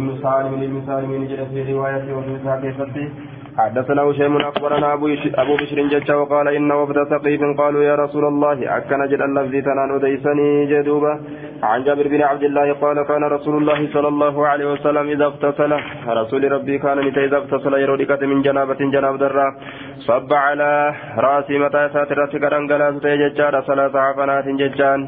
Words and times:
بن 0.00 0.08
سالم 0.22 0.60
بن 0.72 0.78
سالم 0.86 1.10
جل 1.30 1.42
في 1.52 1.72
رواية 1.72 2.06
وفي 2.16 2.34
ساكتة 2.44 2.96
حدثنا 3.58 4.02
هشيم 4.02 4.36
أخبرنا 4.36 4.92
أبو 4.92 5.06
أبو 5.42 5.54
بشر 5.56 5.78
جج 5.92 6.10
وقال 6.12 6.48
إن 6.48 6.72
وفد 6.72 6.98
ثقيف 7.12 7.40
قالوا 7.60 7.82
يا 7.82 7.94
رسول 7.94 8.24
الله 8.32 8.76
أكن 8.76 9.00
جل 9.10 9.22
اللفظ 9.28 9.54
تنان 9.66 9.90
اديسني 9.96 10.66
جدوبا 10.72 11.12
عن 11.62 11.84
جابر 11.84 12.08
بن 12.08 12.22
عبد 12.30 12.44
الله 12.48 12.72
قال 12.72 13.02
كان 13.10 13.24
رسول 13.24 13.54
الله 13.60 13.80
صلى 13.94 14.08
الله 14.08 14.46
عليه 14.50 14.66
وسلم 14.72 15.08
إذا 15.14 15.24
اغتسل 15.24 15.72
رسول 16.20 16.52
ربي 16.52 16.78
كان 16.78 16.98
متى 17.06 17.24
إذا 17.24 17.36
اغتسل 17.36 17.74
يرودكة 17.74 18.26
من 18.26 18.42
جنابة 18.42 18.80
جناب 18.94 19.18
درا 19.18 19.48
صب 20.08 20.32
على 20.32 20.94
رأسي 21.18 21.58
متى 21.58 21.82
ساتر 21.92 22.18
سكران 22.32 22.70
غلاس 22.70 22.94
تججار 23.02 23.54
ثلاث 23.68 23.96
عفنات 23.96 24.46
ججان 24.60 25.00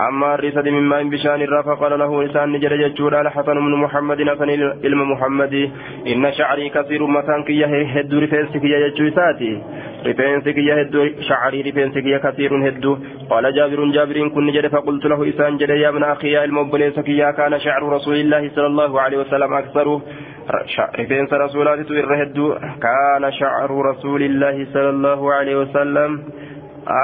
حمار 0.00 0.44
رسد 0.44 0.68
من 0.68 0.82
ماء 0.82 1.02
بشان 1.08 1.42
الرافع 1.42 1.74
قال 1.74 1.98
له 1.98 2.22
لسان 2.24 2.52
نجر 2.52 2.72
ججود 2.76 3.14
على 3.14 3.30
حسن 3.30 3.54
بن 3.54 3.74
محمد 3.84 4.18
حسن 4.28 4.50
علم 4.84 5.00
محمد. 5.12 5.54
إن 6.06 6.32
شعري 6.32 6.68
كثير 6.68 7.06
متان 7.06 7.42
كي 7.44 7.64
هد 7.64 8.14
رفنسك 8.14 8.64
يا 8.64 8.88
ججوساتي 8.88 9.52
رفنسك 10.06 10.58
يا 10.58 10.74
هد 10.82 10.94
شعري 11.28 11.60
رفنسك 11.62 12.04
يا 12.04 12.18
كثير 12.18 12.68
هد 12.68 12.84
قال 13.30 13.44
جابر 13.56 13.80
جابر 13.96 14.28
كن 14.28 14.46
نجر 14.46 14.68
فقلت 14.68 15.04
له 15.06 15.28
إسان 15.28 15.56
جر 15.56 15.70
يا 15.70 15.88
ابن 15.88 16.02
أخي 16.04 16.30
يا 16.32 16.44
المبليسك 16.44 17.08
يا 17.08 17.30
كان 17.30 17.60
شعر 17.60 17.82
رسول 17.96 18.14
الله 18.14 18.50
صلى 18.54 18.66
الله 18.66 19.00
عليه 19.00 19.18
وسلم 19.18 19.50
أكثر. 19.54 20.00
رفنس 21.00 21.32
رسولات 21.32 21.90
الرهد 21.90 22.38
كان 22.86 23.32
شعر 23.40 23.70
رسول 23.90 24.22
الله 24.22 24.66
صلى 24.72 24.90
الله 24.90 25.32
عليه 25.32 25.56
وسلم 25.56 26.10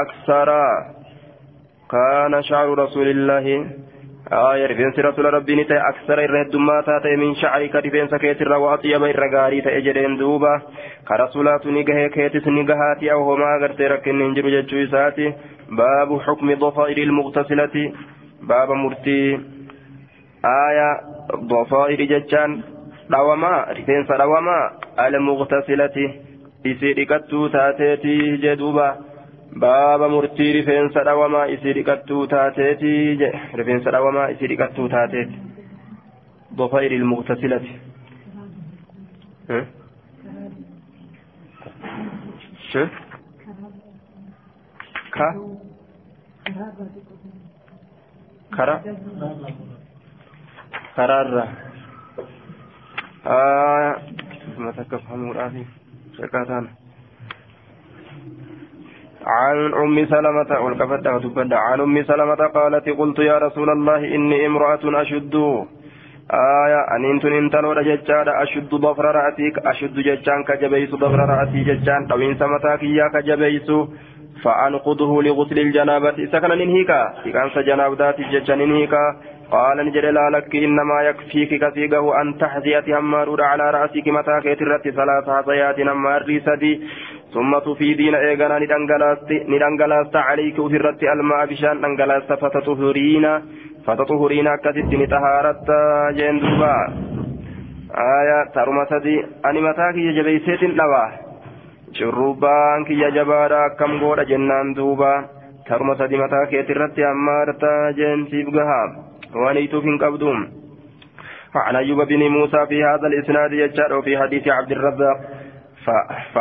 أكثر. 0.02 0.48
كان 1.91 2.43
شعر 2.43 2.67
رسول 2.79 3.07
الله 3.07 3.45
آية 4.31 4.65
رفنس 4.71 4.99
رسول 4.99 5.25
ربي 5.33 5.55
نتا 5.55 5.77
أكثر 5.89 6.17
الرهد 6.25 6.55
ما 6.55 6.81
تاتي 6.81 7.15
من 7.15 7.35
شعرك 7.35 7.75
رفنس 7.75 8.15
كيتر 8.15 8.51
وأطيب 8.53 9.03
الرغاري 9.03 9.61
تأجرين 9.61 10.17
دوبا 10.17 10.61
كرسولات 11.07 11.67
نجاه 11.67 12.07
كيتس 12.07 12.47
نجاهاتي 12.47 13.11
أو 13.11 13.33
هما 13.33 13.51
غرت 13.61 13.81
ركن 13.81 14.15
ننجر 14.19 14.45
جتشويساتي 14.49 15.33
باب 15.69 16.09
حكم 16.25 16.53
ضفائر 16.53 16.97
المغتسلة 16.97 17.75
باب 18.41 18.69
مرتي 18.71 19.39
آية 20.45 20.89
ضفائر 21.53 21.99
جتشان 22.11 22.51
dhawama 23.11 23.65
rifeensa 23.75 24.17
dhawama 24.17 24.57
almuqtasilati 25.05 26.05
isii 26.71 26.93
dhiqattuu 26.99 27.49
taateeti 27.55 28.13
jedhuuba 28.43 28.85
baaba 29.64 30.08
murtii 30.14 30.52
rifeensa 30.58 31.04
dhawamaa 31.08 31.46
isii 31.54 31.74
dhiqattuu 31.78 32.22
taateeti 32.34 32.92
je 33.22 33.28
rifeensa 33.60 33.90
dhawamaa 33.96 34.28
isii 34.36 34.50
dhiqattuu 34.54 34.88
taateeti 34.96 35.36
ضفائر 36.58 36.92
المغتسلة 36.92 37.56
ك 45.12 45.18
كرا 48.56 48.76
كرارة 50.96 51.48
آه 53.26 53.96
ما 54.58 54.70
تكفهموا 54.72 55.32
الآخر 55.34 55.64
شكاتان 56.18 56.68
عن 59.26 59.74
أم 59.74 60.06
سلمة 60.06 60.60
والكفت 60.60 61.06
عن 61.52 61.80
أم 61.80 62.02
سلمة 62.02 62.34
قالت 62.54 62.88
قلت 62.88 63.18
يا 63.18 63.38
رسول 63.38 63.70
الله 63.70 64.14
إني 64.14 64.46
امرأة 64.46 64.80
أشد. 64.84 65.34
آية 66.30 66.80
أن 66.94 67.04
إنتن 67.04 67.32
إنتلو 67.32 67.74
ججان 67.82 68.28
أشد 68.28 68.70
ضفر 68.74 69.04
رأتيك 69.04 69.58
أشد 69.58 69.94
ججان 69.94 70.44
كجبيس 70.48 70.90
ضفر 70.94 71.20
رأتي 71.32 71.60
ججان. 71.64 72.06
طوين 72.06 72.34
سمتاك 72.34 72.82
إياك 72.82 73.16
جبيس 73.16 73.68
فأنقضه 74.42 75.22
لغسل 75.22 75.58
الجنابة. 75.58 76.16
سكن 76.32 76.50
ننهيكا 76.50 77.00
إذا 77.26 77.48
سجناب 77.54 77.92
ذات 77.94 78.20
ججان 78.20 78.58
ننهيكا 78.58 79.04
قال 79.50 79.86
نجد 79.86 80.04
لا 80.04 80.30
لك 80.30 80.56
إنما 80.56 81.02
يكفيك 81.02 81.64
كثيقه 81.64 82.20
أن 82.22 82.38
تحذية 82.38 82.98
همار 82.98 83.42
على 83.42 83.70
رأسك 83.70 84.08
متى 84.08 84.40
كيترت 84.42 84.88
ثلاث 84.88 85.30
حصيات 85.30 85.80
همار 85.80 86.40
سدي 86.46 86.82
ثم 87.34 87.58
تفيدين 87.58 88.14
إيغانا 88.14 88.58
ندنغلاست 89.52 90.16
عليك 90.16 90.58
أفرت 90.58 91.02
الماء 91.02 91.46
بشان 91.46 91.80
دنغلاست 91.80 92.32
فتطهرين 92.32 93.26
فتطهرين 93.86 94.48
كثت 94.64 94.90
نتهارت 95.02 95.68
جندوبا 96.18 96.76
آية 98.18 98.38
ترمى 98.54 98.84
سدي 98.90 99.16
أني 99.46 99.60
متى 99.60 99.86
كي 99.94 100.12
جبيسيت 100.16 100.62
لوا؟ 100.62 101.06
شربان 101.98 102.84
كي 102.88 103.10
جبارا 103.16 103.68
كم 103.78 103.92
غور 104.00 104.22
جنان 104.30 104.74
دوبا. 104.74 105.14
ترمى 105.66 105.94
سدي 105.98 106.16
متى 106.16 106.40
كيترت 106.50 107.00
همارت 107.00 107.62
جنسيب 107.98 108.48
غهام 108.56 108.90
ونيتوف 109.34 109.84
قبدوم 110.02 110.40
عن 111.54 111.76
أيوب 111.76 112.00
بن 112.02 112.22
موسى 112.28 112.66
في 112.68 112.84
هذا 112.84 113.06
الإسناد 113.06 113.52
يجار 113.52 113.98
وفي 113.98 114.18
حديث 114.18 114.48
عبد 114.48 114.72
الرزاق 114.72 115.18
ف... 115.86 115.90
ف... 116.34 116.38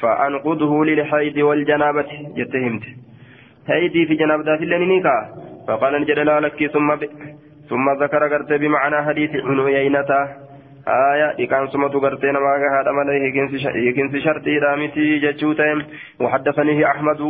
فأنقذه 0.00 0.84
للحيض 0.84 1.36
والجنابة 1.36 2.06
جتهمت 2.36 2.82
هيدي 3.68 4.06
في 4.06 4.14
جنابة 4.14 4.54
اللينيكا 4.54 5.28
فقال 5.68 6.00
نجد 6.02 6.18
لك 6.18 6.66
ثم 6.72 6.94
ب... 6.94 7.08
ثم 7.68 7.90
ذكر 8.02 8.28
قرت 8.28 8.52
بمعنى 8.52 9.06
حديث 9.06 9.30
ابن 9.34 9.60
عيينة 9.60 10.28
آية 10.88 11.44
إكان 11.44 11.66
سمت 11.68 11.94
قرتين 11.94 12.32
ما 12.32 12.80
هذا 12.80 12.92
ملي 12.92 13.28
يكنس 13.88 14.22
شرطي 14.24 14.58
رامتي 14.58 15.18
جتشوتهم 15.18 15.82
وحدثنيه 16.20 16.86
أحمد 16.86 17.20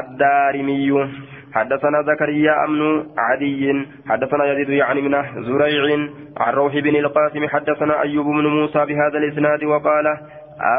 الدارمي 0.00 1.08
حدثنا 1.54 2.02
زكريا 2.02 2.64
أمن 2.64 3.06
عدي 3.18 3.86
حدثنا 4.08 4.44
يزيد 4.52 4.68
يعني 4.68 5.00
من 5.00 5.14
زريع 5.42 6.08
عن 6.36 6.52
روح 6.54 6.72
بن 6.74 6.96
القاسم 6.96 7.48
حدثنا 7.48 8.02
أيوب 8.02 8.26
بن 8.26 8.46
موسى 8.46 8.78
بهذا 8.78 9.18
الإسناد 9.18 9.64
وقال 9.64 10.16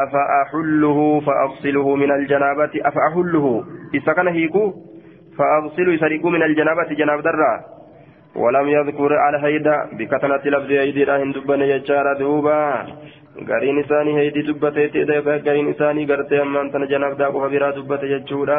أفأحله 0.03 1.19
فأغسله 1.25 1.95
من 1.95 2.11
الجنابة 2.11 2.73
أفأحله 2.75 3.63
إذا 3.93 4.13
كان 4.13 4.27
هيكو 4.27 4.73
فأغسله 5.37 5.93
يسرقه 5.93 6.29
من 6.29 6.43
الجنابة 6.43 6.89
جناب 6.99 7.19
درا 7.23 7.53
ولم 8.35 8.67
يذكر 8.67 9.13
على 9.13 9.37
هيدا 9.47 9.89
بكتنة 9.99 10.43
لفظ 10.45 10.71
أيدي 10.71 11.03
راهن 11.03 11.31
دبن 11.31 11.61
يجار 11.61 12.05
دوبا 12.19 12.85
gariin 13.41 13.77
isaanii 13.81 14.13
heydii 14.15 14.47
dubbateetti 14.47 15.05
gariin 15.45 15.69
isaanii 15.69 16.05
gartee 16.05 16.41
ammaan 16.41 16.69
tana 16.71 16.85
janaaf 16.91 17.17
daakuu 17.21 17.49
biraa 17.53 17.71
dubbate 17.75 18.07
jechuudha 18.11 18.57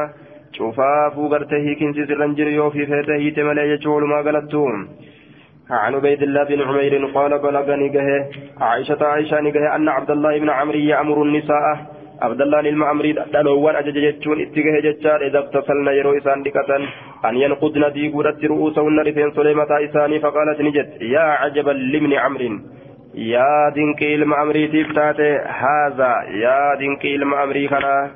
cufaafuu 0.57 1.29
gartee 1.35 1.61
hiikinsi 1.67 2.07
sirran 2.09 2.35
jiru 2.39 2.51
yoo 2.51 2.71
fi 2.71 2.87
feete 2.87 3.19
hiite 3.23 3.45
malee 3.49 3.69
jechuu 3.69 3.95
walumaa 3.95 4.23
galattu 4.29 4.65
عن 5.72 5.96
عبيد 5.96 6.24
الله 6.24 6.44
بن 6.44 6.62
عمير 6.62 7.06
قال 7.06 7.40
بلغني 7.40 7.90
جه 7.90 8.30
عائشة 8.62 9.06
عائشة 9.06 9.40
نجه 9.42 9.76
أن 9.76 9.90
عبد 9.90 10.12
الله 10.12 10.40
بن 10.40 10.50
عمرو 10.50 10.78
يأمر 10.78 11.22
النساء. 11.22 12.00
عبد 12.22 12.42
الله 12.42 12.62
بن 12.62 12.84
عمرو 12.84 13.12
دلوان 13.34 13.76
أجج 13.76 13.98
جتشون 14.06 14.42
اتجه 14.42 14.76
جتشار 14.86 15.20
إذا 15.28 15.40
اغتسلن 15.40 15.88
يرو 15.88 16.18
إسان 16.18 16.44
دكة 16.44 16.76
أن 17.26 17.36
ينقضن 17.44 17.92
ديقودة 17.94 18.40
رؤوسهن 18.44 19.00
رفين 19.08 19.32
سليمة 19.32 19.72
إساني 19.86 20.20
فقالت 20.20 20.62
نجت 20.62 20.90
يا 21.02 21.26
عجبا 21.42 21.72
لمن 21.72 22.14
عمرو 22.14 22.60
يا 23.16 23.70
دينك 23.76 24.04
إلما 24.04 24.36
عمري 24.36 24.68
تفتاتي 24.68 25.32
هذا 25.64 26.14
يا 26.46 26.76
دينك 26.80 27.06
إلما 27.06 27.38
عمري 27.38 27.68
خنا 27.68 28.12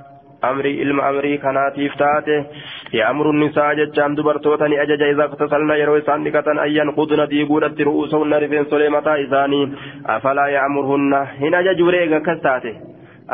amrii 0.50 0.78
ilma 0.86 1.04
amrii 1.08 1.38
kanaatiif 1.38 1.96
taate. 1.98 2.38
Ya'muru 2.94 3.34
nisaa 3.34 3.74
jechaan 3.76 4.16
dubartoota 4.18 4.68
ni 4.68 4.80
ajaja. 4.84 5.08
Iza 5.14 5.28
tasalna 5.42 5.76
yeroo 5.82 5.98
isaan 6.02 6.24
dhiqatan 6.26 6.60
ayyan 6.66 6.94
qudna 6.98 7.28
diiguudhatti 7.30 7.88
ru'uusahunna 7.90 8.40
rifeensolee 8.40 8.90
mataa 8.90 9.16
isaanii. 9.26 9.68
Afalaa 10.16 10.50
ya'murhunna 10.56 11.26
hin 11.40 11.56
ajaju 11.62 11.92
reega 11.98 12.18
akkas 12.18 12.42
taate? 12.48 12.76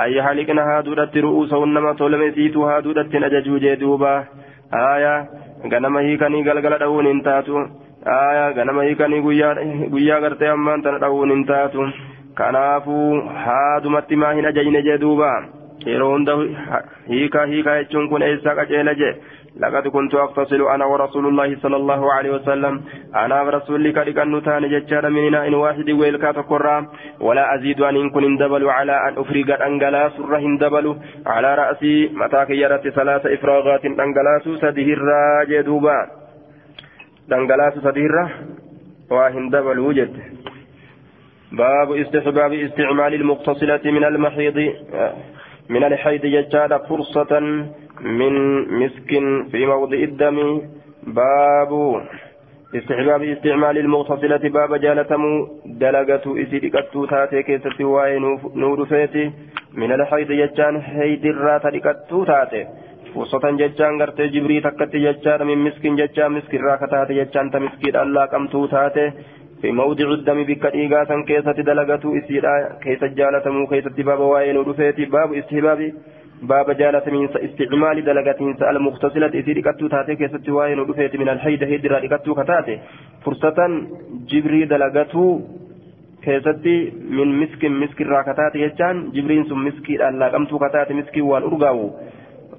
Ayya 0.03 0.23
haliqna 0.23 0.63
haaduudhatti 0.69 1.21
ru'uusahunna 1.27 1.81
matolame 1.81 2.31
siituu 2.31 2.65
haaduudhatti 2.71 3.17
hin 3.17 3.27
ajajuu 3.29 3.59
jee 3.59 3.75
duuba. 3.79 4.13
Aya 4.71 5.13
ganama 5.69 6.01
hiikanii 6.07 6.43
galgala 6.43 6.77
dha'uun 6.85 7.07
hin 7.13 7.23
taatu. 7.23 7.65
Aya 8.05 8.53
ganama 8.53 8.83
hiikanii 8.83 9.21
guyyaa 9.21 10.21
gartee 10.27 10.49
ammaan 10.49 10.81
tana 10.81 11.01
dha'uun 11.05 11.35
hin 11.35 11.45
taatu. 11.45 11.89
Maa 12.39 14.33
hin 14.33 14.45
ajajne 14.45 14.81
jee 14.81 14.97
yeroo 15.85 16.11
hunda 16.13 16.33
hiikaa 17.09 17.45
hiikaa 17.45 17.75
jechuun 17.81 18.09
kun 18.09 18.21
eessaa 18.29 18.55
qaceela 18.55 18.93
jee? 19.03 19.13
لقد 19.59 19.87
كنت 19.87 20.15
أغتسل 20.15 20.61
أنا 20.61 20.85
ورسول 20.85 21.27
الله 21.27 21.55
صلى 21.55 21.75
الله 21.75 22.13
عليه 22.13 22.31
وسلم 22.31 22.81
أنا 23.15 23.41
ورسول 23.41 23.91
كريك 23.91 24.19
النتان 24.19 24.69
ججار 24.69 25.09
من 25.09 25.23
إناء 25.27 25.53
واحد 25.53 25.89
ويلكا 25.89 26.31
تقرى 26.31 26.87
ولا 27.19 27.55
أزيد 27.55 27.81
أن 27.81 27.95
إن 27.95 28.09
كن 28.09 28.23
اندبل 28.23 28.69
على 28.69 28.95
أن 29.07 29.13
أفرق 29.17 29.49
أنجلاس 29.65 30.19
الره 30.19 30.39
اندبل 30.39 30.85
على 31.25 31.55
رأسي 31.55 32.09
متى 32.13 32.45
كيرت 32.45 32.87
ثلاث 32.87 33.25
إفراغات 33.25 33.85
أنجلاس 33.85 34.45
سدهر 34.61 35.01
جدوبا 35.49 35.99
أنجلاس 37.33 37.73
سدهر 37.73 38.15
وهندبل 39.11 39.79
وجد 39.79 40.13
باب 41.51 41.91
استحباب 41.91 42.53
استعمال 42.53 43.13
المغتسلة 43.13 43.91
من 43.91 44.03
المحيض 44.03 44.57
من 45.69 45.83
الحيض 45.83 46.21
ججال 46.21 46.79
فرصة 46.89 47.39
من 48.01 48.33
مسك 48.79 49.11
في 49.51 49.65
موضع 49.65 49.97
الدم. 49.97 50.61
باب 51.03 51.71
استحباب 52.75 53.23
استعمال 53.23 53.77
المغتسلة 53.77 54.43
باب 54.49 54.75
جالتم 54.75 55.23
دلقة 55.65 56.25
إسيدكتو 56.41 57.05
تاتي 57.05 57.43
كيست 57.43 57.81
واي 57.81 58.19
نور 58.55 58.85
فيتي. 58.85 59.31
من 59.73 59.91
الحيض 59.91 60.31
ججان 60.31 60.81
حيد 60.81 61.25
الرات 61.25 61.65
لكتو 61.65 62.23
تاتي. 62.23 62.67
فرصة 63.15 63.51
ججان 63.51 64.01
غرتي 64.01 64.27
جبري 64.27 64.61
تكتي 64.61 64.97
ججان 65.05 65.47
من 65.47 65.57
مسكين 65.57 65.95
ججان 65.95 66.31
مسكين 66.31 66.61
راكتاتي 66.61 67.13
ججان 67.13 67.51
تمسكين 67.51 67.95
الله 67.95 68.25
كمتو 68.25 68.65
تاتي. 68.65 69.11
في 69.61 69.71
موضع 69.71 70.11
الدم 70.11 70.43
بك 70.43 70.65
إيغاتا 70.65 71.23
كيست 71.27 71.59
دلقة 71.69 72.03
إسيدا 72.17 72.79
كيست 72.83 73.03
جالتم 73.03 73.65
كيست 73.65 74.01
باب 74.01 74.19
واي 74.19 74.53
نور 74.53 74.73
فيتي 74.73 75.05
باب 75.05 75.33
استحباب 75.33 75.93
باب 76.41 76.71
جالة 76.71 77.03
من 77.07 77.29
استعمال 77.47 78.05
دلقتين 78.05 78.55
المغتسلة 78.71 79.27
إذ 79.39 79.47
ركتو 79.57 79.87
تاتي 79.87 80.15
كيست 80.15 80.49
واين 80.49 80.79
ودفيت 80.79 81.15
من 81.15 81.29
الحيد 81.29 81.63
هيدرا 81.63 81.99
ركتو 81.99 82.35
كتاتي. 82.35 82.79
فرصة 83.25 83.59
جبري 84.31 84.65
دلقتو 84.65 85.39
كيست 86.23 86.65
من 87.17 87.27
مسك 87.39 87.65
مسك 87.65 88.01
راكتاتي 88.01 88.59
يجان 88.65 89.11
جبرين 89.15 89.43
سم 89.49 89.65
مسكي 89.67 89.95
ألا 90.07 90.27
قمتو 90.33 90.59
كتاتي 90.59 90.93
مسكي 90.93 91.21
وان 91.21 91.43
أرقاو 91.43 91.79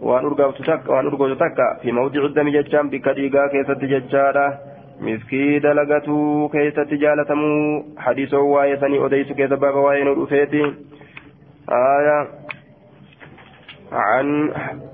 وان 0.01 0.25
أرقاو 0.25 0.51
تتك 0.51 0.89
وان 0.89 1.07
أرقاو 1.07 1.35
تتك. 1.35 1.59
في 1.83 1.93
موضع 1.93 2.25
الدم 2.25 2.49
ججان 2.49 2.87
بكديقا 2.93 3.47
كيست 3.53 3.81
ججارة 5.01 5.17
مسكي 5.17 5.59
دلقتو 5.59 6.49
كيست 6.49 6.95
جالتمو 6.95 7.85
حديثو 7.99 8.47
وايسني 8.47 9.07
أديس 9.07 9.33
كيست 9.33 9.53
باب 9.53 9.75
واين 9.75 10.09
ودفيتي 10.09 10.75
آية 11.71 12.29
عن 13.93 14.53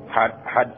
حد 0.09 0.33
حد 0.47 0.71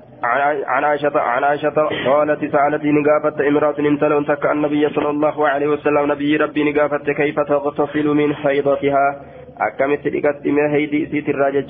عن 0.67 0.85
عائشة 0.85 1.21
عن 1.21 1.45
عائشة 1.45 1.69
قالت 2.07 2.53
سألتي 2.53 2.91
نقافت 2.93 3.41
امرأة 3.41 3.79
انتلون 3.79 4.27
تك 4.27 4.47
النبي 4.47 4.89
صلى 4.89 5.11
الله 5.11 5.49
عليه 5.49 5.69
وسلم 5.69 6.13
نبي 6.13 6.37
ربي 6.37 6.73
نقافت 6.73 7.11
كيف 7.11 7.41
تغتسل 7.41 8.09
من 8.09 8.35
حيضتها 8.35 9.23
أكمت 9.61 10.07
لقت 10.07 10.47
من 10.47 10.71
هيدي 10.71 11.07
سيت 11.07 11.29
الراجل 11.29 11.67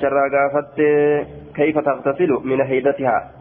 كيف 1.55 1.77
تغتسل 1.79 2.31
من 2.43 2.63
حيضتها 2.63 3.38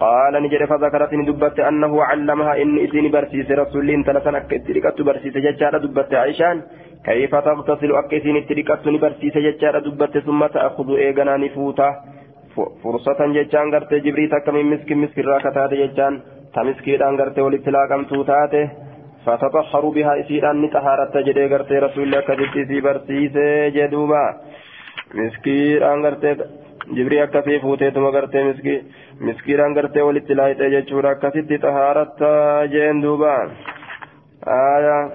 قال 0.00 0.42
نجد 0.42 0.64
فذكرت 0.64 1.12
دبت 1.28 1.58
أنه 1.60 1.92
علمها 2.08 2.62
إن 2.62 2.78
إسين 2.84 3.10
برسيس 3.10 3.50
رسول 3.50 3.90
انتلسن 3.90 4.34
أكت 4.34 4.70
لقت 4.70 4.98
برسيس 5.02 5.34
ججارة 5.46 5.78
دبت 5.78 6.14
عائشان 6.14 6.56
كيف 7.06 7.34
تغتسل 7.34 7.90
أكسين 8.00 8.36
التركة 8.36 8.84
نبرسيس 8.94 9.34
ججارة 9.46 9.78
دبت 9.86 10.18
ثم 10.26 10.40
تأخذ 10.46 10.88
إيغانا 11.04 11.36
نفوتا 11.42 11.88
فرصة 12.82 13.20
ججان 13.36 13.66
غرت 13.74 13.92
جبري 14.04 14.26
تك 14.32 14.48
من 14.54 14.64
مسك 14.70 14.90
مسك 14.92 15.18
راكتا 15.18 15.66
ججان 15.82 16.14
تمسكيدان 16.54 17.14
غرت 17.20 17.38
ولتلاقم 17.38 18.02
توتاته 18.10 18.66
فتطهر 19.24 19.84
بها 19.96 20.20
إسيران 20.20 20.62
نتهارت 20.62 21.16
جدي 21.26 21.46
غرت 21.52 21.70
رسول 21.72 22.04
الله 22.04 22.20
كجت 22.20 22.54
سي 22.68 22.80
برسيس 22.80 23.36
جدوبا. 23.76 24.24
مسكيدان 25.14 25.98
jibrii 26.96 27.20
akkasii 27.20 27.60
fuuteetuma 27.60 28.10
gartee 28.12 28.44
miskiiraan 29.20 29.74
gartee 29.74 30.02
walitti 30.02 30.36
laayixee 30.36 30.70
jechuudha. 30.70 31.10
Akkasitti 31.10 31.58
xahaaratta 31.64 32.28
jeen 32.72 33.02
duuba. 33.02 33.34
Aayaa 34.46 35.10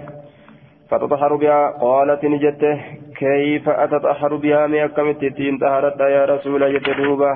fatataharu 0.90 1.38
bihaa 1.44 1.72
qaalati 1.84 2.30
ni 2.30 2.40
jette. 2.40 2.72
Keeyfa 3.20 3.78
atataharu 3.86 4.40
bihaa 4.40 4.68
mee 4.68 4.84
akkamitti 4.84 5.28
ittiin 5.32 5.60
xahaaradha 5.60 6.10
yaa 6.16 6.26
rasuula 6.26 6.70
jette 6.76 6.98
duuba? 6.98 7.32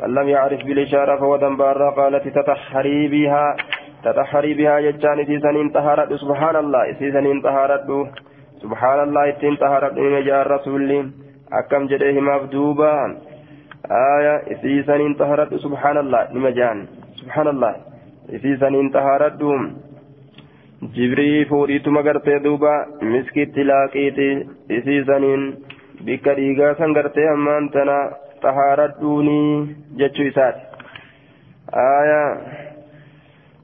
Man 0.00 0.14
lam 0.14 0.28
yacrif 0.28 0.64
bilishaara 0.66 1.18
fahuwa 1.18 1.38
dambaarraa 1.40 1.92
qaalati 1.98 2.30
tataharii 2.30 3.08
bihaa. 3.08 3.56
Tataharii 4.02 4.54
bihaa 4.54 4.80
jechaan 4.82 5.20
isii 5.24 5.40
saniin 5.40 5.72
xahaaradhu 5.72 6.18
subhaanallah 6.18 6.88
isii 6.94 7.12
saniin 7.12 7.42
xahaaradhu 7.42 7.98
subhaanallah 8.62 9.28
ittiin 9.34 9.56
xahaaradhu 9.64 10.06
ime 10.08 10.22
jaan 10.30 10.46
rasuulli. 10.46 11.02
Akkam 11.60 11.88
jedhee 11.88 12.12
himaaf 12.12 12.48
duubaan 12.52 13.16
آية 13.91 14.35
سيسنين 14.61 15.13
طهرت 15.21 15.51
سبحان 15.65 15.97
الله 16.03 16.21
نمجان 16.35 16.77
سبحان 17.21 17.47
الله 17.53 17.73
سيسنين 18.43 18.89
طهرت 18.95 19.33
دوم 19.41 19.63
jibrii 20.95 21.45
fuudhiituma 21.49 22.01
gartee 22.07 22.37
duuba 22.43 22.73
miskitti 23.01 23.63
laaqiiti 23.69 24.27
isiisaniin 24.77 25.43
bikka 26.05 26.35
dhiigaa 26.39 26.75
san 26.79 26.93
gartee 26.97 27.25
ammaan 27.31 27.69
tana 27.75 27.95
xahaaradhuunii 28.43 29.49
jechuu 30.01 30.27
isaati 30.31 30.61
aayaa 31.85 32.29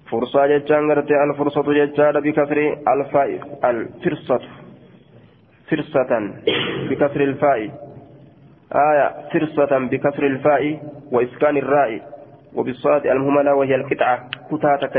fursaa 0.10 0.48
jechaan 0.54 0.90
gartee 0.92 1.20
alfursatu 1.26 1.78
jechaadha 1.80 2.22
bikasri 2.28 2.66
alfaa'i 2.94 3.36
alfirsatu 3.70 4.50
firsatan 5.70 6.26
bikasri 6.90 7.24
ilfaa'i 7.30 7.68
آية 8.73 9.15
فرصة 9.33 9.79
بكسر 9.79 10.27
الفاء 10.27 10.81
وإسكان 11.13 11.57
الراء 11.57 12.01
وبالصاد 12.55 13.07
المهملة 13.07 13.55
وهي 13.55 13.75
القطعة 13.75 14.29
كتاتك 14.51 14.95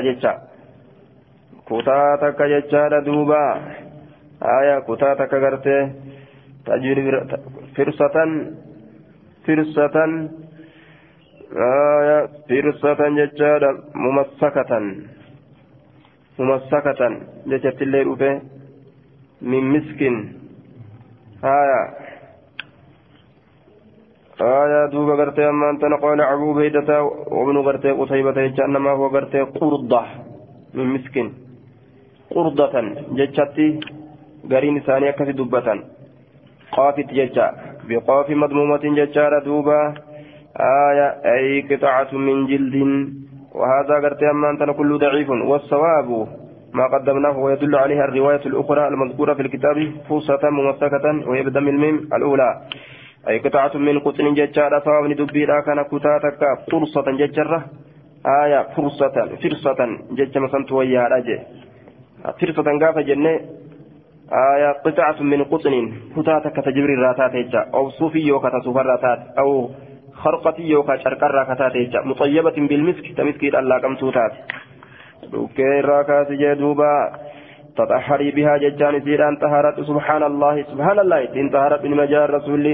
takka 1.70 2.50
jechaadha 2.50 3.06
duuba 3.06 3.62
aya 4.42 4.82
kutaa 4.82 5.14
takka 5.16 5.38
gartee 5.38 5.94
tajribi 6.66 7.14
firsatan 7.78 8.58
firsatan 9.46 10.12
aya 11.54 12.26
firsatan 12.50 13.12
jechaadha 13.22 13.70
mumassakatan 13.94 14.86
mumassakatan 16.42 17.14
jechattillee 17.46 18.04
dhufe 18.10 18.32
min 19.46 19.64
miskin 19.70 20.16
aya 21.46 21.82
آية 24.42 24.86
دوبا 24.86 25.14
غرتي 25.14 25.50
أما 25.50 25.70
أنت 25.70 25.84
قال 25.84 26.22
أبو 26.22 26.54
بيدة 26.54 27.04
وابن 27.04 27.58
غرتي 27.58 27.92
قتيبة 27.92 28.38
إنما 28.66 28.92
هو 28.92 29.08
غرتي 29.08 29.42
قرضة 29.42 30.04
من 30.74 30.88
مسكين. 30.96 31.50
qurdatan 32.30 32.86
jechatti 33.18 33.80
gariin 34.52 34.78
isaanii 34.78 35.10
akkasi 35.10 35.34
dubbatan 35.34 35.80
qaafit 36.76 37.10
jecha 37.18 37.46
biqaafi 37.90 38.36
madmuumatin 38.36 38.96
jechaadha 39.00 39.42
duuba 39.46 39.80
آية 40.60 41.08
أي 41.26 41.62
قطعة 41.72 42.12
من 42.14 42.48
جلد. 42.52 42.76
وهذا 43.56 43.96
قرت 44.04 44.24
أما 44.24 44.50
أنت 44.50 44.62
كله 44.78 44.98
ضعيف. 44.98 45.30
والصواب 45.30 46.28
ما 46.74 46.86
قدمناه 46.94 47.38
ويدل 47.38 47.76
عليها 47.76 48.06
الرواية 48.06 48.44
الأخرى 48.46 48.88
المذكورة 48.88 49.34
في 49.34 49.42
الكتاب 49.42 49.78
فوسة 50.10 50.44
ممسكة 50.50 51.06
وهي 51.30 51.44
بدم 51.44 51.68
الميم 51.68 52.10
الأولى. 52.14 52.50
أي 53.28 53.38
قطعة 53.40 53.78
من 53.78 54.00
قطن 54.00 54.34
ججارة 54.34 54.80
صواب 54.86 55.06
ندبي 55.12 55.46
كان 55.46 55.80
كتاتك 55.92 56.42
فرصة 56.72 57.08
ججرة 57.12 57.66
آية 58.44 58.62
فرصة 58.76 59.16
فرصة 59.44 59.80
جج 60.12 60.38
مسنت 60.38 60.72
ويا 60.72 61.04
رجل 61.08 61.40
فرصة 62.40 62.80
قافة 62.82 63.02
جنة 63.02 63.40
آية 64.56 64.72
قطعة 64.86 65.24
من 65.24 65.44
قطن 65.44 65.74
كتاتك 66.16 66.56
تجبر 66.66 66.90
الراتات 66.98 67.56
أو 67.74 67.90
صوفي 67.90 68.20
يوكا 68.20 68.50
تصوف 68.60 68.78
الراتات 68.78 69.20
أو 69.40 69.70
خرقة 70.14 70.56
يوكا 70.60 70.98
شرق 70.98 71.24
الراكتات 71.24 71.96
مطيبة 72.06 72.58
بالمسك 72.70 73.06
تمسكي 73.18 73.60
الله 73.60 73.80
كم 73.80 73.96
توتات 73.96 74.32
دوكي 75.32 75.80
الراكات 75.80 76.32
جدوبا 76.32 76.94
تطهري 77.80 78.30
بها 78.38 78.54
ججان 78.64 78.96
سيران 79.06 79.36
طهرت 79.44 79.78
سبحان 79.90 80.24
الله 80.32 80.56
سبحان 80.72 81.00
الله 81.04 81.20
إن 81.42 81.50
طهرت 81.56 81.82
من 81.86 81.94
مجال 82.02 82.34
رسول 82.38 82.66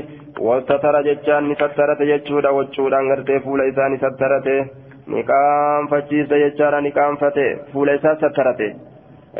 والتتر 0.48 0.96
ججان 1.08 1.56
سترت 1.62 2.02
ججودا 2.10 2.50
وجودا 2.58 3.00
غرتي 3.10 3.40
فول 3.46 3.62
إسان 3.70 3.92
سترت 4.04 4.48
نقام 5.14 5.84
فجيس 5.92 6.30
ججارا 6.44 6.80
نقام 6.88 7.14
فتي 7.22 7.48
فول 7.74 7.90
إسان 7.90 8.16
سترت 8.24 8.62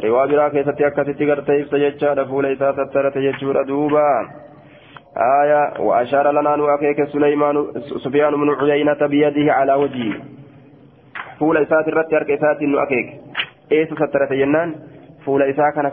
riwaa 0.04 0.28
biraa 0.28 0.50
keessatti 0.50 0.86
akkasitti 0.86 1.26
gartee 1.26 1.60
ibsa 1.60 1.80
jechaadha 1.80 2.26
fuula 2.32 2.50
isaa 2.56 2.74
sattarate 2.80 3.22
jechuudha 3.28 3.68
duuba 3.68 4.04
آية 5.16 5.80
وأشار 5.80 6.32
لنا 6.32 6.56
أن 6.56 6.62
أكيك 6.62 7.04
سليمان 7.04 7.56
سفيان 8.04 8.34
بن 8.36 8.50
عيينة 8.60 9.08
بيده 9.08 9.54
على 9.54 9.74
وجهه. 9.74 10.14
فول 11.40 11.58
إسات 11.58 11.88
الرت 11.88 12.14
أرك 12.14 12.32
إسات 12.32 12.62
إنه 12.62 12.84
أكيك 12.84 13.08
إيس 13.72 13.88
سترت 13.94 14.34
جنان؟ 14.34 14.76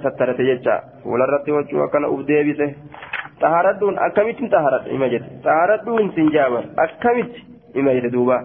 سترت 0.04 0.40
ججا 0.40 0.76
فول 1.04 1.22
الرت 1.22 1.48
وجهه 1.48 1.86
كان 1.92 2.04
أبدي 2.04 2.52
بسه 2.52 2.68
طهاردون 3.40 3.94
أكمت 3.98 4.38
طهارت 4.52 4.84
إما 4.94 5.06
جد 5.12 5.24
طهاردون 5.44 6.10
سنجابا 6.16 6.60
أكمت 6.84 7.30
إما 7.76 7.92
جد 7.94 8.06
دوبا 8.14 8.38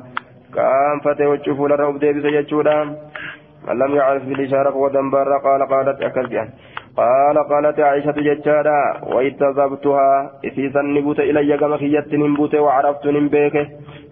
كان 0.56 0.98
فتي 1.06 1.26
وجهه 1.32 1.54
فول 1.56 1.72
الرت 1.74 1.90
أبدي 1.94 2.14
بسه 2.14 2.30
ججودان 2.42 2.88
من 3.68 3.76
لم 3.80 3.96
يعرف 3.96 4.24
بالإشارة 4.26 4.70
فهو 4.70 4.88
دنبار 4.90 5.28
قال 5.38 5.62
قالت 5.74 6.02
أكزيان 6.02 6.50
قال 6.98 7.38
قالت 7.52 7.80
عائشة 7.80 8.12
ججارا 8.28 8.80
واتذبتها 9.14 10.32
إسيسا 10.46 10.82
نبوت 10.82 11.20
إلي 11.20 11.58
كما 11.58 11.78
خيت 11.78 12.14
نبوت 12.14 12.56
وعرفت 12.56 13.06
نبيك 13.08 13.56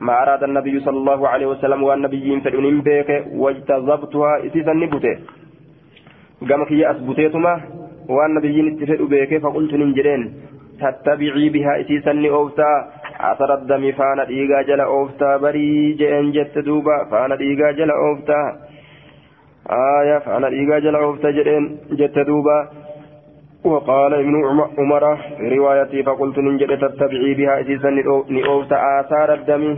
ما 0.02 0.14
أراد 0.24 0.44
النبي 0.44 0.80
صلى 0.80 0.98
الله 0.98 1.28
عليه 1.28 1.46
وسلم 1.46 1.84
والنبيين 1.84 2.40
فلن 2.42 2.66
نبيك 2.78 3.10
واجتذبتها 3.44 4.46
إسيسا 4.46 4.74
نبوت 4.74 5.06
كما 6.50 6.66
خي 6.66 6.92
أثبتيتما 6.92 7.62
والنبيين 8.10 8.68
اتفقوا 8.68 9.08
بيك 9.08 9.32
فقلت 9.44 9.74
ننجرين 9.74 10.22
تتبعي 10.82 11.50
بها 11.50 11.82
إسيسا 11.82 12.14
نأوفتا 12.14 12.72
أثر 13.20 13.54
الدم 13.54 13.92
فانا 13.92 14.24
ديغا 14.24 14.62
جل 14.62 14.82
أوفتا 14.82 15.38
بري 15.38 15.94
جئن 16.00 16.32
جت 16.36 16.58
دوبا 16.58 16.98
فانا 17.12 17.36
ديغا 17.36 17.72
جل 17.72 17.92
أوفتا 17.92 18.42
آية 19.70 20.18
فأنا 20.20 20.48
إيجا 20.48 20.80
جل 20.80 20.96
عوفت 20.96 21.26
جرين 21.26 21.80
جت 21.92 22.20
دوبا 22.20 22.70
وقال 23.64 24.14
ابن 24.14 24.36
عمر 24.78 25.16
في 25.38 25.48
روايتي 25.50 26.04
فقلت 26.04 26.38
ننجد 26.40 26.78
تتبعي 26.78 27.34
بها 27.34 27.62
إسيسا 27.62 27.90
نؤوفت 28.30 28.74
آثار 28.74 29.34
الدم 29.34 29.78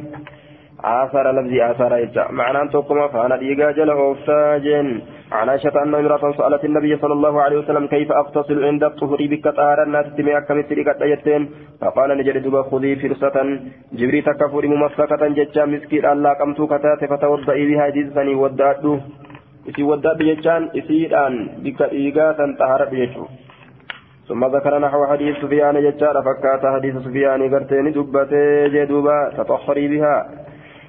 آثار 0.83 1.31
لفظ 1.31 1.53
آثار 1.71 2.03
إجا 2.03 2.27
معنى 2.31 2.61
أن 2.61 2.69
تقوم 2.69 3.07
فأنا 3.07 3.39
إيجا 3.39 3.71
جل 3.71 3.89
عوفت 3.89 4.29
جن 4.63 5.01
عن 5.31 5.49
عائشة 5.49 5.75
أن 5.83 5.95
امرأة 5.95 6.31
سألت 6.31 6.65
النبي 6.65 6.97
صلى 6.97 7.13
الله 7.13 7.41
عليه 7.41 7.57
وسلم 7.57 7.87
كيف 7.87 8.11
أغتسل 8.11 8.63
عند 8.65 8.83
الطهر 8.83 9.19
بك 9.31 9.45
طهارا 9.57 9.83
الناس 9.83 10.05
تمي 10.17 10.37
أكا 10.37 10.53
مثل 10.53 10.77
قد 10.87 11.01
فقال 11.81 12.09
نجد 12.17 12.37
دوبا 12.43 12.61
خذي 12.71 12.95
فرصة. 12.95 13.37
جبري 13.99 14.21
تكفر 14.21 14.63
ممسكة 14.67 15.27
ججا. 15.37 15.65
مسكين 15.65 16.05
الله 16.05 16.33
قمت 16.39 16.59
كتات 16.71 17.01
فتوضئي 17.11 17.63
بها. 17.69 17.85
جزني 17.89 18.33
isii 19.67 19.83
waddaadhu 19.83 20.23
jechaan 20.27 20.69
isiidhaan 20.79 21.33
bikka 21.63 21.91
dhiigaa 21.91 22.33
san 22.39 22.55
xaharadhu 22.59 22.95
jechuudha. 23.03 23.35
ثم 24.27 24.45
ذكر 24.45 24.79
نحو 24.79 25.05
حديث 25.07 25.35
سفيان 25.39 25.75
ججار 25.87 26.15
فكات 26.27 26.63
حديث 26.65 26.95
سفيان 27.07 27.41
قرتين 27.53 27.91
دبتي 27.95 28.43
جدوبا 28.75 29.17
تطهري 29.37 29.87
بها. 29.87 30.15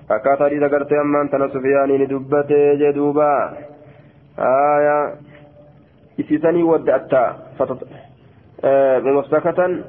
فكات 0.09 0.42
حديث 0.42 0.62
قرتين 0.62 1.07
من 1.07 1.30
تنا 1.30 1.47
سفيان 1.54 1.90
دبتي 2.07 2.62
جدوبا 2.83 3.33
آية 4.38 5.14
إسيسني 6.21 6.62
ودأتا 6.62 7.37
فتط... 7.59 7.78
آه 8.64 8.99
ممسكة 8.99 9.85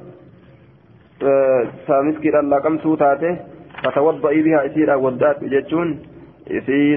آه 1.22 1.62
سامسكي 1.86 2.28
الله 2.38 2.78
سوتاته 2.82 3.38
فتوضئي 3.84 4.42
بها 4.42 4.66
إسيرا 4.66 4.94
ودأت 4.94 5.42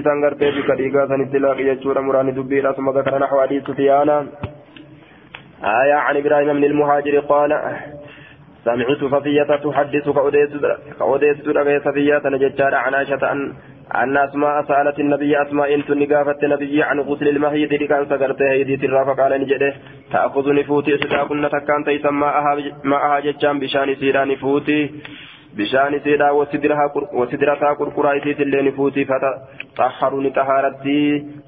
san 0.02 0.20
gartee 0.20 0.50
bika 0.50 0.74
dhiigaa 0.74 1.06
sanitti 1.06 1.38
laaqi 1.38 1.64
jechuudha 1.64 2.02
muraani 2.02 2.32
dubbiidha 2.34 2.72
ثم 2.74 2.90
ذكر 2.90 3.18
نحو 3.18 3.40
حديث 3.40 3.62
سفيان 3.70 4.10
آية 5.64 5.94
عن 5.94 6.16
إبراهيم 6.16 6.52
بن 6.52 6.64
المهاجر 6.64 7.18
قال 7.18 7.50
سمعت 8.64 9.04
صفية 9.14 9.56
تحدث 9.56 10.08
كأوديس 10.98 11.46
رغي 11.46 11.80
صفية 11.80 12.22
نججار 12.24 12.74
عن 12.74 12.94
عائشة 12.94 13.32
أن 13.32 13.52
أن 14.02 14.16
أسماء 14.16 14.64
سألت 14.68 14.98
النبي 14.98 15.42
أسماء 15.42 15.74
إن 15.74 15.84
تنقافت 15.84 16.44
النبي 16.44 16.82
عن 16.82 17.00
غسل 17.00 17.28
المهيد 17.28 17.72
لكان 17.82 18.06
سقرته 18.10 18.50
هيدي 18.50 18.76
ترى 18.76 19.04
فقال 19.08 19.32
نجده 19.40 19.74
تأخذ 20.12 20.46
نفوتي 20.54 20.98
كنا 21.28 21.48
تكان 21.48 21.84
تيسم 21.84 22.14
معها 22.84 23.20
ججان 23.20 23.58
بشان 23.58 23.94
سيرا 24.00 24.24
نفوتي. 24.24 24.80
bishaan 25.56 25.94
isiidha 25.94 26.32
wasidirataa 26.32 27.74
qurquraa 27.80 28.14
isiitillee 28.20 28.62
ni 28.62 28.72
fuutii 28.78 29.04
fatahharu 29.10 30.22
ni 30.22 30.30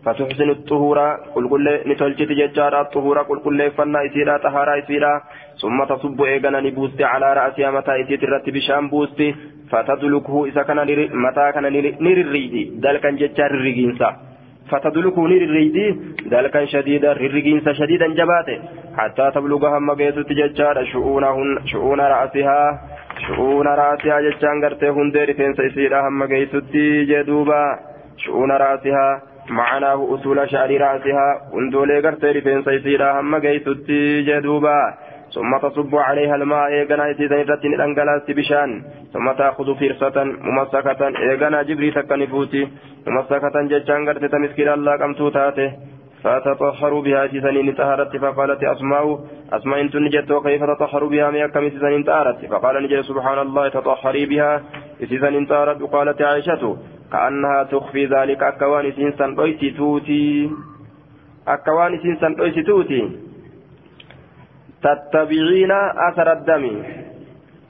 xahaaratti 0.07 0.37
fatuxsinu 0.37 0.55
xuhuura 0.69 1.19
qulqulle 1.35 1.83
ni 1.87 1.95
tolchiti 1.97 2.35
jechaadha 2.35 2.85
xuhuura 2.93 3.25
qulqulleeffannaa 3.25 4.03
isiidha 4.03 4.39
xahaaraa 4.39 4.77
isiidha 4.77 5.23
summa 5.55 5.87
tasubbu 5.87 6.27
eegana 6.27 6.61
ni 6.61 6.71
buusti 6.71 7.03
calaa 7.03 7.35
ra'asiyaa 7.35 7.73
mataa 7.73 7.97
isiit 7.97 8.23
irratti 8.23 8.53
bishaan 8.53 8.91
buusti 8.91 9.35
fatadlukuhu 9.71 10.47
isa 10.47 10.65
kana 10.65 10.87
mataa 11.13 11.53
kana 11.53 11.71
ni 11.71 12.15
rirriidi 12.15 12.81
dalkan 12.83 13.19
jechaa 13.19 13.49
rirrigiinsa 13.49 14.17
فتدلكه 14.71 15.29
نريدي 15.29 15.97
ذلك 16.31 16.65
شديدا 16.65 17.13
ررقين 17.13 17.61
شديدا 17.73 18.07
جباته 18.07 18.59
حتى 18.97 19.31
تبلغ 19.35 19.77
هم 19.77 19.95
ججار 19.95 20.85
شؤونهن 20.85 21.67
شؤون 21.67 22.01
رأسها 22.01 22.81
شؤون 23.27 23.67
رأسها 23.67 24.21
ججان 24.21 24.65
قرتي 24.65 24.89
هندي 24.89 25.25
رفنس 25.25 25.61
إسيرا 25.61 26.09
هم 26.09 26.23
قيسوت 26.23 26.77
جدوبا 27.11 27.79
شؤون 28.19 28.53
رأسها 28.53 29.36
معناه 29.51 30.15
أصول 30.15 30.51
شعر 30.51 30.71
رأسها. 30.81 31.29
هندولي 31.55 32.01
قرتي 32.01 32.31
رفنس 32.33 32.69
إسيرا 32.69 33.21
هم 33.21 33.35
قيسوت 33.35 33.91
جدوبا. 34.29 34.95
ثم 35.35 35.57
تصب 35.69 35.97
عليها 35.97 36.35
الماء 36.37 36.67
إيغانا 36.67 37.11
إتيزان 37.11 37.39
إرتين 37.39 37.75
الأنقلاس 37.75 38.31
بشان. 38.31 38.83
ثم 39.13 39.33
تأخذ 39.33 39.75
فرصة 39.81 40.25
ممسكة 40.25 41.01
إيغانا 41.31 41.63
جبري 41.63 41.91
تكنفوتي 41.91 42.69
ممسكة 43.07 43.63
ججان 43.63 44.09
قرتي 44.09 44.29
تمسكين 44.29 44.69
الله 44.69 44.93
قمتو 44.97 45.29
تاته 45.29 45.73
فتطهروا 46.25 47.03
بها 47.03 47.27
سنين 47.27 47.73
طهرت 47.73 48.17
فقالت 48.17 48.65
أسماء. 48.65 49.21
أسماء 49.53 49.81
إن 49.81 49.91
تنجت 49.91 50.31
وكيف 50.31 50.63
تطهر 50.65 51.05
بها 51.05 51.31
من 51.31 51.47
كم 51.47 51.71
سنين 51.71 52.03
فقال 52.51 52.83
نجد 52.83 53.01
سبحان 53.01 53.39
الله 53.39 53.69
تطهري 53.69 54.27
بها. 54.27 54.63
سنين 55.21 55.47
طهرت 55.47 55.83
وقالت 55.83 56.23
عائشة. 56.23 56.63
كأنها 57.13 57.63
تخفي 57.63 58.07
ذلك 58.07 58.43
أكوان 58.43 58.93
سنسان 58.93 59.41
أيسي 59.41 59.71
توتي. 59.71 60.51
أكوان 61.49 61.99
سنسان 62.03 62.41
أيسي 62.41 62.63
توتي. 62.63 63.03
تتبعين 64.83 65.73
أثر 66.09 66.33
الدم. 66.33 66.83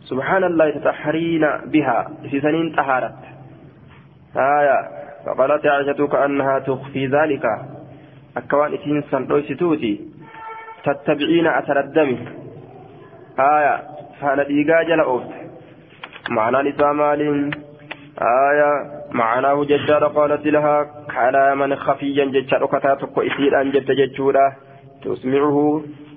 سبحان 0.05 0.45
الله 0.45 0.71
تطهرين 0.71 1.45
بها. 1.67 2.11
سنين 2.31 2.73
طهرت 2.77 3.21
آية. 4.37 4.79
فقالت 5.27 5.67
عائشة 5.67 6.07
كأنها 6.07 6.59
تخفي 6.59 7.07
ذلك 7.07 7.45
أكوان 8.37 8.75
إسين 8.75 9.03
سنويستوتي 9.11 10.01
تتبعين 10.85 11.47
أثر 11.47 11.81
الدم. 11.81 12.17
آية. 13.39 13.77
فأنا 14.21 14.43
ديقا 14.43 14.83
جل 14.83 15.01
أوفت 15.01 15.31
معنى 16.31 16.71
نساء 16.71 16.93
مال 16.93 17.51
آية. 18.21 18.96
معناه 19.17 19.65
جدار 19.65 20.05
قالت 20.07 20.47
لها 20.47 20.77
كلاما 21.15 21.77
خفيا 21.77 22.25
جدار 22.25 22.67
كتاتك 22.67 23.15
إسير 23.19 23.53
أن 23.61 23.71
جد 23.71 23.91
جدورا 24.01 24.47
تسمعه 25.05 25.57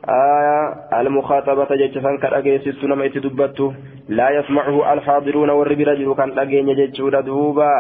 آية 0.10 0.60
المخاطبة 1.02 1.70
جدار 1.82 2.16
كأجيسس 2.22 2.84
نما 2.84 3.06
يتدبته 3.06 3.74
لا 4.10 4.30
يسمعه 4.30 4.94
الحاضرون 4.94 5.50
والرجل 5.50 6.14
كان 6.20 6.40
أجين 6.40 6.70
جدورا 6.76 7.22
دوبا. 7.22 7.74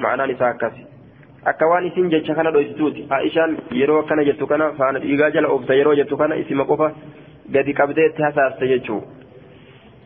معنى 0.00 0.22
kana 2.34 2.50
dhoysituuti 2.52 3.06
aishaan 3.10 3.52
yeroo 3.80 3.98
akkana 4.02 4.24
jettu 4.28 4.46
kana 4.46 4.72
faana 4.78 4.98
dhiigaa 5.04 5.30
jala 5.36 5.48
oofta 5.54 5.74
yeroo 5.74 5.94
jettu 6.00 6.16
kana 6.16 6.36
isima 6.42 6.64
qofa 6.70 6.88
gadi 7.54 7.72
qabdee 7.80 8.06
itti 8.10 8.22
hasaaste 8.22 8.68
jechuu 8.72 9.02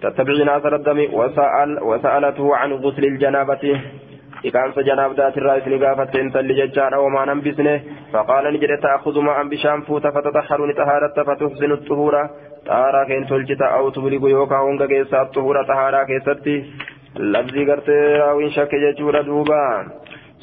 تتبعين 0.03 0.49
أثر 0.49 0.77
الدم 0.77 1.15
وسأل 1.15 1.83
وسألته 1.83 2.57
عن 2.57 2.73
غسل 4.47 4.81
الجنابة 4.81 4.83
إقامة 4.83 4.83
جناب 4.83 5.13
ذات 5.15 5.39
الرئيس 5.39 5.69
نقافة 5.69 6.21
انت 6.21 6.37
اللي 6.37 6.55
ججار 6.67 6.95
وما 6.99 7.25
ننبسنه 7.25 7.81
فقال 8.13 8.55
نجد 8.55 8.79
تأخذ 8.83 9.21
ماء 9.21 9.49
بشام 9.49 9.81
فوت 9.83 10.07
فتطهر 10.07 10.67
نتهارت 10.67 11.21
فتحسن 11.21 11.73
الطهورة 11.73 12.31
طهارة 12.67 13.05
كين 13.07 13.27
تلجت 13.27 13.63
أو 13.63 13.91
تبلغ 13.91 14.29
يوكا 14.29 14.57
هنگا 14.57 14.87
كيسا 14.87 15.23
الطهورة 15.23 15.63
طهارة 15.67 16.05
كيستي 16.05 16.57
لفظي 17.17 17.71
قرتي 17.71 17.99
راوين 18.21 18.51
شك 18.51 18.75
ججور 18.75 19.23
دوبا 19.23 19.87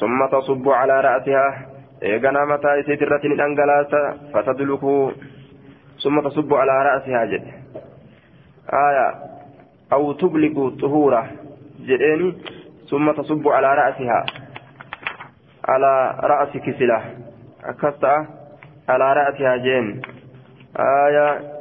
ثم 0.00 0.26
تصب 0.32 0.68
على 0.68 1.00
رأسها 1.00 1.66
إيغانا 2.02 2.44
متى 2.44 2.80
إسيت 2.80 3.02
الرتن 3.02 3.32
الأنجلاسة 3.32 4.02
فتدلك 4.34 4.84
ثم 6.02 6.20
تصب 6.20 6.54
على 6.54 6.72
رأسها 6.88 7.24
جد 7.24 7.46
آية 8.72 9.08
أو 9.92 10.12
تبلغ 10.12 10.68
طهورة 10.80 11.30
جدين 11.80 12.34
ثم 12.89 13.11
تصب 13.11 13.47
على 13.47 13.69
رأسها 13.75 14.25
على 15.67 15.93
رأس 16.23 16.57
كسلة 16.57 16.99
أكستا 17.65 18.15
على 18.89 19.13
رأسها 19.13 19.55
جين 19.57 20.01
آية 20.79 21.55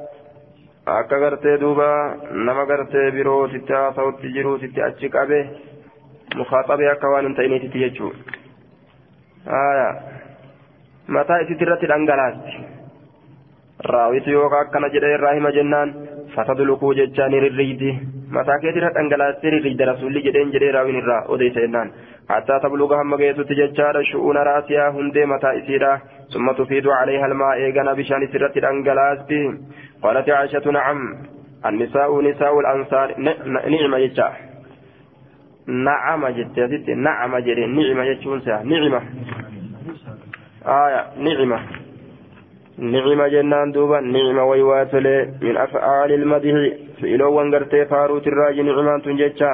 akka 0.87 1.17
gartee 1.19 1.57
duuba 1.61 2.17
nama 2.45 2.67
gartee 2.69 3.11
biroo 3.17 3.49
sitti 3.49 3.73
haasa'utti 3.73 4.33
jiru 4.35 4.59
sitti 4.61 4.83
achi 4.85 5.09
qabe 5.09 5.38
mukaaxabee 6.37 6.91
akka 6.93 7.09
waan 7.12 7.25
hin 7.25 7.37
ta'iniititti 7.38 7.81
jechuudha 7.85 8.19
mataa 11.17 11.38
isitti 11.45 11.64
irratti 11.64 11.88
dhangalaasti 11.93 12.53
raawitu 13.93 14.31
yookaan 14.37 14.67
akkana 14.67 14.88
jedhee 14.97 15.14
irraa 15.14 15.33
hima 15.38 15.50
jennaan 15.57 15.95
fatadulukuu 16.37 16.93
jechaa 17.00 17.29
ni 17.29 17.41
rirriiti 17.47 17.91
Mataa 18.38 18.60
keetirra 18.64 18.90
dhangalaastee 18.98 19.52
rirriidda 19.56 19.86
rasuulli 19.92 20.22
jedheen 20.28 20.52
jedhee 20.56 20.72
raawin 20.78 20.98
irraa 21.02 21.22
odeysa 21.36 21.64
jennaan 21.66 21.90
hattaa 22.32 22.60
tabluga 22.66 22.98
hamma 23.02 23.18
geessutti 23.22 23.56
jechaadha 23.62 24.04
shu'uuna 24.12 24.44
raasiyaa 24.50 24.92
hundee 24.98 25.26
mataa 25.34 25.54
isiidha 25.62 25.92
summa 26.34 26.54
tufiidu 26.60 26.90
calayha 26.98 27.26
almaa 27.30 27.54
eegana 27.66 27.96
bishaan 28.02 28.24
isirratti 28.28 28.64
dhangalaasti 28.68 29.40
qaalati 30.04 30.32
caishatu 30.36 30.76
nacam 30.78 31.02
annisaa'u 31.72 32.22
nisaa'u 32.28 32.62
lansaar 32.68 33.10
nicma 33.74 34.00
jecha 34.06 34.28
nacama 35.88 36.32
jette 36.38 36.64
asitti 36.68 36.96
nacama 37.08 37.42
jedhe 37.48 37.68
nicma 37.78 38.06
jechuun 38.12 38.42
sea 38.46 38.60
nicma 38.74 39.02
nicma 41.28 41.60
نعم 42.80 43.24
جنان 43.24 43.72
دوبا 43.72 44.00
نعم 44.00 44.38
ويواتل 44.38 45.06
من 45.42 45.58
أفعال 45.58 46.12
المدح. 46.12 46.56
فإلو 47.02 47.34
وانقرتي 47.34 47.86
فاروت 47.86 48.28
الراج 48.28 48.60
نعمان 48.60 49.02
تنججا. 49.02 49.54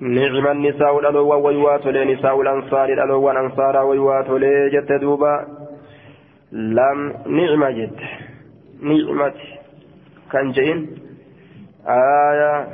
نعم 0.00 0.46
النساء 0.46 0.98
الألوى 0.98 1.36
ويواتل 1.44 2.12
نساء 2.12 2.40
الأنصار 2.40 2.88
الألوى 2.92 3.30
الأنصار 3.32 3.76
ويواتل 3.86 4.70
جت 4.72 4.92
دوبا. 4.92 5.46
لم 6.52 6.98
نعم 7.26 7.62
جد 7.78 7.98
نعمة 8.82 9.34
كان 10.32 10.50
جين 10.50 10.78
آية 11.86 12.66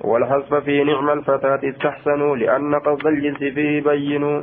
والحصف 0.00 0.54
في 0.54 0.84
نعم 0.84 1.10
الفتاة 1.10 1.60
استحسنوا 1.70 2.36
لأن 2.36 2.74
قصد 2.74 3.06
الجنس 3.06 3.38
فيه 3.38 3.82
بينوا. 3.82 4.42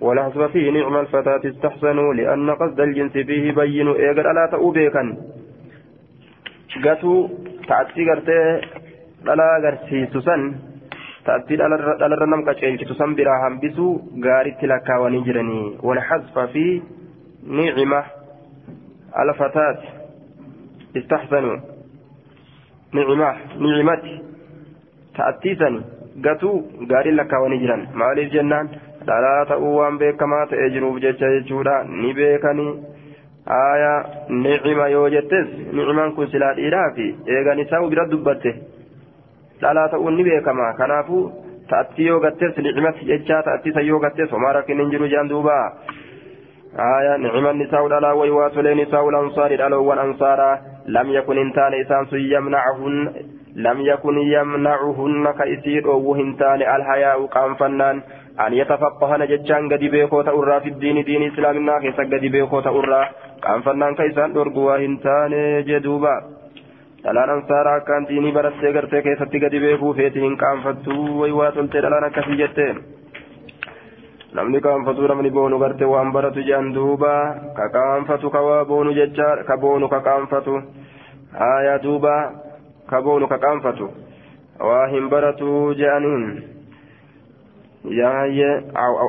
والحسب 0.00 0.46
فيه 0.46 0.70
نعم 0.70 0.96
الفتاة 0.96 1.40
استحسنوا 1.44 2.14
لأن 2.14 2.50
قصد 2.50 2.80
الجنس 2.80 3.12
فيه 3.12 3.52
بين 3.52 3.88
إيقر 3.88 4.30
ألا 4.30 4.48
تأوبيكا 4.50 5.16
قاتوا 6.84 7.28
تأتي 7.68 8.10
قرتي 8.10 8.60
ألا 9.32 9.48
قرسي 9.64 10.06
سسن 10.06 10.42
تأتي 11.26 11.54
ألا 11.54 12.16
رنم 12.22 12.40
كشيل 12.46 12.88
سسن 12.88 13.14
برا 13.14 13.34
همبسوا 13.48 13.98
قارت 14.24 14.64
لك 14.64 14.88
ونجرني. 15.02 15.62
والحذف 15.82 16.38
في 16.38 16.82
نعمة 17.46 18.04
الفتاة 19.22 19.78
استحسنوا. 20.96 21.58
نعمة 22.94 23.30
نعمة 23.64 24.04
تأتي 25.16 25.54
سن. 25.60 25.74
قاتوا 26.24 26.62
قارت 26.90 27.14
لك 27.18 27.32
ونجرن. 27.42 27.80
مالي 27.94 28.22
الجنان 28.22 28.68
dhalaa 29.10 29.44
ta'uu 29.50 29.74
waan 29.78 29.98
beekamaa 30.04 30.46
ta'ee 30.52 30.70
jiruuf 30.76 31.00
jecha 31.04 31.30
jechuudha 31.34 31.76
ni 31.90 32.14
beekanii 32.20 32.72
aya 33.58 33.92
nicima 34.28 34.88
yoo 34.94 35.08
jettes 35.16 35.46
nicimaan 35.72 36.12
kun 36.16 36.30
silaa 36.32 36.54
dhiiraa 36.60 36.88
fi 36.96 37.06
eegan 37.36 37.62
isaa 37.66 37.82
bira 37.94 38.06
dubbatte 38.10 38.54
dhalaa 39.62 39.88
ta'uun 39.94 40.16
ni 40.16 40.26
beekama 40.30 40.72
kanaafuu 40.80 41.22
ta'attii 41.70 42.06
yoo 42.10 42.20
gattes 42.26 42.58
nicimatti 42.66 43.08
jechaa 43.12 43.42
ta'attiisa 43.48 43.86
yoo 43.90 44.00
gattes 44.04 44.30
homaa 44.36 44.52
rakkin 44.58 44.80
hin 44.82 44.90
jiru 44.96 45.08
jaan 45.14 45.28
duuba 45.32 45.56
aya 46.88 47.18
niciman 47.24 47.58
nisaa'u 47.62 47.88
dhalaa 47.94 48.14
waywaa 48.20 48.50
tolee 48.50 48.74
nisaa'u 48.82 49.10
lansaari 49.16 49.56
dhaloowwan 49.62 49.98
ansaaraa 50.04 50.54
lam 50.96 51.10
yakun 51.16 51.38
hin 51.42 51.52
taane 51.58 51.80
isaan 51.84 52.06
sun 52.12 52.22
yamnacahun 52.30 52.96
لم 53.66 53.78
يكن 53.90 54.16
يمنعهن 54.36 55.24
كيسير 55.38 55.84
أو 55.94 56.14
هنتان 56.18 56.60
الحياء 56.76 57.18
قانفنان 57.36 57.96
أن 58.44 58.50
يتفقهن 58.60 59.22
ججان 59.30 59.62
قد 59.72 59.82
بيكو 59.94 60.18
تأرى 60.28 60.56
في 60.62 60.68
الدين 60.74 60.96
دين 61.08 61.22
إسلام 61.30 61.56
الناخص 61.60 61.96
قد 62.12 62.22
بيكو 62.34 62.58
تأرى 62.60 63.02
قانفنان 63.44 63.92
كيسان 63.98 64.30
أرقوا 64.36 64.76
هنتان 64.82 65.32
جدوبا 65.68 66.16
dhalaan 67.04 67.30
ansaaraa 67.30 67.74
akkaan 67.80 68.08
diinii 68.08 68.32
barattee 68.36 68.72
gartee 68.76 69.02
keessatti 69.06 69.38
gadi 69.42 69.60
beekuu 69.64 69.92
feeti 69.98 70.20
hin 70.24 70.34
qaanfattu 70.42 70.94
waywaa 71.20 71.50
toltee 71.56 71.82
dhalaan 71.84 72.06
akkasii 72.08 72.38
jette 72.40 72.66
namni 74.38 74.60
qaanfatu 74.66 75.06
namni 75.10 75.30
boonu 75.36 75.60
garte 75.62 75.84
waan 75.92 76.10
baratu 76.16 76.42
jedhan 76.48 76.72
duuba 76.76 77.12
ka 77.58 77.68
qaanfatu 77.76 78.30
ka 78.34 78.40
waa 78.48 78.64
boonu 78.70 78.92
jecha 78.98 79.28
ka 79.48 79.56
boonu 79.62 79.88
ka 79.94 80.00
qaanfatu 80.08 80.54
aayaa 81.48 81.78
duuba 81.86 82.14
كبون 82.90 83.26
كقنفة 83.26 83.90
واهم 84.60 85.08
برتو 85.08 85.72
جانين 85.72 86.42
يا 87.84 88.62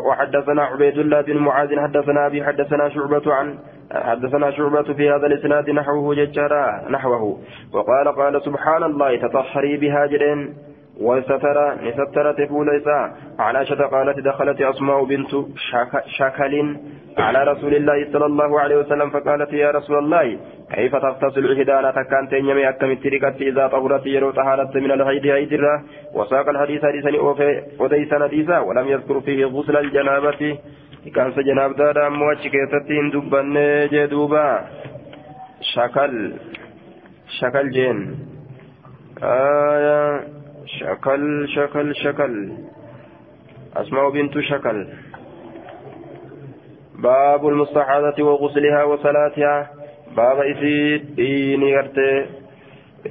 وحدثنا 0.07 0.63
عبيد 0.63 0.97
الله 0.97 1.21
بن 1.21 1.37
معاذ 1.37 1.79
حدثنا 1.79 2.27
ابي 2.27 2.43
حدثنا 2.43 2.89
شعبة 2.89 3.33
عن 3.33 3.57
حدثنا 3.91 4.51
شعبة 4.51 4.93
في 4.93 5.09
هذا 5.09 5.27
الاسناد 5.27 5.69
نحوه 5.69 6.15
ججارا 6.15 6.89
نحوه 6.89 7.39
وقال 7.73 8.15
قال 8.15 8.41
سبحان 8.41 8.83
الله 8.83 9.17
تطهري 9.17 9.77
بهاجرين 9.77 10.53
وستر 11.01 11.57
نستر 11.83 12.31
تفول 12.33 12.69
إساء. 12.69 13.17
عن 13.39 13.55
عائشة 13.55 13.81
قالت 13.83 14.19
دخلت 14.19 14.61
أسماء 14.61 15.03
بنت 15.03 15.31
شك 15.55 16.03
شكل 16.05 16.77
على 17.17 17.43
رسول 17.43 17.73
الله 17.75 18.11
صلى 18.13 18.25
الله 18.25 18.59
عليه 18.59 18.77
وسلم 18.77 19.09
فقالت 19.09 19.53
يا 19.53 19.71
رسول 19.71 19.97
الله 19.97 20.37
كيف 20.73 20.95
تغتسل 20.95 21.53
إحدانا 21.53 21.91
تكان 21.91 22.27
تنمي 22.29 22.69
أكم 22.69 22.91
التركت 22.91 23.41
إذا 23.41 23.67
طهرت 23.67 24.05
يرو 24.05 24.31
طهارت 24.31 24.75
من 24.75 24.91
الهيد 24.91 25.27
هيدرة 25.27 25.83
وساق 26.13 26.49
الحديث 26.49 26.85
حديثا 26.85 27.09
وديس 27.79 28.13
نديسا 28.13 28.59
ولم 28.59 28.87
يذكر 28.87 29.21
فيه 29.21 29.45
غسل 29.45 29.77
الجنابة. 29.77 30.57
كان 31.15 31.31
سجناب 31.31 31.75
دادا 31.75 32.09
مواتش 32.09 32.47
كيستين 32.47 33.09
دبن 33.09 33.55
جدوبا. 33.91 34.65
شكل 35.61 36.33
شكل 37.39 37.69
جين. 37.69 37.97
آية 39.23 40.38
شكل 40.77 41.47
شكل 41.55 41.95
شكل 41.95 42.33
أسماء 43.75 44.09
بنت 44.09 44.39
شكل 44.39 44.87
باب 46.95 47.47
المستحاضة 47.47 48.23
وغسلها 48.23 48.83
وصلاتها 48.83 49.69
باب 50.17 50.37
إسيد 50.39 51.15
ديني 51.15 51.75
غرتي 51.77 52.25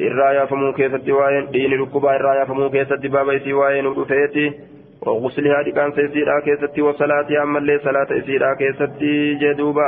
irraa 0.06 0.32
yaafamuu 0.36 0.72
keessatti 0.76 1.12
waa'een 1.16 1.46
dhiini 1.52 1.76
dhukkubaa 1.80 2.14
irraa 2.18 2.34
yaafamuu 2.38 2.66
keessatti 2.70 3.08
baaba 3.08 3.32
isii 3.38 3.54
waa'ee 3.60 3.82
nu 3.82 3.92
dhufeeti 3.98 4.44
waguslihaa 5.06 5.62
dhiqaansa 5.68 6.00
isiidhaa 6.08 6.40
keessatti 6.48 6.82
wasalaatii 6.86 7.38
ammallee 7.42 7.78
salaata 7.84 8.18
isiidhaa 8.20 8.54
keessatti 8.62 9.12
jee 9.42 9.54
duuba 9.60 9.86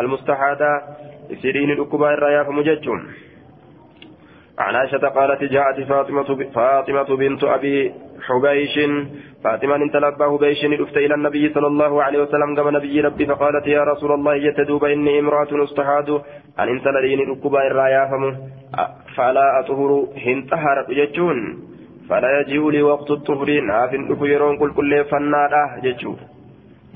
almustahaadaa 0.00 0.76
isii 1.36 1.52
dhiini 1.56 1.74
dhukkubaa 1.80 2.12
irraa 2.16 2.30
yaafamu 2.36 2.62
jechuun 2.68 3.00
عن 4.60 4.74
عائشة 4.76 5.08
قالت 5.08 5.44
جاءت 5.44 5.80
فاطمة 5.88 6.28
فاطمة 6.54 7.16
بنت 7.16 7.44
أبي 7.44 7.92
حبيش. 8.26 8.74
فاطمة 9.44 9.76
انت 9.76 9.96
لباه 9.96 10.38
بيش 10.38 10.64
رفت 10.64 10.96
إلى 10.96 11.14
النبي 11.14 11.44
صلى 11.54 11.66
الله 11.66 12.02
عليه 12.02 12.18
وسلم 12.22 12.50
قبل 12.58 12.72
نبي 12.74 13.00
ربي 13.00 13.26
فقالت 13.26 13.66
يا 13.66 13.82
رسول 13.84 14.12
الله 14.12 14.34
يتدوب 14.34 14.84
إني 14.84 15.18
امرأة 15.18 15.64
استحاد. 15.64 16.08
أن 16.60 16.68
انت 16.68 16.86
لديني 16.88 17.24
ركبا 17.24 17.66
الرايا 17.66 18.04
فلا 19.16 19.60
أطهر. 19.60 19.90
هنتهر 20.26 20.76
جتون 20.98 21.36
فلا 22.08 22.40
يجيء 22.40 22.70
لي 22.70 22.82
وقت 22.82 23.10
الطهر. 23.10 23.60
نافن 23.60 24.08
لكو 24.08 24.24
يرون 24.24 24.58
كل 24.58 24.70
كل 24.78 25.04
فنادا 25.04 25.64
جتون 25.84 26.18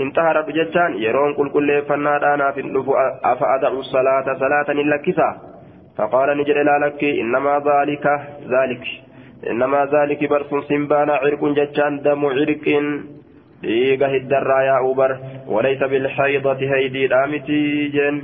انتهر 0.01 0.37
بجتان 0.47 0.91
يرون 1.07 1.35
كل 1.35 1.49
كل 1.51 1.83
فنادا. 1.89 2.37
نافن 2.37 2.67
لكو 2.75 2.93
أفأدع 3.33 3.69
الصلاة. 3.69 4.27
صلاة 4.43 4.69
لكسا 4.93 5.54
فقال 5.99 6.29
لا 6.69 6.79
لك 6.87 7.05
إنما 7.05 7.55
ذلك 7.71 8.07
ذلك 8.55 8.85
إنما 9.51 9.81
ذلك 9.95 10.31
برس 10.31 10.51
سنبان 10.69 11.11
عرق 11.11 11.43
ججان 11.45 12.03
دم 12.03 12.25
عرق 12.27 12.67
dhiiga 13.65 14.09
hiddarraa 14.15 14.63
yaa'uu 14.69 14.95
bar 14.95 15.13
walaysa 15.55 15.89
bilhaydati 15.93 16.71
haydii 16.73 17.07
dhaamiti 17.13 17.59
jeen 17.95 18.19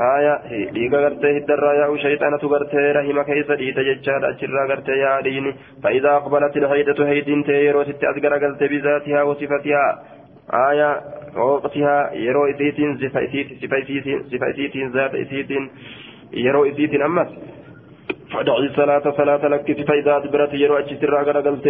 haya 0.00 0.34
dhiiga 0.76 1.00
gartee 1.04 1.32
hiddarraa 1.38 1.72
yaa'u 1.80 1.98
shayxanatu 2.04 2.50
gartee 2.54 2.84
rahima 2.98 3.24
keessa 3.30 3.58
dhiita 3.62 3.86
jechaadha 3.88 4.32
achirraa 4.34 4.66
gartee 4.72 4.98
yaa 5.04 5.18
dhiini 5.28 5.54
فإذا 5.82 6.10
أقبلت 6.16 6.56
الحيدة 6.56 7.08
هيدين 7.08 7.44
تيرو 7.44 7.84
ست 7.84 8.04
أذكر 8.04 8.32
قلت 8.44 8.62
بذاتها 8.72 9.22
وصفتها 9.22 9.86
آية 10.70 10.90
ووقتها 11.36 12.12
يرو 12.12 12.46
إسيتين 12.50 12.90
صفة 14.32 14.50
إسيتين 14.50 14.90
ذات 14.90 15.14
إسيتين 15.14 15.70
يرو 16.32 16.64
إسيتين 16.64 17.02
أمس 17.02 17.28
فدعي 18.32 18.66
الصلاة 18.66 19.04
صلاة 19.16 19.48
لك 19.48 19.66
فإذا 19.88 20.16
أدبرت 20.16 20.54
يرو 20.54 20.76
أجسر 20.78 21.20
أغرى 21.20 21.40
قلت 21.48 21.66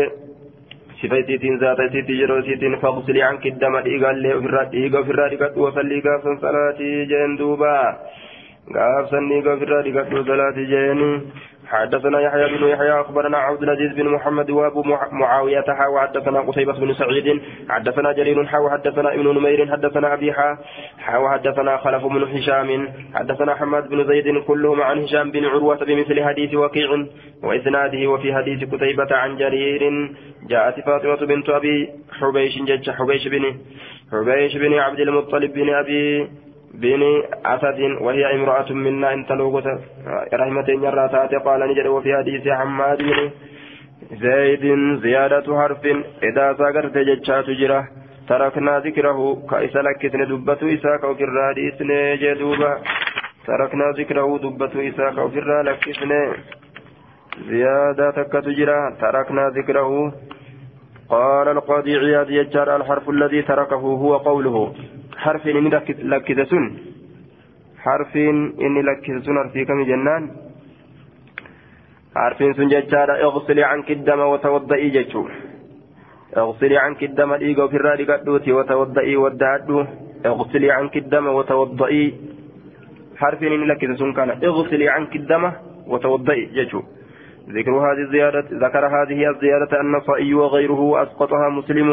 zaata 1.61 1.85
isiitii 1.85 2.21
yeroo 2.21 2.38
isiitiin 2.38 2.79
faqsili 2.81 3.23
anki 3.23 3.51
dama 3.61 3.81
dhiigaallee 3.85 4.35
ofirraa 4.35 4.64
dhiiga 4.73 4.99
ofirraa 5.01 5.29
dhiqadhu 5.33 5.64
wasallii 5.64 6.01
gaafsan 6.07 6.38
salaatii 6.40 7.07
jeen 7.11 7.38
duuba 7.38 7.73
gaafsan 8.77 9.29
dhiiga 9.29 9.53
ofirraa 9.53 9.83
dhiqadhu 9.87 10.25
salaatii 10.31 10.66
jeen 10.73 11.03
حدثنا 11.69 12.21
يحيى 12.21 12.59
بن 12.59 12.69
يحيى 12.69 13.01
أخبرنا 13.01 13.39
عبد 13.39 13.63
العزيز 13.63 13.93
بن 13.93 14.09
محمد 14.09 14.51
وأبو 14.51 14.83
معاويه 15.13 15.65
حا 15.69 15.87
وحدثنا 15.87 16.41
قتيبة 16.41 16.73
بن 16.73 16.95
سعيد 16.95 17.43
حدثنا 17.69 18.13
جرير 18.13 18.47
حا 18.47 18.59
وحدثنا 18.59 19.15
ابن 19.15 19.39
نمير 19.39 19.73
حدثنا 19.73 20.15
أبي 20.15 20.33
حا 20.33 20.59
حا 20.99 21.19
وحدثنا 21.19 21.77
خلف 21.77 22.05
بن 22.07 22.23
هشام 22.23 22.89
حدثنا 23.15 23.55
حماد 23.55 23.89
بن 23.89 24.07
زيد 24.07 24.39
كلهم 24.39 24.83
عن 24.83 24.99
هشام 25.03 25.31
بن 25.31 25.45
عروة 25.45 25.85
بمثل 25.85 26.25
حديث 26.25 26.55
وكيع 26.55 27.07
وإسناده 27.43 28.09
وفي 28.09 28.35
حديث 28.35 28.75
قتيبة 28.75 29.17
عن 29.17 29.37
جرير 29.37 29.83
جاءت 30.49 30.81
فاطمة 30.81 31.27
بنت 31.27 31.49
أبي 31.49 31.91
حبيش 32.21 32.59
جج 32.59 32.91
حبيش 32.91 33.29
بن 33.29 33.45
حبيش 34.13 34.57
بن 34.57 34.75
عبد 34.75 35.01
المطلب 35.01 35.53
بن 35.53 35.71
أبي 35.75 36.29
بن 36.83 37.03
أسد 37.47 37.81
وهي 38.01 38.35
امرأة 38.35 38.73
منا 38.73 39.15
إن 39.15 39.27
تلوغت 39.27 39.67
رحمة 40.35 40.69
يرى 40.69 41.05
قال 41.47 41.61
نجد 41.71 41.87
وفي 41.87 42.17
حديث 42.17 42.49
حماد 42.49 42.99
بن 42.99 43.31
زيد 44.12 44.65
زيادة 45.03 45.47
حرف 45.61 45.87
إذا 46.23 46.47
ساقرت 46.59 46.97
جتشات 47.09 47.51
جرة 47.51 47.89
تركنا 48.29 48.79
ذكره 48.79 49.19
كإسا 49.51 49.79
لكتن 49.79 50.23
دبة 50.31 50.62
إساك 50.75 51.05
وكرا 51.05 51.53
ديسن 51.57 51.91
جدوبا 52.23 52.73
تركنا 53.47 53.87
ذكره 53.99 54.39
دبة 54.45 54.75
إساك 54.89 55.17
وكرا 55.19 55.62
لكتن 55.62 56.12
زيادة 57.51 58.17
جرة 58.59 58.81
تركنا 59.01 59.45
ذكره 59.49 59.91
قال 61.09 61.49
القاضي 61.49 61.97
عياد 61.97 62.31
يجار 62.31 62.77
الحرف 62.77 63.09
الذي 63.09 63.43
تركه 63.43 63.77
هو 63.77 64.17
قوله. 64.17 64.75
إني 65.25 65.71
لكذا 66.13 66.45
سن 66.45 66.65
حرف 67.79 68.17
إني 68.17 68.83
لكذا 68.83 69.21
سن 69.21 69.37
حرفي 69.39 69.65
كم 69.65 69.83
جنان. 69.85 70.31
حرف 72.17 72.39
سن 72.57 72.69
ججارة 72.69 73.15
اغسلي 73.27 73.65
عنك 73.65 73.91
الدم 73.91 74.21
وتوضئي 74.21 74.89
ججو. 74.91 75.29
اغسلي 76.37 76.77
عنك 76.79 77.03
الدم 77.03 77.33
إيغو 77.33 77.69
في 77.69 77.77
الرادي 77.77 78.05
قدوتي 78.05 78.53
وتوضئي 78.53 79.17
ودعدو 79.17 79.85
اغسلي 80.27 80.71
عنك 80.71 80.97
الدم 80.97 81.27
وتوضئي. 81.27 82.15
حرف 83.17 83.43
إني 83.43 83.67
لكذا 83.67 83.95
سن 83.95 84.13
كان. 84.13 84.31
اغسلي 84.31 84.89
عنك 84.89 85.17
الدم 85.17 85.53
وتوضئي 85.87 86.45
ججو. 86.57 86.83
ذكر 87.49 87.71
هذه 87.71 88.03
الزيادة 88.07 88.45
ذكر 88.53 88.87
هذه 88.87 89.31
الزيادة 89.31 89.81
النصائي 89.81 90.35
وغيره 90.35 91.03
أسقطها 91.03 91.49
مسلم. 91.49 91.91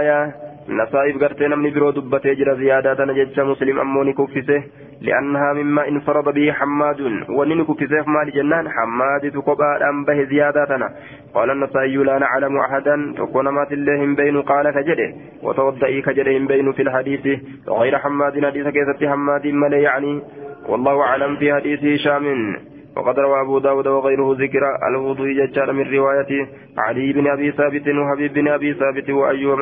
آية 0.00 0.49
نصائب 0.70 1.22
قرتي 1.22 1.46
نمني 1.46 1.70
برو 1.70 1.90
دبتي 1.90 2.34
جرى 2.34 2.54
زيادة 2.56 3.04
نجتش 3.04 3.38
مسلم 3.38 3.78
أموني 3.78 4.12
كفسه 4.12 4.62
لأنها 5.00 5.52
مما 5.52 5.88
انفرد 5.88 6.34
به 6.34 6.52
حماد 6.52 7.00
ونين 7.28 7.64
كفسه 7.64 8.04
مال 8.06 8.30
جنان 8.36 8.68
حماد 8.68 9.32
تقبى 9.32 9.70
أم 9.90 10.04
به 10.04 10.24
زياداتنا 10.24 10.88
قال 11.34 11.50
النصائي 11.50 11.96
لا 11.96 12.18
نعلم 12.18 12.56
أحدا 12.58 13.14
تكون 13.18 13.48
مات 13.48 13.72
الله 13.72 14.14
بين 14.14 14.42
قال 14.42 14.70
كجده 14.70 15.14
وتوضئي 15.42 16.02
كجده 16.02 16.38
بين 16.50 16.72
في 16.72 16.82
الحديث 16.82 17.40
غير 17.68 17.98
حماد 17.98 18.44
حديث 18.46 18.66
كيست 18.66 19.04
حماد 19.04 19.46
ملي 19.46 19.82
يعني 19.82 20.22
والله 20.68 21.00
أعلم 21.02 21.36
في 21.36 21.54
حديث 21.54 21.84
هشام 21.84 22.56
وقد 22.96 23.18
روى 23.18 23.40
أبو 23.40 23.58
داود 23.58 23.86
وغيره 23.86 24.36
ذكر 24.38 24.62
الوضوء 24.88 25.28
ججار 25.32 25.72
من 25.72 25.94
رواية 25.94 26.48
علي 26.78 27.12
بن 27.12 27.26
أبي 27.30 27.52
ثابت 27.52 27.88
وحبيب 27.88 28.32
بن 28.34 28.48
أبي 28.48 28.74
ثابت 28.74 29.10
وأيوب 29.10 29.58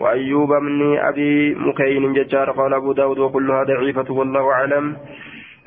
وأيوب 0.00 0.52
من 0.52 0.98
أبي 0.98 1.54
مكين 1.54 2.12
ججار 2.12 2.50
قال 2.50 2.74
أبو 2.74 2.92
داود 2.92 3.18
وكلها 3.18 3.62
ضعيفة 3.64 4.12
والله 4.12 4.52
أعلم. 4.52 4.96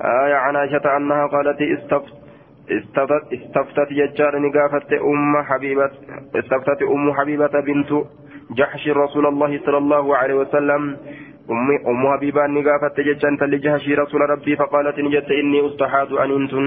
آية 0.02 0.36
عن 0.36 0.56
عائشة 0.56 0.98
أنها 0.98 1.28
قالت 1.28 1.62
استفت 1.62 2.14
استفتت, 2.72 3.34
استفتت 3.34 3.90
ججار 3.94 4.40
نقافت 4.40 4.94
أم 4.94 5.44
حبيبة 5.44 5.92
استفتت 6.36 6.82
أم 6.84 7.14
حبيبة 7.14 7.60
بنت 7.68 7.92
جحش 8.58 8.88
رسول 8.88 9.26
الله 9.26 9.60
صلى 9.66 9.78
الله 9.78 10.18
عليه 10.18 10.34
وسلم. 10.34 10.98
أم 11.52 11.68
أم 11.88 12.04
حبيبة 12.14 12.48
نقافت 12.48 13.00
ججان 13.00 13.38
تلجهشي 13.38 13.96
رسول 13.96 14.22
ربي 14.30 14.56
فقالت 14.56 15.00
نجت 15.00 15.32
إني 15.32 15.68
أستحاذ 15.68 16.10
أن 16.14 16.32
أنتن 16.32 16.66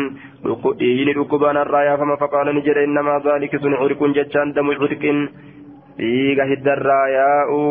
إيني 0.81 1.13
ركبان 1.13 1.57
الرايا. 1.57 1.97
فما 1.97 2.17
فقال 2.17 2.57
نجد 2.57 2.77
إنما 2.77 3.23
ذلك 3.25 3.57
سن 3.57 3.75
عرق 3.75 4.01
ججان 4.05 4.53
دم 4.53 4.71
عرق. 4.71 5.05
dhiiga 6.00 6.52
hiddarraa 6.52 7.08
yaa'u 7.20 7.64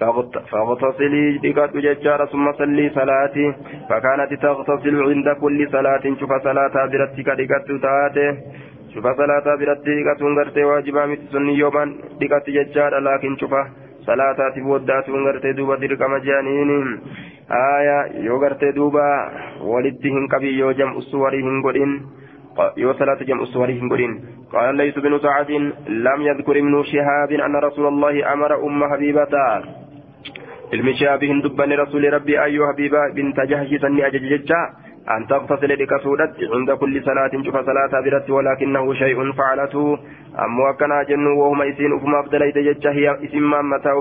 فاغتسلي 0.00 1.38
بقد 1.42 1.72
ججار 1.76 2.26
ثم 2.32 2.52
صلي 2.52 2.90
صلاتي 2.90 3.46
فكانت 3.88 4.32
تغتسل 4.42 4.96
عند 5.08 5.28
كل 5.40 5.68
صلاة 5.72 6.04
شوف 6.20 6.32
صلاة 6.44 6.74
برتك 6.92 7.28
دقت 7.40 7.68
تاتي 7.84 8.26
شوف 8.94 9.06
صلاة 9.20 9.46
برتك 9.60 10.08
تنغرتي 10.20 10.64
واجبا 10.64 11.06
متسني 11.06 11.54
يوما 11.58 11.84
دقت 12.20 12.46
ججار 12.56 12.92
لكن 12.98 13.36
شوف 13.40 13.54
صلاة 14.06 14.38
تبودا 14.56 15.00
تنغرتي 15.00 15.52
دوبا 15.52 15.76
درك 15.76 16.02
مجانين 16.12 16.70
آية 17.50 17.98
يوغرتي 18.26 18.70
دوبا 18.72 19.08
ولدهن 19.70 20.24
كبي 20.32 20.50
يوجم 20.58 20.90
أسوريهن 20.98 21.62
قدين 21.64 21.92
salaata 22.55 23.25
jam'u 23.25 23.45
suwarii 23.45 23.79
hin 23.79 23.89
godhin 23.89 24.15
قال 24.55 24.77
ليس 24.77 24.95
بن 24.95 25.19
سعد 25.19 25.51
لم 25.87 26.19
يذكر 26.21 26.55
ابن 26.57 26.83
شهاب 26.83 27.31
أن 27.31 27.55
رسول 27.55 27.87
الله 27.87 28.33
أمر 28.33 28.51
أم 28.67 28.79
حبيبة. 28.91 29.33
المشابه 30.73 31.41
دبن 31.43 31.71
رسول 31.73 32.13
ربي 32.13 32.43
أيها 32.43 32.73
حبيبة 32.73 32.99
بنت 33.15 33.39
جهش 33.39 33.81
سني 33.81 34.07
أجججا 34.07 34.61
أن 35.09 35.27
تغتسل 35.27 35.69
لكسودت 35.69 36.33
عند 36.53 36.71
كل 36.71 37.03
صلاة 37.03 37.31
شوف 37.45 37.57
صلاة 37.57 38.01
برت 38.01 38.29
ولكنه 38.29 38.93
شيء 38.93 39.31
فعلته. 39.31 39.97
أمو 40.39 40.73
كان 40.79 41.05
جن 41.09 41.27
وهم 41.27 41.61
إسين 41.61 41.93
أفما 41.93 42.21
ججا 42.57 42.91
هي 42.91 43.25
إسم 43.25 43.51
متى 43.69 43.91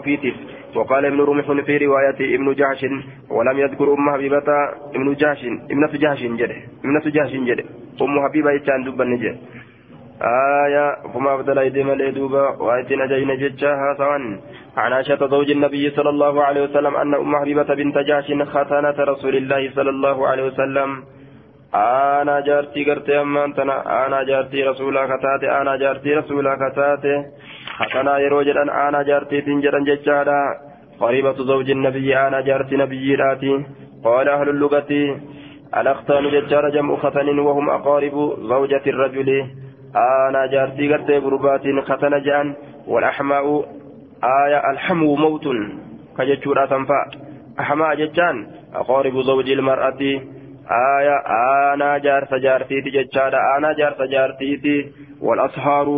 وقال 0.77 1.05
ابن 1.07 1.21
رمح 1.21 1.65
في 1.67 1.77
رواية 1.77 2.35
ابن 2.37 2.55
جهش 2.55 2.87
ولم 3.31 3.59
يذكر 3.59 3.95
أم 3.95 4.11
حبيبة 4.11 4.49
ابن 4.95 5.15
جهش 5.15 5.45
ابنة 5.71 5.93
جهش 5.93 6.23
جده 6.23 6.57
ابنة 6.85 7.03
جهش 7.07 7.33
جده. 7.33 7.65
أم 8.03 8.21
حبيبة 8.25 8.51
يتشان 8.51 8.85
دبن 8.85 9.07
نجه 9.11 9.37
آية 10.23 10.97
فما 11.15 11.35
أفضل 11.35 11.59
أيدي 11.59 11.83
ملئ 11.85 12.11
دوبا 12.11 12.49
وآيتنا 12.63 13.07
جين 13.07 13.37
جتشاها 13.39 13.97
عن 14.77 14.93
عائشة 14.93 15.27
زوج 15.27 15.51
النبي 15.51 15.91
صلى 15.91 16.11
الله 16.11 16.45
عليه 16.45 16.63
وسلم 16.63 16.97
أن 16.97 17.15
أم 17.15 17.37
حبيبة 17.37 17.75
بنت 17.75 17.99
جاش 17.99 18.33
ختانة 18.55 18.99
رسول 19.13 19.37
الله 19.37 19.71
صلى 19.75 19.91
الله 19.91 20.29
عليه 20.29 20.45
وسلم. 20.47 21.03
أنا 21.75 22.41
جارتي 22.41 22.85
قرتي 22.85 23.21
أما 23.21 23.45
أنا 24.07 24.23
جارتي 24.23 24.63
رسولا 24.63 25.07
كتاتي 25.07 25.51
أنا 25.61 25.77
جارتي 25.77 26.15
رسولا 26.15 26.55
كتاتي 26.63 27.25
ختنا 27.79 28.19
يروجل 28.19 28.59
أن 28.59 28.71
أنا 28.71 29.03
جارتي 29.03 29.41
تنجرا 29.41 29.79
جتشادا 29.85 30.41
قريبة 31.01 31.33
زوج 31.33 31.71
النبي 31.71 32.17
أنا 32.17 32.41
جارتي 32.41 32.77
نبي 32.77 33.15
راتي. 33.15 33.65
قال 34.05 34.29
أهل 34.29 34.49
اللغة 34.49 34.91
الأختان 35.77 36.25
ججار 36.31 36.69
جمع 36.71 36.97
ختن 36.97 37.39
وهم 37.39 37.71
أقارب 37.71 38.17
زوجة 38.53 38.85
الرجل. 38.87 39.31
آنا 39.97 40.47
جارتي 40.47 40.93
قرتي 40.93 41.21
بربات 41.21 41.63
ختن 41.85 42.23
جان 42.23 42.55
والأحماء 42.87 43.65
آية 44.25 44.71
الحمو 44.71 45.15
موت 45.17 45.47
كججورا 46.19 46.67
تنفع 46.67 47.07
أحماء 47.61 47.95
ججان 47.95 48.47
أقارب 48.75 49.21
زوج 49.23 49.51
المرأة 49.51 50.03
آية 50.99 51.17
آنا 51.73 51.99
جارت 51.99 52.35
جارتي 52.35 52.81
ججارا 52.81 53.39
آنا 53.57 53.73
جارت 53.73 54.03
جارتي 54.03 54.93
والأصهار 55.21 55.89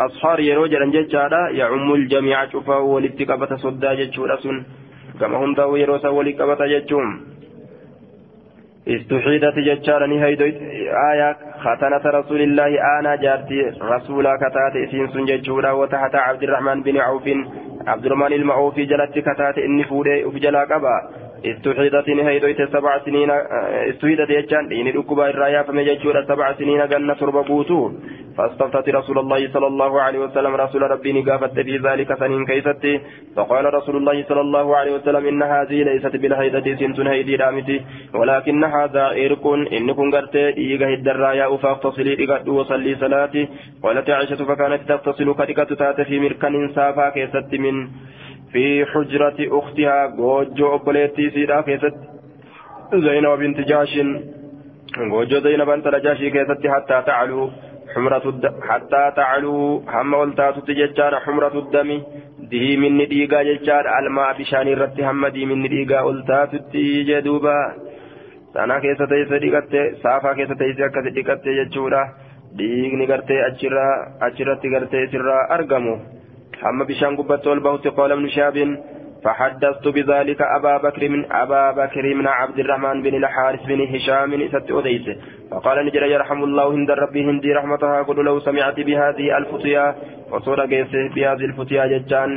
أصهار 0.00 0.40
يروجل 0.40 0.90
ججارا 0.90 1.48
يعم 1.50 1.92
الجميع 1.94 2.46
شفا 2.46 2.76
ولتقبة 2.76 3.56
صدا 3.56 3.94
ججورا 3.94 4.36
سن 4.36 4.62
كما 5.20 5.36
هم 5.38 5.54
داو 5.54 5.76
يروسا 5.76 6.08
ولقبة 6.08 6.66
ججوم 6.66 7.20
استحيدت 8.88 9.58
ججارني 9.58 10.24
هيدو 10.24 10.44
آية 11.12 11.36
ختنة 11.64 12.04
رسول 12.18 12.40
الله 12.40 12.70
آنا 12.98 13.16
جارتي 13.16 13.60
رسولا 13.82 14.32
كتات 14.36 14.74
إسين 14.88 15.06
سنججورا 15.08 15.70
وتحت 15.70 16.14
عبد 16.14 16.42
الرحمن 16.42 16.82
بن 16.82 16.96
عوف 16.96 17.26
عبد 17.86 18.06
الرحمن 18.06 18.32
المعوف 18.32 18.76
جلت 18.80 19.18
كتات 19.18 19.58
إني 19.58 19.84
فودي 19.84 20.24
وفجلا 20.24 20.62
قبا. 20.64 20.96
استحيدت 21.44 22.08
هيدو 22.08 22.66
سبع 22.66 22.98
سنين 23.04 23.30
استحيدت 23.90 24.30
ججان 24.30 24.64
إني 24.72 24.90
ركبا 24.90 25.30
الرأيا 25.30 25.62
فمججورا 25.62 26.24
سبع 26.24 26.52
سنين 26.52 26.80
قلنا 26.80 27.14
تربة 27.14 27.42
بوتو. 27.42 27.92
فاستفتت 28.38 28.88
رسول 28.88 29.18
الله 29.18 29.52
صلى 29.52 29.66
الله 29.66 30.00
عليه 30.02 30.18
وسلم 30.18 30.54
رسول 30.54 30.82
ربي 30.82 31.12
نقافت 31.12 31.60
في 31.60 31.76
ذلك 31.76 32.18
سنين 32.18 32.46
كيست 32.46 32.84
فقال 33.36 33.74
رسول 33.74 33.96
الله 33.96 34.24
صلى 34.28 34.40
الله 34.40 34.76
عليه 34.76 34.92
وسلم 34.92 35.26
إن 35.26 35.42
هذه 35.42 35.78
ليست 35.88 36.16
بالهيدة 36.16 36.66
سنت 36.80 37.00
هيدي 37.00 37.36
رامتي 37.36 37.80
ولكن 38.14 38.64
هذا 38.64 39.04
إرك 39.24 39.44
إن 39.78 39.92
كن 39.92 40.10
قرت 40.14 40.36
إيغا 40.36 40.88
الدرايا 40.98 41.56
فاغتصلي 41.62 42.18
إيغا 42.18 42.38
وصلي 42.50 42.94
صلاتي 42.94 43.48
قالت 43.82 44.10
عائشة 44.10 44.40
فكانت 44.50 44.82
تغتسل 44.88 45.28
كتكة 45.38 45.70
تات 45.80 46.00
في 46.00 46.20
مركن 46.20 46.54
سافا 46.74 47.10
كيست 47.10 47.52
من 47.64 47.76
في 48.52 48.86
حجرة 48.92 49.38
أختها 49.58 50.06
جوجو 50.18 50.74
أبوليتي 50.74 51.30
سيدا 51.30 51.60
كيست 51.60 51.94
زينب 53.04 53.38
بنت 53.38 53.60
جاش 53.60 53.92
goojoo 54.96 55.40
zaynab 55.40 55.68
anta 55.70 55.90
najaashii 55.90 56.30
keessatti 56.34 56.70
hattaa 56.74 57.02
ta'aluu 57.08 57.46
hattaa 58.68 59.10
ta'aluu 59.18 59.82
hamma 59.94 60.16
ol 60.24 60.32
taatutti 60.40 60.74
jechaadha 60.80 61.20
xumratu 61.26 61.60
dami 61.72 61.96
diiminni 62.50 63.06
dhiigaa 63.12 63.42
jechaadha 63.50 63.96
almaa 63.98 64.34
bishaanii 64.38 64.74
irratti 64.76 65.02
hamma 65.08 65.30
diiminni 65.36 65.68
dhiigaa 65.74 66.02
ol 66.10 66.20
taatutti 66.30 66.84
jee 67.08 67.20
duuba 67.28 67.54
sana 68.54 68.80
keessa 68.84 69.06
teesse 69.12 69.40
dhiqatte 69.44 69.80
saafaa 70.02 70.34
keessa 70.38 70.56
teesse 70.62 70.84
akkasi 70.88 71.10
dhiqatte 71.18 71.56
jechuudha 71.60 72.02
dhiigni 72.58 73.06
gartee 73.12 73.40
achirraa 73.48 73.92
achirratti 74.28 74.68
gartee 74.76 75.02
isirraa 75.08 75.42
argamu 75.56 75.94
hamma 76.62 76.84
bishaan 76.92 77.16
gubbatti 77.22 77.48
ol 77.54 77.60
bahutti 77.66 77.90
qaala 77.98 78.14
ibnu 78.18 78.30
فحدثت 79.24 79.88
بذلك 79.88 80.40
أبا 80.42 80.76
بكر 80.76 81.08
من 81.08 81.32
أبا 81.32 81.70
بكر 81.70 82.14
من 82.14 82.26
عبد 82.26 82.58
الرحمن 82.58 83.02
بن 83.02 83.14
الحارث 83.14 83.62
بن 83.66 83.80
هشام 83.94 84.48
ست 84.48 84.70
أديس 84.70 85.06
فقال 85.50 85.86
نجر 85.86 86.02
يرحم 86.02 86.44
الله 86.44 86.66
هند 86.74 86.90
ربي 86.90 87.24
هندي 87.24 87.52
رحمتها 87.52 88.02
قل 88.02 88.24
لو 88.24 88.40
سمعت 88.40 88.80
بهذه 88.80 89.38
الفتيا 89.38 89.94
وصور 90.30 90.60
قيسه 90.60 91.08
بهذه 91.14 91.44
الفتيا 91.50 91.86
ججان 91.86 92.30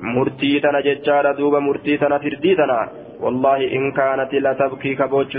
مرتي 0.00 0.60
تنا 0.60 0.80
ججار 0.80 1.32
دوب 1.32 1.54
مرتي 1.54 1.96
تنا 1.96 2.18
فردي 2.18 2.54
تنا 2.54 2.80
والله 3.20 3.58
إن 3.76 3.92
كانت 3.92 4.32
لا 4.34 4.52
تبكي 4.52 4.94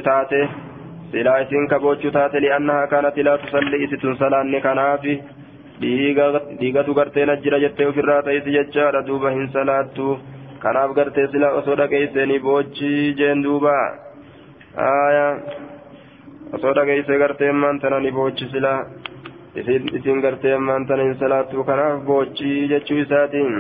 تاته 0.05 0.47
سلا 1.11 1.41
إسن 1.41 1.67
كبوتش 1.71 2.05
لأنها 2.43 2.85
كانت 2.85 3.17
لا 3.19 3.35
تصلي 3.35 3.77
إستن 3.85 4.15
سلان 4.15 4.59
كنافي 4.59 5.15
dhiigatu 5.81 6.93
gartee 6.97 7.25
najjira 7.29 7.59
jettee 7.63 7.85
ofirraa 7.89 8.21
ta'isi 8.27 8.53
jechaadha 8.55 9.01
duuba 9.07 9.29
hin 9.35 9.47
salaattu 9.55 10.05
kanaaf 10.64 10.94
gartee 10.98 11.26
sila 11.33 11.50
osoo 11.61 11.76
dhageessanii 11.81 12.38
boochii 12.46 13.14
jeen 13.20 13.42
duuba 13.46 13.76
aya 14.88 15.26
osoo 16.59 16.74
dhageesse 16.78 17.18
gartee 17.22 17.48
ammaan 17.55 17.81
tana 17.85 18.00
ni 18.00 18.11
boochi 18.18 18.48
sila 18.52 18.72
isin 19.98 20.20
gartee 20.26 20.55
ammaan 20.59 20.87
tana 20.90 21.02
hin 21.09 21.16
salaattu 21.22 21.64
kanaaf 21.70 22.02
boochii 22.11 22.59
jechuu 22.74 22.98
isaatiin 23.05 23.57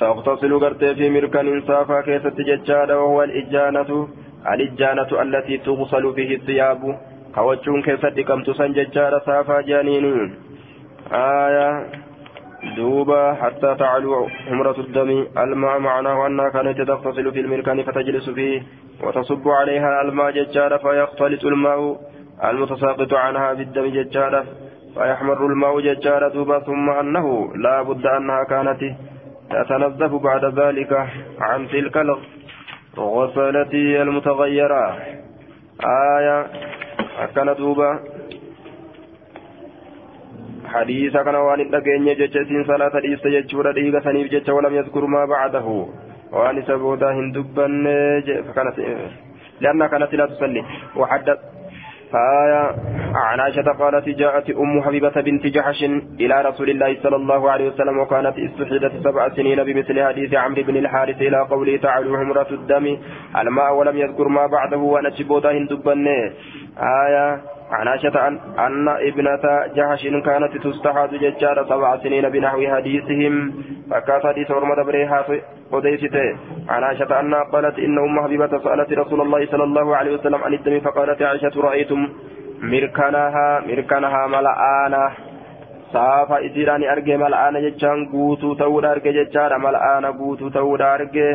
تغتسل 0.00 0.52
قرتي 0.62 0.94
في 0.94 1.10
مركن 1.10 1.60
صافا 1.68 2.00
كيست 2.00 2.36
ججادة 2.48 3.00
وهو 3.00 3.22
الإجانة 3.22 4.08
الإجانة 4.52 5.10
التي 5.22 5.56
تغسل 5.66 6.04
فيه 6.14 6.30
الثياب 6.36 6.80
كوجون 7.34 7.82
كيست 7.82 8.20
كم 8.28 8.42
تسن 8.42 8.72
ججادة 8.78 9.18
صافا 9.18 9.60
جانيني 9.60 10.14
آية 11.12 11.68
دوبا 12.63 13.33
حتى 13.33 13.75
تعلو 13.75 14.27
حمرة 14.27 14.79
الدم. 14.79 15.27
الماء 15.37 15.79
معناه 15.79 16.27
أنها 16.27 16.49
كانت 16.49 16.81
تغتسل 16.81 17.31
في 17.31 17.39
المركان 17.39 17.83
فتجلس 17.83 18.29
فيه 18.29 18.63
وتصب 19.03 19.47
عليها 19.47 20.01
الماء 20.01 20.31
ججارة 20.31 20.77
فيختلط 20.77 21.45
الماء 21.45 21.99
المتساقط 22.43 23.13
عنها 23.13 23.53
بالدم 23.53 23.85
ججارة 23.87 24.45
فيحمر 24.93 25.45
الماء 25.45 25.79
ججارة 25.79 26.27
دوبا 26.27 26.59
ثم 26.59 26.89
أنه 26.89 27.55
لا 27.55 27.81
بد 27.81 28.05
أنها 28.05 28.43
كانت 28.43 28.81
تتنظف 29.49 30.23
بعد 30.23 30.45
ذلك 30.59 31.07
عن 31.41 31.67
تلك 31.67 31.97
الغسلة 32.97 33.73
المتغيرة. 34.01 34.97
آية 36.17 36.47
أكن 37.19 37.53
دوبا. 37.57 38.12
حديث 40.73 41.13
كان 41.25 41.35
وان 41.35 41.59
الدقين 41.61 42.05
جتشين 42.19 42.63
صلاة 42.67 42.93
الإيست 42.97 43.27
جتشورا 43.27 43.71
ديغا 43.71 43.99
سنيف 43.99 44.31
جتش 44.31 44.49
ولم 44.49 44.73
يذكر 44.75 45.05
ما 45.05 45.25
بعده 45.25 45.67
وان 46.31 46.61
سبودا 46.67 47.09
هندبا 47.11 47.67
فكانت 48.47 48.75
لأنها 49.61 49.87
كانت 49.87 50.13
لا 50.15 50.25
تصلي 50.25 50.63
وحدث 50.95 51.37
فآية 52.13 52.75
عن 53.15 53.39
عائشة 53.39 53.71
قالت 53.79 54.09
جاءت 54.09 54.49
أم 54.49 54.81
حبيبة 54.81 55.15
بنت 55.21 55.45
جحش 55.47 55.83
إلى 56.19 56.41
رسول 56.41 56.69
الله 56.69 56.97
صلى 57.03 57.15
الله 57.15 57.51
عليه 57.51 57.67
وسلم 57.69 57.99
وكانت 57.99 58.35
استحيدت 58.39 58.91
سبع 59.03 59.29
سنين 59.29 59.63
بمثل 59.63 60.03
حديث 60.03 60.33
عمرو 60.33 60.63
بن 60.63 60.77
الحارث 60.77 61.21
إلى 61.21 61.37
قوله 61.51 61.77
تعالى 61.77 62.17
حمرة 62.17 62.47
الدم 62.51 62.97
الماء 63.37 63.73
ولم 63.75 63.97
يذكر 63.97 64.27
ما 64.27 64.47
بعده 64.47 64.77
وأنا 64.77 65.09
شبوتا 65.09 65.51
هندبا 65.51 65.93
آية 67.05 67.41
عن 67.73 67.87
عائشة 67.87 68.27
أن, 68.67 68.87
ابنة 68.87 69.45
جحش 69.75 70.07
كانت 70.07 70.57
تستحاض 70.57 71.15
ججارة 71.15 71.63
سبع 71.63 71.97
سنين 71.97 72.29
بنحو 72.29 72.61
حديثهم 72.75 73.33
فكانت 73.91 74.25
حديث 74.25 74.51
ورمى 74.51 74.83
بريها 74.83 75.25
وديسته 75.71 76.27
عن 76.69 76.83
عائشة 76.83 77.19
أن 77.19 77.33
قالت 77.33 77.79
إن 77.79 77.97
أم 77.97 78.23
حبيبة 78.23 78.53
سألت 78.63 78.93
رسول 78.93 79.21
الله 79.21 79.45
صلى 79.45 79.63
الله 79.63 79.95
عليه 79.95 80.13
وسلم 80.13 80.43
عن 80.43 80.53
الدم 80.53 80.79
فقالت 80.79 81.21
عائشة 81.21 81.61
رأيتم 81.61 82.09
مركنها 82.61 83.47
مركنها 83.67 84.27
ملآنة. 84.27 85.03
saafa 85.93 86.37
isiidhaan 86.47 86.83
arge 86.93 87.17
mal'aana 87.23 87.59
jechaan 87.65 88.05
guutuu 88.13 88.53
ta'uudha 88.61 88.93
arge 88.95 89.11
jechaadha 89.17 89.59
mal'aana 89.65 90.09
guutuu 90.21 90.49
ta'uudha 90.55 90.87
arge 90.93 91.27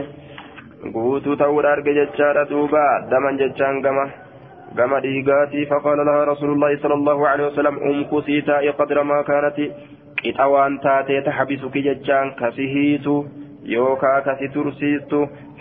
guutuu 0.95 1.37
ta'uudha 1.43 1.75
arge 1.77 1.95
jechaadha 1.99 2.45
duuba 2.53 2.83
daman 3.13 3.39
jechaan 3.43 3.79
gama 3.85 4.07
كما 4.77 4.99
ديغاتي 5.01 5.67
فقال 5.67 5.99
لها 6.07 6.25
رسول 6.25 6.51
الله 6.53 6.77
صلى 6.77 6.95
الله 6.95 7.29
عليه 7.29 7.47
وسلم 7.47 7.75
امكثي 7.79 8.41
تائي 8.41 8.71
قدر 8.71 9.03
ما 9.03 9.23
كانت 9.23 9.59
قطوان 10.25 10.81
تاتي 10.81 11.21
تحبسك 11.21 11.75
ججان 11.79 12.31
كسهيت 12.31 13.07
يوكا 13.65 14.21
كسي 14.27 14.49
ترسيت 14.49 15.13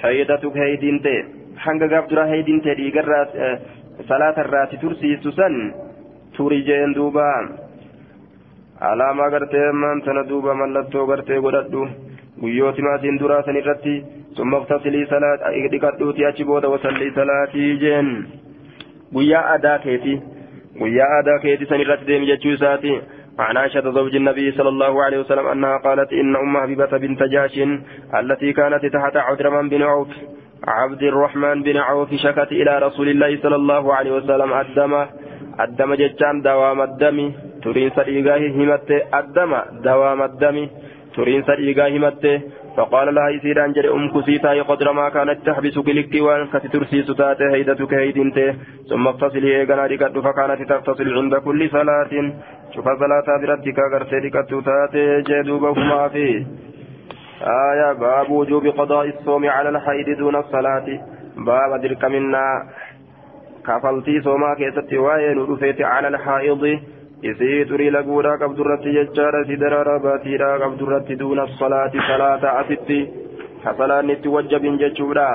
حيدتك 0.02 0.58
هيدين 0.58 1.02
تي 1.02 1.15
حنقا 1.58 1.88
قبضرا 1.98 2.26
هيدين 2.26 2.62
تي 2.62 2.74
ديغرات 2.74 3.30
صلاة 4.10 4.38
الرات 4.41 4.76
ترسيت 4.82 5.28
سن 5.28 5.56
تريجين 6.38 6.93
دوبا 6.93 7.32
alaamaa 8.80 9.30
gartee 9.34 9.72
maantana 9.82 10.24
duuba 10.30 10.54
mallattoo 10.54 11.06
gartee 11.10 11.39
godhadhu 11.46 11.88
guyyooti 12.41 12.82
maatiin 12.88 13.20
duraa 13.20 13.41
san 13.46 13.58
irratti 13.62 13.93
summa 14.38 14.60
iftasilii 14.62 15.06
salaat 15.13 15.48
dhiqadhuuti 15.72 16.26
achi 16.30 16.46
booda 16.50 16.70
wasallii 16.74 17.12
salaatii 17.15 17.72
jeen. 17.84 18.12
Guyyaa 19.13 19.46
aadaa 19.54 19.78
keeti 19.86 20.15
guyyaa 20.80 21.12
aadaa 21.17 21.39
keeti 21.46 21.70
san 21.70 21.82
irratti 21.86 22.10
deemi 22.12 22.32
jechuu 22.32 22.58
isaati. 22.58 22.96
عن 23.39 23.58
عائشة 23.58 23.91
زوج 23.91 24.15
النبي 24.15 24.52
صلى 24.52 24.70
الله 24.70 25.04
عليه 25.04 25.20
وسلم 25.20 25.48
أنها 25.48 25.78
قالت 25.78 26.13
إن 26.13 26.36
أم 26.36 26.58
حبيبة 26.58 26.98
بنت 26.98 27.24
جاش 27.24 27.60
التي 28.20 28.54
كانت 28.54 28.86
تحت 28.86 29.15
الرحمن 29.15 29.70
بن 29.70 29.82
عوف 29.82 30.08
عبد 30.67 31.04
الرحمن 31.04 31.63
بن 31.63 31.78
عوف 31.78 32.13
شكت 32.13 32.52
إلى 32.52 32.80
رسول 32.80 33.10
الله 33.10 33.38
صلى 33.43 33.56
الله 33.56 33.93
عليه 33.93 34.12
وسلم 34.12 34.54
الدم 34.54 35.06
الدم 35.60 35.93
جتان 35.93 36.41
دوام 36.41 36.82
الدم 36.82 37.32
ترين 37.63 37.89
سريقاه 37.96 38.43
همت 38.58 38.91
الدم 39.13 39.52
دوام 39.84 40.22
الدم 40.22 40.67
ترين 41.15 41.43
سريقاه 41.43 41.89
همت 41.89 42.41
فقال 42.78 43.16
لها 43.16 43.30
يسير 43.30 43.66
أن 43.66 43.74
جري 43.74 43.90
أم 43.90 44.10
كسيتا 44.13 44.62
قدر 44.63 44.92
ما 44.92 45.10
كانت 45.10 45.38
تحبسك 45.46 45.88
لك 45.88 46.22
وأن 46.22 46.48
كتترسي 46.48 47.04
ستات 47.04 47.42
هيدتك 47.42 47.94
هيدنت 47.94 48.38
ثم 48.90 49.08
اغتسلي 49.08 49.50
ايقنا 49.58 49.86
ركض 49.86 50.20
فكانت 50.20 50.70
تغتسل 50.70 51.18
عند 51.18 51.36
كل 51.36 51.70
صلاة. 51.70 52.12
شوف 52.76 52.86
صلاة 52.86 53.28
بردك 53.42 53.80
غرتي 53.94 54.16
ركض 54.16 54.63
تاتي 54.66 55.22
جدوبهما 55.22 56.08
فيه 56.08 56.46
آية 57.42 57.94
باب 57.94 58.30
وجوب 58.30 58.68
قضاء 58.68 59.06
الصوم 59.08 59.50
على 59.50 59.70
الحيض 59.70 60.18
دون 60.18 60.36
الصلاة. 60.36 60.88
باب 61.38 61.82
درك 61.82 62.06
منا. 62.06 62.48
كفلتي 63.68 64.22
صوما 64.22 64.54
كيست 64.60 64.94
وين 64.94 65.38
رفيت 65.50 65.82
على 65.82 66.08
الحائض. 66.08 66.63
isii 67.31 67.65
xurii 67.71 67.91
laguudhaa 67.97 68.38
qabdu 68.45 68.65
irratti 68.65 68.95
jechaadha 68.99 69.43
si 69.49 69.61
daraara 69.65 69.99
baatiidhaa 70.07 70.55
qabdu 70.65 70.87
irratti 70.88 71.19
duuna 71.25 71.49
salaati 71.59 72.07
salaata 72.11 72.55
asitti 72.62 73.01
ka 73.65 73.75
salaanni 73.81 74.17
itti 74.19 74.35
wajjabin 74.37 74.81
jechuudha 74.85 75.29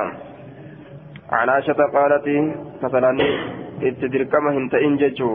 عن 1.31 1.49
عائشة 1.49 1.79
قالت 1.95 2.27
فصلاني 2.81 3.29
اتدركما 3.87 4.49
هنتئن 4.57 4.93
ججو 5.01 5.31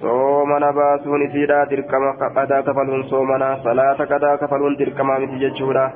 صومنا 0.00 0.70
باسون 0.76 1.22
سيدا 1.32 1.64
دركما 1.70 2.10
قدا 2.36 2.60
كفلون 2.66 3.02
صومنا 3.12 3.48
صلاة 3.64 3.98
قدا 4.12 4.36
كفلون 4.40 4.76
دركما 4.80 5.18
مثل 5.18 5.38
ججودا 5.44 5.86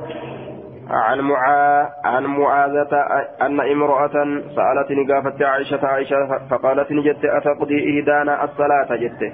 عن 0.89 1.19
معا 1.19 1.89
عن 2.03 2.25
معاذة 2.25 2.93
أن 3.41 3.59
امرأة 3.59 4.15
سألتني 4.55 5.13
قافت 5.13 5.41
عائشة 5.41 5.87
عائشة 5.87 6.47
فقالت 6.49 6.91
نجت 6.91 7.25
أتقضي 7.25 7.77
إهدانا 7.99 8.43
الصلاة 8.43 8.95
جت 8.95 9.33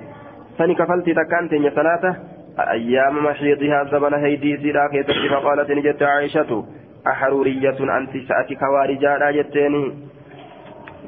سني 0.57 0.75
كفلت 0.75 1.09
تكانت 1.09 1.53
صلاة 1.75 2.15
أيام 2.59 3.25
محيضها 3.25 3.83
زمن 3.83 4.13
هيدي 4.13 4.57
سيدا 4.57 4.87
كيتت 4.87 5.11
فقالت 5.31 5.71
نجت 5.71 6.03
عائشة 6.03 6.65
أحرورية 7.07 7.97
أنت 7.97 8.13
سأتي 8.27 8.55
كوارجا 8.55 9.31
جتني 9.31 10.11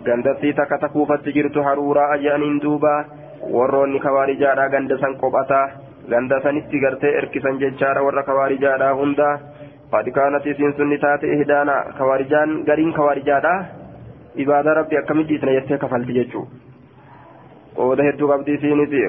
gandasii 0.05 0.53
takka 0.53 0.77
takuufatti 0.77 1.31
jirtu 1.33 1.63
haruuraa 1.63 2.09
aja'aniin 2.15 2.59
duuba 2.61 3.05
warroonni 3.55 3.99
kawaarijaadhaa 3.99 4.69
ganda 4.69 4.97
san 4.97 5.15
qophataa 5.21 5.67
ganda 6.09 6.39
sanitti 6.43 6.81
gartee 6.83 7.13
erkisan 7.19 7.59
jechaadha 7.61 8.03
warra 8.07 8.23
kawaarijaadhaa 8.29 8.93
hundaa 8.99 9.39
قد 9.92 10.08
كانت 10.08 10.44
سنسن 10.58 10.90
تاتي 11.00 11.26
إهدانا 11.34 11.76
كوارجان 11.98 12.64
قرين 12.68 12.92
كوارجادا 12.92 13.54
ibaadaa 14.42 14.74
rabbi 14.74 14.96
akkamitti 14.96 15.34
isna 15.34 15.52
jettee 15.52 15.78
kafalti 15.82 16.14
jechuu 16.16 16.46
qooda 17.76 18.04
hedduu 18.08 18.28
qabdii 18.30 18.58
siiniti 18.64 19.00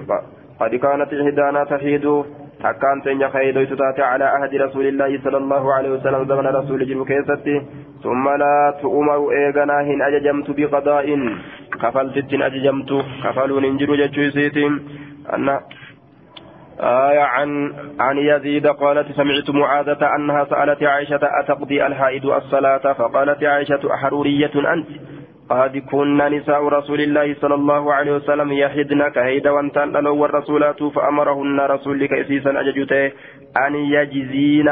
qad 0.59 0.73
kaanat 0.85 1.11
ihdaanaa 1.13 1.65
tahiiduu 1.71 2.19
takkaan 2.61 3.01
teenya 3.01 3.29
kayidoytu 3.35 3.77
taate 3.81 4.01
calaa 4.01 4.31
ahdi 4.37 4.61
rasuulillaahi 4.63 5.19
sala 5.25 5.37
allahu 5.41 5.71
alaihi 5.75 5.93
wasalam 5.95 6.25
zamana 6.31 6.55
rasuuli 6.57 6.87
jiru 6.91 7.05
keessatti 7.11 7.55
summa 8.05 8.33
laa 8.43 8.71
tu'umaru 8.81 9.29
eeganaa 9.41 9.81
hin 9.89 10.01
ajajamtu 10.07 10.57
biqadaa'in 10.61 11.23
kafaltittiin 11.83 12.43
ajajamtu 12.49 13.03
kafaluun 13.23 13.69
hin 13.69 13.79
jiru 13.83 13.99
jechuu 14.01 14.27
isiitiin 14.31 14.81
anna 15.37 15.61
آية 16.80 17.20
عن 17.20 17.72
عن 18.00 18.18
يزيد 18.18 18.66
قالت 18.66 19.12
سمعت 19.12 19.50
معاذة 19.50 20.14
أنها 20.16 20.44
سألت 20.44 20.82
عائشة 20.82 21.20
أتقضي 21.22 21.86
الحائض 21.86 22.26
الصلاة؟ 22.26 22.92
فقالت 22.92 23.44
عائشة 23.44 23.94
أحرورية 23.94 24.72
أنت. 24.72 24.88
قد 25.50 25.76
كنا 25.78 26.28
نساء 26.28 26.64
رسول 26.68 27.00
الله 27.00 27.34
صلى 27.34 27.54
الله 27.54 27.94
عليه 27.94 28.12
وسلم 28.12 28.52
يحدن 28.52 29.08
كهيدا 29.08 29.50
وانتان 29.50 29.92
لو 29.92 30.24
الرسولات 30.24 30.82
فأمرهن 30.82 31.60
رسول 31.60 32.06
كيسيسا 32.06 32.60
أججته 32.60 33.12
أن 33.66 33.74
يجزين 33.74 34.68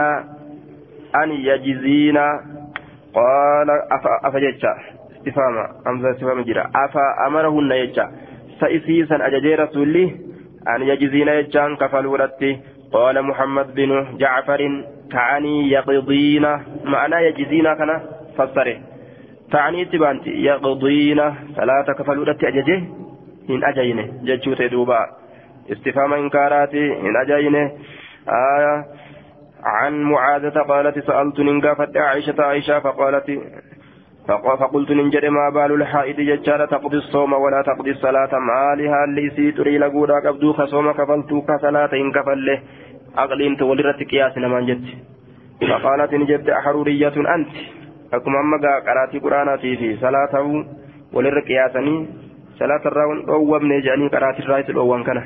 أن 1.16 1.30
يجزين. 1.30 2.18
قال 3.14 3.68
أفجتشا 4.24 4.74
استفهام. 5.16 5.56
أمزة 5.86 6.10
استفهام 6.10 6.40
جرا 6.42 6.64
أفا 6.76 7.26
أمرهن 7.26 7.72
يجا 7.72 8.10
سيسيسا 8.60 9.26
أججي 9.26 9.54
رسولي 9.54 10.31
أن 10.68 10.82
يجزين 10.82 11.28
يجان 11.28 11.76
كفلورتي. 11.76 12.60
قال 12.92 13.22
محمد 13.22 13.74
بن 13.74 14.16
جعفر 14.18 14.84
تعني 15.10 15.70
يقضين. 15.70 16.42
معنى 16.84 17.16
يجزين 17.26 17.74
كان 17.74 18.00
فسره. 18.38 18.76
تعني 19.52 19.84
تبانتي 19.84 20.30
يقضين. 20.30 21.34
صلاة 21.56 21.92
كفلورتي 21.98 22.48
أججه 22.48 22.78
إن 23.50 23.64
أجينه 23.64 24.06
جتشوت 24.24 24.62
دوبا 24.62 25.06
استفهام 25.72 26.12
إنكاراتي. 26.12 27.00
إن 27.00 27.16
أجينه 27.16 27.72
آية. 28.28 28.84
عن 29.64 30.02
معاذة 30.02 30.58
قالت 30.68 30.98
سألت 30.98 31.40
ننقافت 31.40 31.96
عائشة 31.96 32.42
عائشة 32.42 32.80
فقالت 32.80 33.40
فقلت 34.27 34.91
ننجر 34.91 35.29
ما 35.29 35.49
بال 35.49 35.71
الحائد 35.81 36.17
ججارة 36.21 36.65
تقضي 36.65 36.97
الصوم 36.97 37.33
ولا 37.33 37.61
تقضي 37.61 37.91
الصلاة 37.91 38.33
مالها 38.39 39.03
اللي 39.03 39.29
سيتري 39.35 39.77
لقودا 39.77 40.19
قبدو 40.25 40.53
خصوم 40.53 40.91
كفلتو 40.91 41.41
كصلاة 41.41 41.91
إن 41.93 42.11
كفله 42.11 42.59
أقلين 43.17 43.57
تولرت 43.57 43.99
قياس 44.11 44.37
نمان 44.37 44.65
جت 44.65 44.85
فقالت 45.69 46.13
نجد 46.13 46.49
أحرورية 46.49 47.15
أنت 47.35 47.49
أكما 48.13 48.39
أما 48.39 48.57
قراتي 48.87 49.19
قرانا 49.19 49.57
في 49.57 49.97
صلاته 50.03 50.65
ولر 51.13 51.39
قياسني 51.39 52.07
صلاة 52.59 52.83
الراون 52.85 53.29
أو 53.29 53.55
ابن 53.55 53.81
جاني 53.81 54.07
قراتي 54.07 54.39
الرايت 54.43 54.69
الأوان 54.69 55.03
كان 55.03 55.17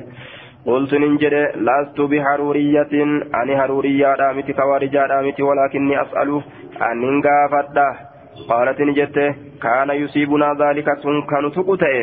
قلت 0.66 0.94
ننجد 0.94 1.34
لست 1.68 2.02
بحرورية 2.02 2.94
أني 3.42 3.54
حرورية 3.62 4.16
دامتي 4.16 4.54
كوارجا 4.54 5.08
دامتي 5.08 5.44
ولكني 5.44 6.02
أسأل 6.02 6.30
أن 6.92 6.98
ننقافته 7.02 8.12
قالت 8.49 8.81
نجت 8.81 9.19
كان 9.63 9.91
يصيبنا 9.91 10.49
ذلك 10.63 10.89
سن 11.03 11.23
كان 11.31 11.45
تقطع 11.53 11.95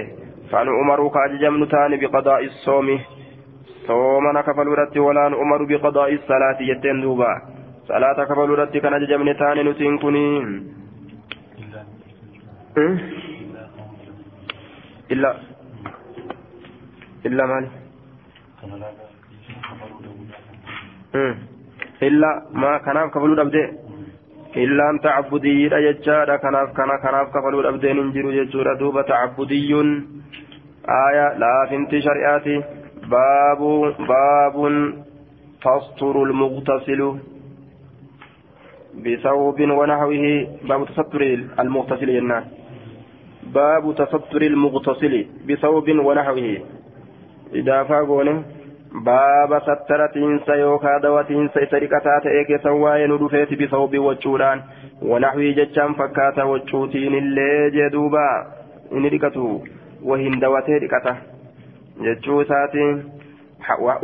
فنؤمر 0.51 0.99
كاججمن 1.15 1.67
تان 1.67 1.91
بقضاء 2.01 2.43
الصوم. 2.43 2.87
صومنا 3.87 4.41
كفلورت 4.41 4.97
ولا 4.97 5.29
نؤمر 5.29 5.61
بقضاء 5.69 6.13
الصلاة 6.13 6.59
جتين 6.69 7.01
دوبا. 7.01 7.31
صلاة 7.87 8.19
كفلورت 8.29 8.77
كان 8.77 8.93
ججمن 9.01 9.29
تان 9.37 9.57
نتين 9.67 9.97
كني 9.97 10.25
إلا 15.11 15.29
إلا 17.25 17.43
مال. 17.45 17.65
إلا 22.03 22.31
ما 22.53 22.77
كان 22.77 23.09
كفلورت 23.09 23.55
illaan 24.55 24.99
tacabudiyyiidha 24.99 25.81
jechaadha 25.81 26.37
kanaaf 26.37 26.73
kana 26.73 26.97
kanaaf 26.97 27.31
kafaluu 27.33 27.63
dhabdeen 27.63 27.97
hin 27.97 28.13
jiru 28.13 28.31
jechuudha 28.37 28.75
duuba 28.79 29.03
tacabudiyyuun 29.03 29.91
aaya 30.95 31.27
laafinti 31.43 32.01
shari'aati 32.07 32.63
baabu 33.13 33.75
baabun 34.07 34.81
tasturu 35.63 36.25
lmuqtasilu 36.31 37.11
بثوب 38.93 39.59
ونحوه 39.61 40.47
باب 40.69 40.85
تستر 40.85 41.21
المغتسل 41.59 42.09
جنان 42.13 42.43
باب 43.53 43.95
تستر 43.95 44.41
المغتسل 44.41 45.25
بثوب 45.47 45.87
ونحوه 45.89 46.57
إذا 47.53 47.83
فاقونه 47.83 48.43
dhiqataa 51.83 52.19
ta'ee 52.25 52.43
keessan 52.49 52.81
waa'ee 52.83 53.07
nu 53.07 53.17
dhufeeti 53.21 53.55
bisawbii 53.61 54.03
wachuudhaan 54.07 54.61
wanaxwii 55.13 55.53
jechaan 55.61 55.95
fakkaata 56.01 56.45
wachuutiin 56.51 57.17
illee 57.21 57.71
jee 57.77 57.89
duuba 57.95 58.27
inni 58.91 59.09
dhiqatu 59.15 59.47
wahin 60.11 60.39
dawatee 60.45 60.79
dhiqata 60.85 61.15
jechuu 62.07 62.41
isaatiin 62.45 63.03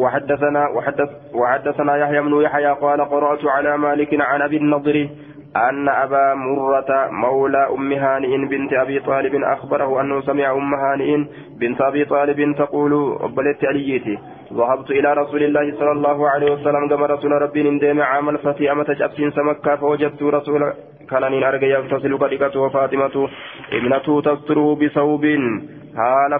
وحدثنا 0.04 0.68
وحدث 0.70 1.10
وحدثنا 1.34 1.96
يحيى 1.98 2.22
بن 2.22 2.42
يحيى 2.42 2.72
قال 2.82 3.02
قرأت 3.02 3.46
على 3.46 3.78
مالك 3.78 4.22
عن 4.22 4.42
أبي 4.42 4.58
النضر 4.58 5.10
أن 5.56 5.90
أبا 5.90 6.34
مرة 6.34 7.10
مولى 7.12 7.68
أم 7.76 7.92
هانئ 7.94 8.38
بنت 8.46 8.74
أبي 8.74 9.00
طالب 9.00 9.36
أخبره 9.36 10.02
أنه 10.02 10.22
سمع 10.22 10.52
أم 10.52 10.74
هانئ 10.74 11.18
بنت 11.60 11.82
أبي 11.82 12.06
طالب 12.06 12.56
تقول 12.56 13.18
قبلت 13.22 13.66
عليتي. 13.66 14.18
ذهبت 14.54 14.92
إلى 14.92 15.14
رسول 15.14 15.44
الله 15.44 15.74
صلى 15.80 15.92
الله 15.92 16.30
عليه 16.30 16.52
وسلم 16.52 16.90
كما 16.90 17.06
رسول 17.06 17.32
ربي 17.32 17.70
ندم 17.70 18.02
عام 18.02 18.30
الفتي 18.30 18.72
أمة 18.72 18.96
أبسين 19.02 19.32
سمكة 19.32 19.76
فوجدت 19.76 20.24
رسول 20.24 20.74
كان 21.10 21.24
أرجع 21.44 21.68
يغتسل 21.68 22.18
قدقته 22.18 22.60
وفاطمة 22.60 23.30
ابنته 23.74 24.22
تستره 24.22 24.76
بثوب. 24.76 25.26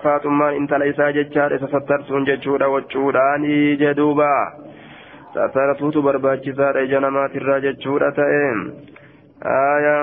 faaxummaan 0.04 0.56
intala 0.56 0.86
isaa 0.86 1.12
jechaadha 1.12 1.56
isa 1.56 1.68
sattartuun 1.72 2.26
jechuudha 2.26 2.68
wachuudhaani 2.74 3.78
jedhuuba 3.82 4.30
sattartuutu 5.34 6.02
barbaachisaadha 6.02 6.86
ija 6.88 7.00
namaatirraa 7.00 7.60
jechuudha 7.68 8.12
ta'e. 8.22 8.46
Haaya 9.50 9.98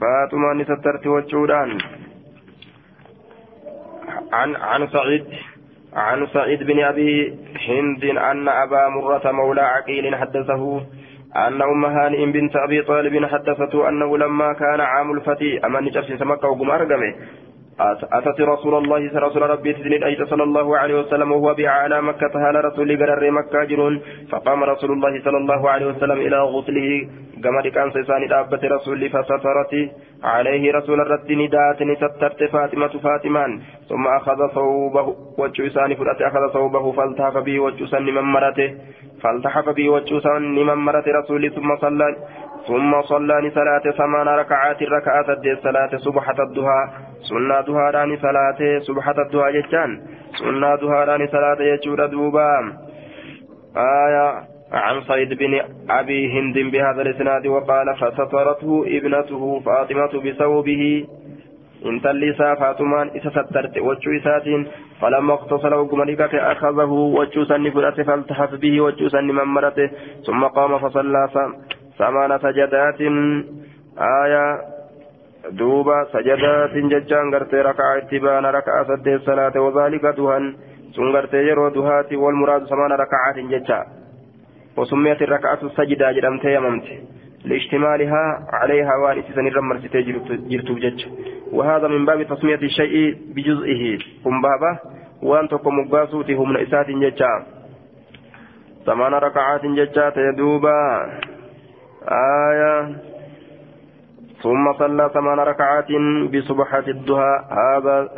faaxumaan 0.00 0.66
sattarti 0.72 1.08
wachuudhaan 1.16 1.72
عن 4.32 4.56
عن 4.56 4.88
سعيد 4.88 5.24
عن 5.92 6.26
سعيد 6.26 6.62
بن 6.62 6.80
أبي 6.80 7.38
هند 7.68 8.04
أن 8.04 8.48
أبا 8.48 8.88
مرة 8.88 9.32
مولى 9.32 9.60
عقيل 9.60 10.16
حدثه 10.16 10.82
أن 11.36 11.62
أم 11.62 11.84
هانئ 11.84 12.26
بنت 12.26 12.56
أبي 12.56 12.82
طالب 12.82 13.24
حدثته 13.24 13.88
أنه 13.88 14.18
لما 14.18 14.52
كان 14.52 14.80
عام 14.80 15.12
الفتي 15.12 15.66
أمن 15.66 15.90
جرس 15.90 16.12
سمكة 16.12 16.48
وقم 16.48 16.70
أرقمه 16.70 17.14
أتت 18.18 18.40
رسول 18.40 18.74
الله 18.74 19.02
رسول 19.26 19.42
ربي 19.42 19.72
تزني 19.72 20.06
أيت 20.06 20.22
صلى 20.22 20.42
الله 20.42 20.78
عليه 20.78 20.96
وسلم 21.00 21.32
وهو 21.32 21.54
بأعلى 21.54 22.02
مكة 22.02 22.34
هال 22.42 22.64
رسول 22.64 22.88
قرر 23.00 23.30
مكة 23.30 23.64
جرون. 23.64 24.00
فقام 24.32 24.64
رسول 24.64 24.90
الله 24.92 25.20
صلى 25.24 25.38
الله 25.42 25.70
عليه 25.70 25.86
وسلم 25.86 26.18
إلى 26.26 26.38
غسله. 26.54 27.08
كما 27.44 27.60
كان 27.62 27.90
سيسان 27.90 28.28
دابة 28.28 28.62
رسول 28.76 29.00
فسترت 29.10 29.72
عليه 30.24 30.72
رسول 30.72 31.00
الرد 31.00 31.32
ندات 31.32 31.80
سترت 32.02 32.40
فاطمة 32.52 32.92
فاطمان 33.04 33.50
ثم 33.88 34.04
أخذ 34.06 34.40
ثوبه 34.54 35.06
وجوسان 35.38 35.94
فرأت 35.94 36.20
أخذ 36.22 36.52
ثوبه 36.52 36.92
فالتحف 36.92 37.36
به 37.36 37.60
وجوسان 37.60 38.02
من 38.04 38.26
مرته. 38.36 38.70
فالتحف 39.22 39.68
به 39.68 39.86
وجوسان 39.90 40.42
من 40.54 40.78
مرته 40.86 41.12
رسول 41.20 41.50
ثم 41.50 41.76
صلى 41.76 42.16
ثم 42.66 43.02
صلى 43.02 43.50
صلاة 43.54 43.92
ثمان 43.98 44.28
ركعات 44.28 44.82
ركعات 44.82 45.28
الصلاة 45.46 45.96
صبحة 45.96 46.36
الضحى 46.42 46.82
سنة 47.22 47.60
ضحى 47.60 48.16
صلاة 48.16 48.78
صبحة 48.78 49.14
الضحى 49.22 49.52
جتان 49.52 50.00
سنة 50.38 50.74
ضحى 50.74 51.26
صلاة 51.26 51.60
يجور 51.60 52.06
دوبا. 52.06 52.72
آية 53.76 54.26
عن 54.72 55.00
صيد 55.00 55.34
بن 55.38 55.60
أبي 55.90 56.32
هند 56.32 56.58
بهذا 56.72 57.02
الإسناد 57.02 57.46
وقال 57.46 57.96
فسترته 57.96 58.84
ابنته 58.86 59.60
فاطمة 59.60 60.12
بثوبه. 60.24 61.06
إن 61.86 62.00
تلسا 62.00 62.54
فاطمان 62.54 63.08
إذا 63.08 63.30
سترت 63.30 63.78
وجو 63.78 64.10
إساتين 64.16 64.66
فلما 65.00 65.34
اقتصل 65.34 65.74
وقمريكك 65.74 66.34
أخذه 66.34 66.92
وجو 67.18 67.44
سن 67.44 67.70
فرأت 67.70 68.00
فالتحف 68.00 68.54
به 68.54 68.80
وجو 68.80 69.08
سن 69.08 69.24
ممرته 69.24 69.90
ثم 70.26 70.44
قام 70.44 70.78
فصلى 70.78 71.28
ثمان 72.00 72.38
سجدات 72.38 73.00
آية 74.24 74.46
دوبا 75.50 75.98
سجدات 76.12 76.74
ججان 76.92 77.34
غرتي 77.34 77.56
ركعة 77.56 77.98
اتبان 77.98 78.44
ركعة 78.44 78.84
سد 78.88 79.08
الصلاة 79.08 79.60
وذلك 79.60 80.04
دهن 80.18 80.44
سن 80.96 81.08
غرتي 81.14 81.36
يرو 81.36 81.68
دهاتي 81.68 82.16
والمراد 82.16 82.62
ثمان 82.72 82.92
ركعات 82.92 83.38
ججا. 83.52 83.80
وسميت 84.76 85.22
الركعة 85.22 85.60
السجدة 85.62 86.12
جرمت 86.12 86.44
يممت. 86.44 86.86
لاشتمالها 87.44 88.24
عليها 88.52 88.94
وان 89.02 89.18
اتسن 89.18 89.46
الرمر 89.46 89.76
جرتو 90.50 90.74
جج. 90.74 91.00
وهذا 91.52 91.88
من 91.88 92.04
باب 92.04 92.22
تسمية 92.22 92.62
الشيء 92.70 93.16
بجزئه. 93.34 93.82
قم 94.24 94.36
بابا 94.42 94.72
وأن 95.22 95.48
تقوم 95.48 95.78
مقاسوتي 95.78 96.34
هم 96.34 96.52
نئسات 96.52 96.88
ججا. 96.90 97.32
ثمان 98.86 99.12
ركعات 99.14 99.66
ججا 99.66 100.10
تيدوبا 100.10 100.80
آية. 102.08 102.96
ثم 104.42 104.72
صلى 104.78 105.10
ثمان 105.14 105.38
ركعات 105.38 105.86
بصبحة 106.34 106.84
الضحى 106.88 107.44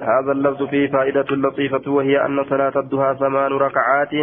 هذا 0.01 0.33
اللفظ 0.33 0.63
فيه 0.63 0.89
فائدة 0.91 1.25
لطيفة 1.31 1.91
وهي 1.91 2.27
أن 2.27 2.45
صلاة 2.45 2.73
الضحى 2.77 3.17
ثمان 3.19 3.53
ركعات 3.53 4.15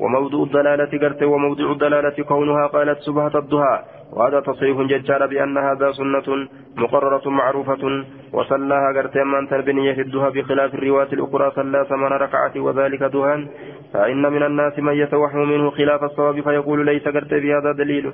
وموضوع 0.00 0.44
الدلالة 0.46 0.98
قرت 1.08 1.22
وموضوع 1.22 1.72
الدلالة 1.72 2.24
كونها 2.24 2.66
قالت 2.66 2.98
صبحة 2.98 3.38
الضحى 3.38 3.82
وهذا 4.12 4.40
تصريح 4.40 4.80
ججال 4.80 5.28
بأن 5.28 5.58
هذا 5.58 5.92
سنة 5.92 6.48
مقررة 6.76 7.30
معروفة 7.30 8.04
وصلاها 8.32 8.92
قرت 8.96 9.16
من 9.16 9.48
تربنية 9.48 9.92
في 9.92 10.00
الدهى 10.00 10.30
بخلاف 10.30 10.74
الرواية 10.74 11.12
الأخرى 11.12 11.50
صلى 11.50 11.86
ثمان 11.88 12.12
ركعات 12.12 12.56
وذلك 12.56 13.02
دهى 13.02 13.46
فإن 13.92 14.22
من 14.32 14.42
الناس 14.42 14.78
من 14.78 14.92
يتوهم 14.92 15.48
منه 15.48 15.70
خلاف 15.70 16.04
الصواب 16.04 16.40
فيقول 16.40 16.86
ليس 16.86 17.04
قرت 17.08 17.34
في 17.34 17.54
هذا 17.54 17.72
دليل. 17.72 18.12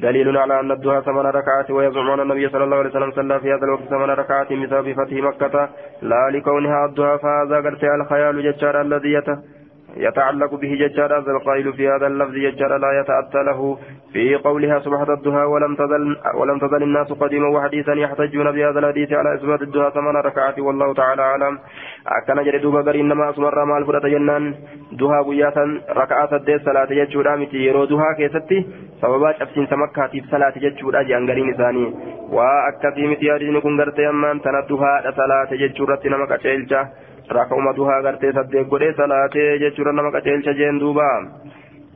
دليل 0.00 0.36
على 0.36 0.60
أن 0.60 0.70
الدهى 0.70 1.02
ثمان 1.02 1.26
ركعات 1.26 1.70
ويزعمون 1.70 2.20
النبي 2.20 2.48
صلى 2.48 2.64
الله 2.64 2.76
عليه 2.76 2.90
وسلم 2.90 3.10
صلى 3.10 3.40
في 3.40 3.48
هذا 3.48 3.64
الوقت 3.64 3.82
ثمان 3.82 4.10
ركعات 4.10 4.52
بسبب 4.52 4.92
فتح 4.92 5.12
مكة. 5.12 5.68
لا 6.02 6.30
لكونها 6.32 6.84
الدهى 6.84 7.18
فهذا 7.18 7.56
قرت 7.56 7.84
الخيال 7.84 8.42
ججال 8.42 8.76
الذي 8.76 9.12
يتوهم 9.12 9.59
يتعلق 9.96 10.54
به 10.54 10.74
ججار 10.80 11.18
هذا 11.18 11.32
القائل 11.32 11.72
في 11.72 11.88
هذا 11.88 12.06
اللفظ 12.06 12.34
ججار 12.34 12.76
لا 12.76 13.00
يتأتى 13.00 13.42
له. 13.42 13.78
في 14.12 14.34
قولها 14.34 14.78
سبحة 14.78 15.12
الدهى 15.12 15.44
ولم 15.44 15.74
تزل 15.74 16.16
ولم 16.34 16.58
تزل 16.58 16.82
الناس 16.82 17.12
قديما 17.12 17.48
وحديثا 17.48 17.92
يحتجون 17.92 18.50
بهذا 18.50 18.78
الحديث 18.78 19.12
على 19.12 19.34
إثبات 19.34 19.62
الدهى 19.62 19.90
ثمان 19.90 20.16
ركعات 20.16 20.58
والله 20.58 20.94
تعالى 20.94 21.22
أعلم. 21.22 21.58
أكن 22.06 22.44
جري 22.44 22.58
دوبا 22.58 22.80
غري 22.80 23.00
إنما 23.00 23.30
أسمر 23.30 23.64
مال 23.64 23.86
فرة 23.86 24.08
جنان. 24.08 24.54
دهى 24.92 25.20
قياتا 25.28 25.80
ركعات 25.90 26.32
الدين 26.32 26.58
صلاة 26.58 26.88
ججورا 26.90 27.36
متي 27.36 27.56
يرو 27.56 27.84
دهى 27.84 28.14
كيستي 28.18 28.66
سببات 29.02 29.42
أبسين 29.42 29.66
سمكاتي 29.66 30.24
صلاة 30.30 30.54
ججورا 30.56 31.02
جانغرين 31.02 31.54
ثاني 31.54 31.94
وأكثي 32.32 33.06
متي 33.06 33.26
يريد 33.26 33.58
كن 33.62 33.80
غرتي 33.80 34.08
أمان 34.08 34.40
تندهى 34.42 35.12
صلاة 35.16 35.50
ججورا 35.52 35.98
نمك 36.04 36.32
أشيلجا 36.32 36.88
raka'uma 37.38 37.76
duhaa 37.78 38.02
gartee 38.02 38.32
saddeet 38.32 38.68
godhee 38.74 38.92
salaatee 39.02 39.58
jechuudha 39.64 39.92
nama 39.92 40.12
qaceelcha 40.18 40.58
jeen 40.62 40.80
duuba. 40.80 41.08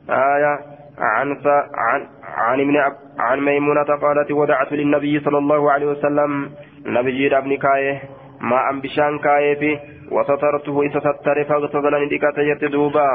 آية 0.09 0.59
عن 0.97 1.37
عن 1.75 2.07
عن 2.23 2.59
ابن 2.59 2.77
عن 3.19 3.39
ميمونة 3.39 3.83
قالت 4.01 4.31
ودعت 4.31 4.71
للنبي 4.71 5.19
صلى 5.19 5.37
الله 5.37 5.71
عليه 5.71 5.85
وسلم 5.85 6.51
نبي 6.85 7.37
ابن 7.37 7.57
كايه 7.57 8.01
ما 8.41 8.69
أم 8.69 8.81
بشان 8.81 9.19
كايه 9.19 9.55
في 9.55 9.79
وسترته 10.11 10.81
إذا 10.81 10.99
ستر 10.99 11.43
فاغتسل 11.43 12.05
نديكة 12.05 12.41
يتدوبا 12.41 13.09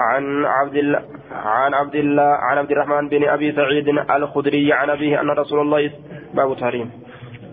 عن 0.00 0.44
عبد 0.44 0.76
الله 0.76 1.02
عن 1.32 1.74
عبد 1.74 1.94
الله 1.94 2.22
عن 2.22 2.58
عبد 2.58 2.70
الرحمن 2.70 3.08
بن 3.08 3.28
ابي 3.28 3.52
سعيد 3.52 3.88
الخدري 3.88 4.72
عن 4.72 4.90
ابيه 4.90 5.20
ان 5.20 5.30
رسول 5.30 5.60
الله 5.60 5.90
باب 6.34 6.56
تحريم 6.56 6.90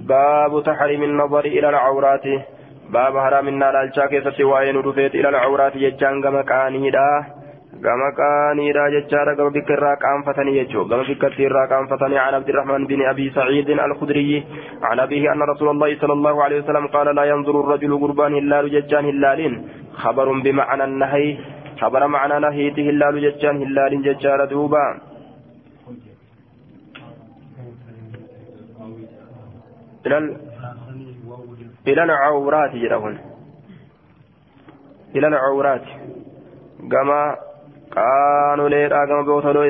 باب 0.02 0.64
تحريم 0.64 1.04
النظر 1.04 1.46
إلى 1.46 1.70
العورات 1.70 2.24
haraaminaa 2.94 3.72
dhaalchaa 3.72 4.08
keessatti 4.08 4.44
waa'ee 4.44 4.74
nu 4.74 4.84
dhufeeti 4.84 5.18
ilal 5.18 5.40
cawraati 5.42 5.80
jechaan 5.80 6.22
gama 6.22 6.44
qaaniidha 6.44 7.08
gama 7.82 8.12
qaaniidha 8.12 8.90
jechaadha 8.92 9.36
gama 9.36 9.52
bikka 9.52 9.74
irraa 9.74 9.96
qaanfatanii 10.04 10.56
jechuu 10.58 10.86
gama 10.86 11.04
bikkatti 11.04 11.44
irraa 11.44 11.68
qaanfatanii 11.68 12.18
عن 12.18 12.34
عبد 12.34 12.50
الرحمن 12.50 12.88
بن 12.88 13.02
أبي 13.06 13.30
سعيد 13.30 13.70
الخدري 13.70 14.44
عن 14.82 15.00
أبيه 15.00 15.34
أن 15.34 15.42
رسول 15.42 15.70
الله 15.70 16.00
صلى 16.02 16.14
الله 16.14 16.44
عليه 16.44 16.58
وسلم 16.62 16.88
قال 16.88 17.16
لا 17.16 17.24
ينظر 17.24 17.56
الرجل 17.60 18.00
قربان 18.00 18.34
هلال 18.34 18.72
ججان 18.72 19.06
هلال 19.06 19.62
خبر 19.94 20.28
بمعنى 20.46 20.84
النهي 20.84 21.38
خبر 21.82 22.08
معنى 22.08 22.36
نهيته 22.40 22.90
هلال 22.90 23.16
ججان 23.26 23.56
هلال 23.64 23.94
ججار 24.08 24.46
دوبا 24.46 24.86
إلى 30.06 30.45
إلى 31.88 32.04
العورات 32.04 32.72
جرهن 32.76 33.18
إلى 35.16 35.28
العورات 35.28 35.86
كما 36.92 37.36
كانوا 37.96 38.70
ليرا 38.70 39.06
كما 39.06 39.22
بوتولو 39.22 39.62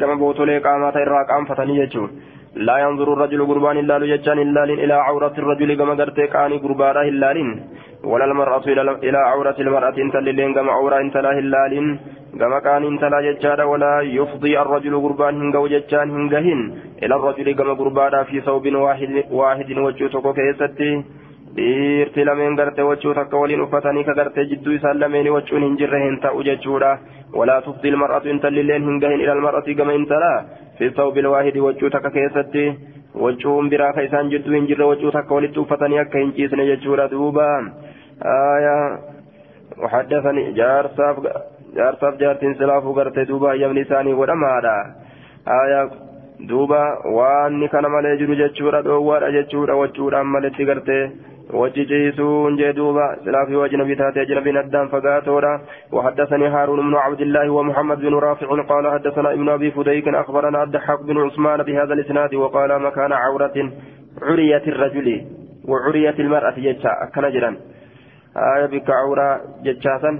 كما 0.00 0.14
بوتولو 0.14 0.60
قامات 0.66 0.96
إرا 0.96 1.22
قام 1.30 1.44
فتني 1.44 1.76
يجون 1.82 2.10
لا 2.54 2.76
ينظر 2.84 3.12
الرجل 3.12 3.46
قربان 3.46 3.76
إلا 3.82 3.98
لججان 3.98 4.38
إلا 4.38 4.64
إلى 4.64 4.94
عورة 4.94 5.34
الرجل 5.38 5.70
كما 5.80 5.94
قرتي 6.00 6.26
كاني 6.26 6.56
قربانا 6.64 7.02
إلا 7.10 7.30
ولا 8.04 8.24
المرأة 8.24 8.66
إلى 9.08 9.18
عورة 9.18 9.56
المرأة 9.58 9.96
إنت 9.98 10.16
للين 10.16 10.54
كما 10.54 10.72
عورة 10.72 11.00
إنت 11.00 11.16
لا 11.16 11.30
هلال 11.38 11.98
كما 12.40 12.58
كان 12.58 12.84
إنت 12.84 13.04
لا 13.04 13.20
ججادا 13.26 13.64
ولا 13.64 14.00
يفضي 14.00 14.60
الرجل 14.60 14.94
قربان 15.04 15.34
هنغو 15.40 15.66
ججان 15.66 16.10
هنغهن 16.10 16.60
إلى 17.02 17.14
الرجل 17.18 17.46
كما 17.58 17.72
قربانا 17.80 18.22
في 18.22 18.40
ثوب 18.40 18.64
واحد 18.74 19.24
واحد 19.30 19.70
وجوتك 19.84 20.26
كيستي. 20.36 20.90
Dhiirti 21.56 22.24
lameen 22.24 22.56
gartee 22.60 22.86
wachuu 22.90 23.14
takka 23.14 23.42
waliin 23.42 23.64
uffatanii 23.66 24.04
ka 24.04 24.14
gartee 24.20 24.44
jidduu 24.52 24.76
isaan 24.78 25.00
lameen 25.00 25.28
wachuun 25.36 25.66
hin 25.66 25.76
jirre 25.82 26.00
hin 26.04 26.18
ta'u 26.24 26.42
jechuudha 26.48 26.92
walaa 27.40 27.60
tufdi 27.66 27.92
ilmar'atu 27.92 28.32
intallileen 28.34 28.88
hin 28.90 29.00
gahin 29.04 29.24
ila 29.26 29.36
almar'ati 29.36 29.74
gama 29.80 29.96
intalaa 30.00 30.36
fi 30.78 30.90
sawbil 30.98 31.30
waahidi 31.34 31.64
wachuu 31.68 31.90
takka 31.96 32.10
keessatti 32.18 32.66
wachuun 33.24 33.70
biraa 33.74 33.92
ka 33.98 34.06
isaan 34.08 34.30
jidduu 34.34 34.58
hin 34.58 34.68
jirre 34.72 34.90
wachuu 34.92 35.16
takka 35.16 35.40
walitti 35.40 35.64
uffatanii 35.64 36.04
akka 36.04 36.24
hin 36.24 36.36
ciisne 36.38 36.68
jechuudha 36.74 37.08
duuba 37.16 37.48
aayaa 38.34 38.84
وحدثني 39.82 40.52
جارساف 40.52 41.16
جارساف 41.76 42.14
جارتين 42.14 42.54
سلافو 42.54 42.92
غرتي 42.92 43.24
دوبا 43.24 43.54
يمني 43.54 43.84
ثاني 43.84 44.12
ودمادا 44.14 44.76
آية 45.48 45.90
دوبا 46.40 47.06
واني 47.06 47.68
كان 47.68 47.86
مالي 47.86 48.16
جرو 48.16 48.34
جتشورا 48.34 48.80
دووارا 48.80 49.30
جتشورا 49.30 49.74
وچورا 49.74 50.22
مالتي 50.22 50.64
غرتي 50.64 51.00
وجي 51.00 51.31
جيسون 51.78 52.56
جدوبا 52.56 53.16
سلا 53.24 53.44
في 53.46 53.56
وجه 53.56 53.76
نبي 53.76 53.94
تاتي 53.94 54.22
أجنبي 54.22 54.52
ندام 54.52 54.88
فقاتورا. 54.88 55.60
وحدثني 55.92 56.46
هارون 56.48 56.80
بن 56.80 56.94
عبد 56.94 57.20
الله 57.20 57.50
ومحمد 57.50 57.98
بن 58.00 58.14
رافع 58.14 58.46
قال 58.62 58.92
حدثنا 58.92 59.32
ابن 59.32 59.48
أبي 59.48 59.70
فديك 59.70 60.08
أخبرنا 60.08 60.62
الضحاك 60.62 61.02
بن 61.02 61.18
عثمان 61.18 61.62
بهذا 61.62 61.92
الإسناد 61.94 62.34
وقال 62.34 62.82
مكان 62.82 63.12
عورة 63.12 63.56
عرية 64.22 64.64
الرجل 64.66 65.26
وعرية 65.68 66.16
المرأة 66.18 66.54
جتشا 66.56 66.92
كنجرا 67.14 67.56
آية 68.36 68.66
بك 68.66 68.90
عورة 68.90 69.40
جتشاسا 69.64 70.18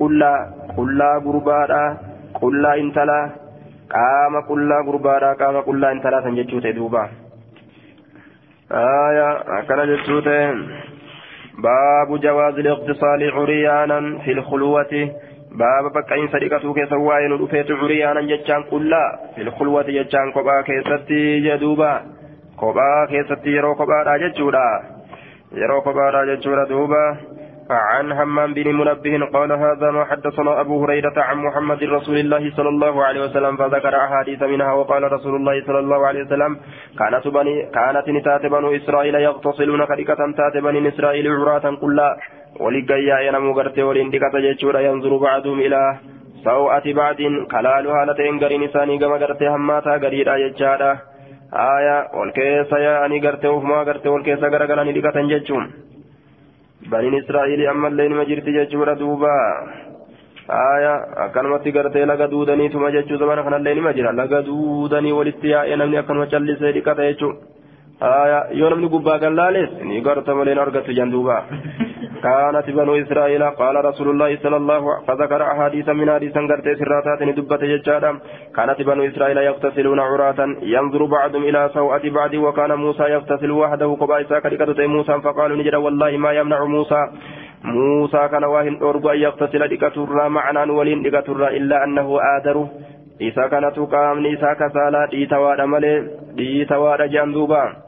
قلا 0.00 0.34
قلا 0.76 1.22
غربادا 1.24 1.96
قلا 2.42 2.74
انتلا. 2.74 3.44
قام 3.90 4.34
قلا 4.48 4.78
غربادا 4.86 5.32
قام 5.32 5.56
قلا 5.60 5.92
انتلا 5.92 6.20
سنجتشوتي 6.24 6.72
دوبا 6.72 7.08
آية 8.72 9.58
أكل 9.58 9.96
جسوت 9.96 10.28
باب 11.64 12.20
جواز 12.20 12.58
الاغتصال 12.58 13.30
عريانا 13.32 14.18
في 14.18 14.32
الخلوة. 14.32 15.10
باب 15.50 15.92
بكاين 15.94 16.28
صديقته 16.28 16.74
كسواين 16.74 17.32
رفيت 17.32 17.70
عريانا 17.70 18.20
جتشان 18.20 18.62
كلا 18.70 19.18
في 19.34 19.42
الخلوة 19.42 19.82
جتشان 19.82 20.32
كوبا 20.34 20.62
كيستي 20.62 21.40
جدوبا. 21.40 22.02
كوبا 22.56 23.06
كيستي 23.10 23.50
يرو 23.50 23.74
كوبا 23.74 24.02
راجتشورا 24.02 24.82
يرو 25.52 25.80
كوبا 25.80 26.10
راجتشورا 26.10 26.64
دوبا. 26.64 27.16
عن 27.70 28.12
همام 28.12 28.54
بن 28.54 28.74
منبه 28.74 29.26
قال 29.32 29.52
هذا 29.52 29.90
ما 29.90 30.04
حدثنا 30.04 30.60
أبو 30.60 30.84
هريرة 30.84 31.14
عن 31.16 31.36
محمد 31.36 31.82
رسول 31.84 32.16
الله 32.18 32.50
صلى 32.56 32.68
الله 32.68 33.04
عليه 33.04 33.20
وسلم 33.24 33.56
فذكر 33.56 33.96
أحاديث 34.04 34.42
منها 34.42 34.72
وقال 34.72 35.12
رسول 35.12 35.36
الله 35.36 35.64
صلى 35.66 35.78
الله 35.78 36.06
عليه 36.06 36.22
وسلم 36.24 36.56
كانت 36.98 37.28
بني 37.28 37.54
كانت 37.74 38.08
نتات 38.08 38.46
بنو 38.46 38.76
إسرائيل 38.76 39.14
يغتسلون 39.14 39.84
كريكة 39.84 40.32
تات 40.36 40.56
بني 40.56 40.88
إسرائيل 40.88 41.32
عراة 41.32 41.76
كلا 41.80 42.16
ولقيا 42.60 43.18
ينمو 43.26 43.52
غرتي 43.52 43.82
ولندكة 43.82 44.34
جيشورا 44.44 44.80
ينظر 44.80 45.16
بعضهم 45.16 45.58
إلى 45.60 45.80
سوءة 46.44 46.86
بعد 46.92 47.18
كلالها 47.52 48.04
لتين 48.04 48.38
غرين 48.42 48.62
إساني 48.62 48.98
كما 48.98 49.16
غرتي 49.16 49.48
هماتا 49.48 49.96
غريرا 49.96 50.34
يجادا 50.36 50.92
آية 51.76 51.96
والكيسا 52.18 52.78
يا 52.78 53.06
أني 53.06 53.18
غرتي 53.24 53.48
وفما 53.48 53.82
غرتي 53.88 54.08
والكيسا 54.08 54.46
غرغلاني 54.52 54.92
لكة 54.92 55.16
جيشون 55.32 55.93
nima 56.90 58.24
jirti 58.24 58.52
jechuudha 58.52 58.94
duuba 58.94 59.32
aya 60.48 60.92
akkanumatti 61.26 61.72
gartee 61.72 62.04
laga 62.06 62.26
duudaniituma 62.28 62.90
jechuu 62.92 63.16
zamana 63.16 63.42
kanallee 63.42 63.74
nima 63.74 63.92
jira 63.92 64.12
laga 64.12 64.42
duudanii 64.42 65.12
walitti 65.12 65.48
yaa'ee 65.50 65.76
namni 65.76 65.96
akkanuma 65.96 66.26
callisee 66.26 66.72
dhiqata 66.72 67.06
jechuu 67.08 67.32
aya 68.00 68.46
yoo 68.52 68.70
namni 68.70 68.88
gubbaa 68.88 69.18
gallaales 69.18 69.70
ni 69.84 70.00
garta 70.00 70.34
malee 70.34 70.58
argattu 70.66 70.92
jan 70.92 71.10
duuba 71.10 71.36
كانت 72.24 72.66
بنو 72.76 72.94
إسرائيل 73.02 73.42
قال 73.60 73.84
رسول 73.84 74.08
الله 74.10 74.30
صلى 74.42 74.56
الله 74.56 74.74
عليه 74.74 74.84
وسلم 74.84 75.06
فذكر 75.06 75.40
أحاديث 75.52 75.88
من 75.88 76.10
حديث 76.14 76.34
قرت 76.50 76.66
سراتات 76.80 77.20
دبة 77.38 77.62
ججارا 77.72 78.12
كانت 78.56 78.78
بنو 78.88 79.02
إسرائيل 79.10 79.38
يغتسلون 79.48 80.00
عراة 80.00 80.40
ينظر 80.74 81.02
بعضهم 81.16 81.42
إلى 81.50 81.70
سوءة 81.74 82.04
بعض 82.18 82.34
وكان 82.34 82.72
موسى 82.84 83.04
يغتسل 83.14 83.50
وحده 83.50 83.90
قبائسا 84.00 84.38
كريكة 84.44 84.86
موسى 84.86 85.14
فقالوا 85.24 85.56
نجد 85.56 85.74
والله 85.74 86.16
ما 86.16 86.32
يمنع 86.32 86.64
موسى. 86.64 87.00
موسى 87.64 88.28
كان 88.32 88.44
واهن 88.44 88.74
أرجو 88.82 89.08
أن 89.08 89.18
يغتسل 89.18 89.62
دكتورا 89.68 90.28
معنا 90.28 90.72
ولين 90.72 91.02
دكتورا 91.02 91.48
إلا 91.48 91.84
أنه 91.84 92.08
آدر. 92.36 92.56
isa 93.18 93.48
kanatu 93.48 93.86
qaamni 93.86 94.30
isaa 94.34 94.54
kasaalaa 94.58 95.06
dhiitawaadha 95.06 95.66
malee 95.66 95.98
dhiitawaadha 96.38 97.06
jedhan 97.08 97.83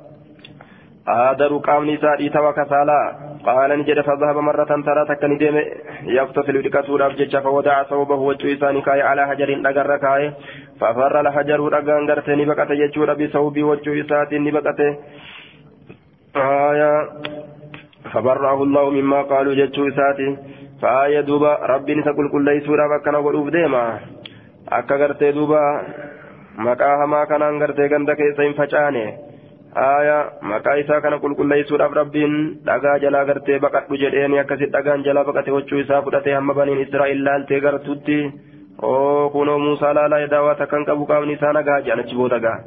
ni 3.77 3.85
jedhe 3.87 4.03
fadhahaba 4.03 4.43
marratan 4.43 4.83
taraa 4.83 5.07
takka 5.07 5.29
ni 5.29 5.39
deeme 5.39 5.63
yaftasilu 6.15 6.63
dhiqatuudhaaf 6.63 7.15
jecha 7.21 7.43
fawadaca 7.43 7.89
sababahu 7.91 8.27
wachuu 8.27 8.51
isaani 8.51 8.83
kaaye 8.83 9.03
alaa 9.03 9.27
hajarin 9.27 9.63
dhagarra 9.63 9.99
kaaye 9.99 10.33
fafarra 10.81 11.23
la 11.23 11.31
hajaruu 11.31 11.71
dhagaan 11.71 12.07
gartee 12.07 12.37
ni 12.37 12.47
baqate 12.51 12.77
jechuudha 12.83 13.15
bisawbii 13.15 13.63
wachuu 13.63 13.95
isaatiin 14.03 14.45
ni 14.45 14.53
baqate 14.59 14.89
فبرأه 18.07 18.63
الله 18.63 18.91
مما 18.91 19.23
قالوا 19.23 19.55
جتشو 19.55 19.89
إساتي 19.89 20.37
فآية 20.83 21.21
دوبا 21.21 21.53
ربي 21.73 21.95
نسكل 21.95 22.29
كل 22.33 22.45
ليسورا 22.45 22.87
بكنا 22.93 23.19
ولوف 23.19 23.49
ديما 23.51 23.85
akka 24.71 24.99
gartee 24.99 25.33
duuba 25.33 25.63
maqaa 26.59 26.97
hamaa 27.03 27.27
kanaan 27.27 27.59
gartee 27.59 27.89
ganda 29.77 29.93
keessa 29.93 30.01
hin 30.01 30.01
facaane 30.01 30.01
aya 30.01 30.19
maqaa 30.43 30.75
isaa 30.75 31.01
kana 31.01 31.19
qulqulleessuudhaaf 31.19 31.93
rabbiin 31.93 32.61
dhagaa 32.65 32.99
jalaa 32.99 33.25
gartee 33.25 33.59
baqadhu 33.59 33.97
jedheeni 33.97 34.39
akkasit 34.39 34.71
dhagaan 34.73 35.05
jalaa 35.05 35.25
baqate 35.25 35.51
hochuu 35.51 35.79
isaa 35.79 36.03
fudhatee 36.03 36.35
hamma 36.35 36.55
baniin 36.55 36.81
israa'el 36.81 37.25
laaltee 37.25 37.61
gartutti 37.61 38.33
oo 38.83 39.31
kunoo 39.31 39.59
muusaa 39.59 39.95
laalaa 39.95 40.21
edaawaa 40.29 40.55
takkan 40.55 40.85
qabu 40.85 41.07
qaamni 41.07 41.33
isaa 41.33 41.53
nagaa 41.53 41.81
jedhan 41.81 42.01
achi 42.05 42.17
booda 42.17 42.39
gaa 42.39 42.59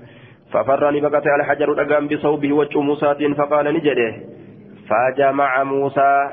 fafarrani 0.51 1.01
baqate 1.01 1.31
alhajaru 1.33 1.75
dhagaan 1.81 2.07
bisawbihi 2.07 2.53
wachuu 2.59 2.83
muusaatiin 2.83 3.35
faqaala 3.35 3.71
ni 3.71 3.81
jedhe 3.81 4.09
fajamaca 4.89 5.65
muusaa 5.65 6.29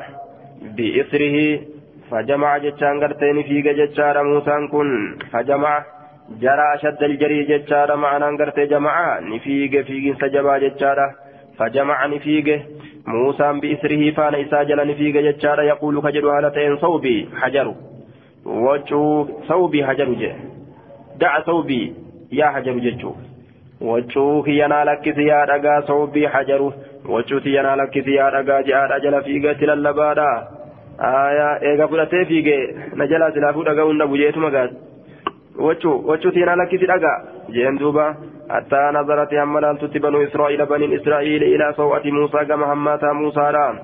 biisrihi 0.77 1.77
فجمع 2.11 2.59
جتان 2.59 3.01
قرتين 3.05 3.43
فيك 3.43 3.69
جتان 3.69 4.17
موسى 4.27 4.69
كن 4.73 5.17
فجمع 5.33 5.85
جرى 6.31 6.75
أشد 6.75 7.03
الجري 7.03 7.45
جتان 7.45 7.99
معنا 7.99 8.27
قرت 8.27 8.61
جمع 8.61 9.19
نفيق 9.19 9.85
فيق 9.87 10.21
سجبا 10.21 10.59
جتان 10.59 10.97
فجمع 11.59 12.07
نفيق 12.07 12.63
موسى 13.07 13.53
بإسره 13.53 14.11
فان 14.11 14.35
إساجل 14.35 14.89
نفيق 14.91 15.15
جتان 15.27 15.59
يقول 15.67 16.03
خجر 16.03 16.39
هالتين 16.39 16.77
صوبي 16.77 17.29
حجر 17.41 17.75
وجو 18.45 19.29
صوبي 19.49 19.87
حجر 19.87 20.09
جه 20.13 20.35
دع 21.21 21.41
صوبي 21.41 21.95
يا 22.33 22.47
حجر 22.47 22.79
جتشو 22.79 23.13
وجوك 23.81 24.49
ينالك 24.49 25.07
يا 25.07 25.45
رقا 25.45 25.81
صوبي 25.81 26.29
حجر 26.29 26.73
وجوك 27.09 27.47
ينالك 27.47 27.97
يا 27.97 28.29
رقا 28.29 28.61
جاء 28.61 28.83
رجل 28.93 29.23
فيق 29.25 29.53
تلالبادا 29.61 30.57
aayaa 30.99 31.59
eega 31.69 31.89
fudhatee 31.89 32.25
fiige 32.25 32.57
na 32.99 33.07
jalaa 33.07 33.31
silaafuu 33.33 33.65
dhaga'uun 33.69 33.99
dhabu 34.03 34.17
jeetuma 34.21 34.51
wachuutii 35.59 36.45
na 36.45 36.57
lakkisi 36.57 36.87
dhaga 36.87 37.13
jeen 37.49 37.79
duuba 37.79 38.17
حتى 38.51 38.91
نظرت 38.95 39.35
هم 39.35 39.59
لن 39.59 39.79
تتبنوا 39.79 40.25
إسرائيل 40.25 40.67
بني 40.67 40.97
إسرائيل 40.97 41.43
إلى 41.43 41.73
صوة 41.77 42.03
موسى 42.05 42.45
كما 42.45 42.73
هماتا 42.73 43.13
موسى 43.13 43.41
رام 43.57 43.77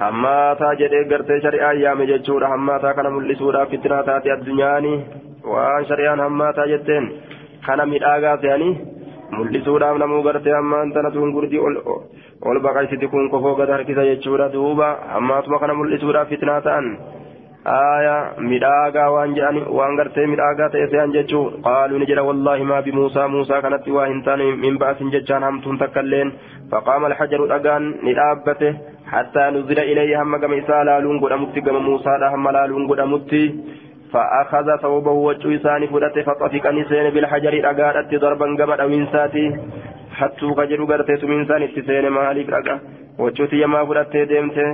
هماتا 0.00 0.74
جدي 0.80 1.00
قرتي 1.10 1.40
شريعة 1.40 1.70
أيام 1.70 2.02
ججورة 2.02 2.46
هماتا 2.54 2.92
كان 2.92 3.06
ملسورة 3.12 3.64
فتنة 3.64 4.02
تاتي 4.06 4.32
الدنياني 4.32 4.94
وان 5.44 5.84
شريعان 5.88 6.20
هماتا 6.20 6.66
جدين 6.66 7.04
كان 7.66 7.88
مدعاقا 7.88 8.36
ثاني 8.36 8.70
ملسورة 9.38 9.86
نمو 10.02 10.22
قرتي 10.26 10.50
همانتا 10.58 11.02
نتون 11.02 11.34
قردي 11.34 11.58
ol 12.42 12.58
baqaysiti 12.58 13.06
kun 13.06 13.30
kofoo 13.30 13.54
gad 13.54 13.70
harkisa 13.70 14.02
jechuudha 14.08 14.48
duuba 14.54 14.86
ammaatuma 15.16 15.60
kana 15.62 15.74
mul'isuudhaaf 15.78 16.28
fitnaa 16.32 16.60
ta'an 16.66 16.86
ta'e 20.72 20.86
se'an 20.92 21.12
jechuu 21.16 21.44
qaaluu 21.66 21.98
ni 21.98 22.06
jedha 22.10 22.24
wallaahi 22.28 22.64
maa 22.70 22.82
bimuusaa 22.82 23.28
muusaa 23.34 23.60
kanatti 23.66 23.94
waa 23.96 24.06
hin 24.06 24.22
taane 24.28 24.46
min 24.64 24.78
ba'asin 24.82 25.12
jechaan 25.14 25.46
hamtuun 25.48 25.78
takkailleen 25.82 26.32
faqaama 26.72 27.06
alhajaru 27.10 27.46
dhagaan 27.52 27.86
ni 28.02 28.14
dhaabbate 28.20 28.74
hattaa 29.12 29.50
nuzila 29.58 29.84
ilayhi 29.92 30.18
hamma 30.22 30.42
gama 30.44 30.58
isaa 30.62 30.82
laaluun 30.90 31.22
godhamutti 31.24 31.64
gama 31.68 31.80
muusaadha 31.88 32.30
hamma 32.36 32.52
laaluun 32.58 32.90
godhamutti 32.92 33.44
فأخذ 34.12 34.66
ثوبه 34.82 35.10
وجويسان 35.10 35.86
فلت 35.86 36.16
فطفق 36.26 36.64
نسين 36.78 37.06
بالحجر 37.14 37.54
أقارت 37.70 38.14
ضربا 38.14 38.46
قمد 38.58 38.80
أو 38.80 38.88
إنساتي 38.88 39.44
حتى 40.18 40.48
كجر 40.58 40.84
قرتي 40.90 41.26
من 41.26 41.46
سان 41.48 41.62
اتسين 41.62 42.08
مالك 42.08 42.48
رقا 42.54 42.74
وجوتي 43.18 43.56
يما 43.62 43.80
فلت 43.84 44.16
ديمته 44.16 44.68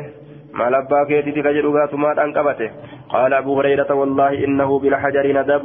ما 0.54 0.70
لبا 0.70 1.04
كيتي 1.08 1.42
كجر 1.42 1.66
قاتما 1.76 2.24
أنقبته 2.24 2.70
قال 3.08 3.34
أبو 3.34 3.58
هريرة 3.58 3.90
والله 3.94 4.44
إنه 4.44 4.78
بالحجر 4.78 5.26
ندب 5.38 5.64